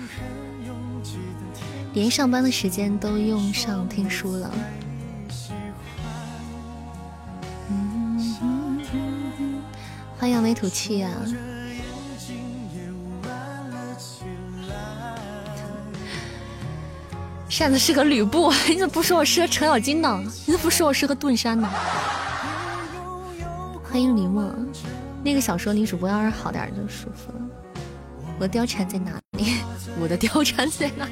[1.94, 4.50] 连上班的时间都用上听书了。
[10.18, 11.10] 欢迎扬眉吐气啊！
[17.52, 20.18] 扇子是个吕布， 你怎么不说我是个程咬金呢？
[20.46, 21.68] 你怎么不说我是个盾山呢？
[23.84, 24.50] 欢迎林梦，
[25.22, 27.40] 那个小说女主播要是好点就舒服了。
[28.38, 29.56] 我的貂蝉在哪里？
[30.00, 31.06] 我的貂蝉在哪？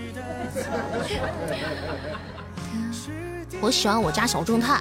[3.61, 4.81] 我喜欢我家小正太，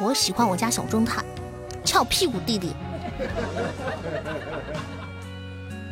[0.00, 1.24] 我喜欢我家小正太，
[1.84, 2.74] 翘屁股弟弟。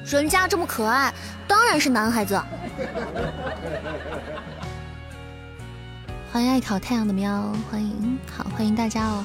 [0.04, 1.12] 人家这么可爱，
[1.48, 2.40] 当然是男孩子。
[6.30, 9.24] 欢迎爱烤太阳的喵，欢迎好，欢迎大家哦。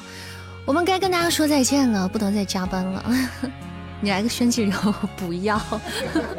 [0.64, 3.04] 我们该跟大家说再见了，不能再加班了。
[4.00, 5.60] 你来个宣气流，不要。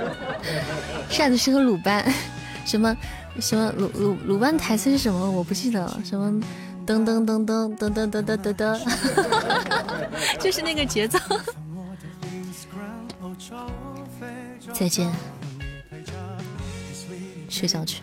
[1.10, 2.04] 扇子是个鲁班，
[2.66, 2.98] 什么
[3.40, 5.30] 什么鲁鲁鲁班台词是什么？
[5.30, 6.02] 我不记得了。
[6.04, 6.32] 什么
[6.88, 8.80] 噔噔噔噔噔噔噔噔噔噔，
[10.40, 11.20] 就是那个节奏。
[14.73, 15.11] 再见，
[17.49, 18.02] 睡觉去。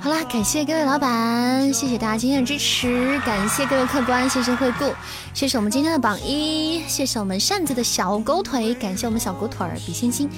[0.00, 4.92] 好啦，感谢各位老板，谢谢大家今天的支持，感谢各位客官，谢谢惠顾，
[5.34, 10.28] 谢谢我们今天的榜一，谢谢我们扇子的小狗腿，感谢我们小狗腿儿比心心，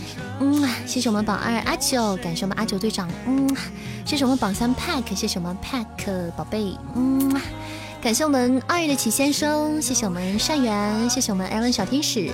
[0.41, 3.57] 嗯，谢谢我们榜二阿九，感谢我们阿九队长，嗯，
[4.05, 7.41] 谢谢我们榜三 Pack，谢谢我们 Pack 宝贝，嗯。
[8.05, 12.31] 感谢我们二月的齐先生，谢谢我们善缘，谢谢我们艾伦小天使，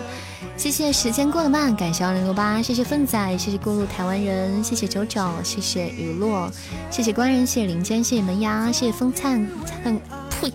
[0.57, 6.51] 谢谢时间过得慢，感谢二零六八，谢谢粪仔，谢谢过路台湾人，谢谢九九，谢谢雨落，
[6.91, 9.97] 谢谢官人，谢谢林间，谢谢门牙，谢谢风灿灿，
[10.29, 10.53] 呸，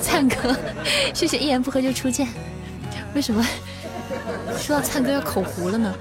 [0.00, 0.56] 灿哥，
[1.12, 2.26] 谢谢一言不合就出剑，
[3.14, 3.46] 为什么
[4.58, 5.94] 说到灿哥要口糊了呢？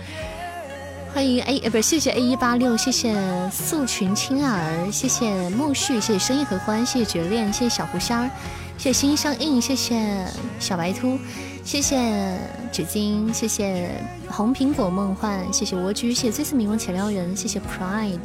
[1.12, 3.16] 欢迎 A 呃不是谢谢 A 一八六，谢谢
[3.52, 8.30] 素群青儿，谢谢木絮，谢谢生意合欢，谢谢绝恋，谢谢小狐仙儿，
[8.78, 10.26] 谢谢心相印，谢谢
[10.60, 11.18] 小白兔，
[11.66, 12.38] 谢谢
[12.72, 13.90] 纸巾，谢谢
[14.30, 18.20] 红苹果梦幻，谢谢蜗居，谢谢最似迷蒙且撩人，谢谢 Pride，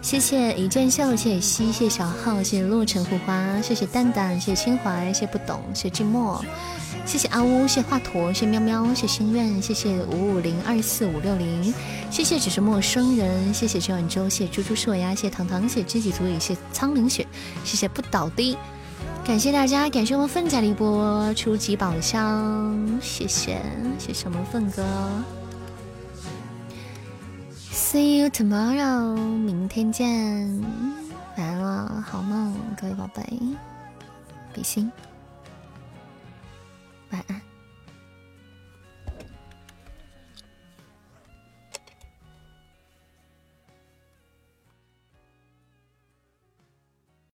[0.00, 6.40] 谢谢一剑秀，谢谢西，谢谢小号，谢谢洛城护花，谢谢蛋蛋，谢谢清怀，谢谢不懂，谢谢寂寞。
[7.06, 11.72] 谢谢阿乌，谢华佗，谢喵喵，谢心愿，谢谢五五零二四五六零，
[12.10, 17.26] 谢谢只是陌生人，谢谢陈晚舟，谢猪猪是呀，谢糖糖，谢知己足矣，谢苍灵雪，
[17.62, 18.56] 谢谢不倒的，
[19.24, 23.60] 感谢大家，感谢我们奋仔的一波初级宝箱，谢谢
[23.98, 24.82] 谢谢我们奋哥
[27.70, 30.08] ，See you tomorrow，明天见，
[31.36, 33.22] 晚安了，好梦，各位宝贝，
[34.52, 34.90] 比心。
[37.14, 37.53] 晚安。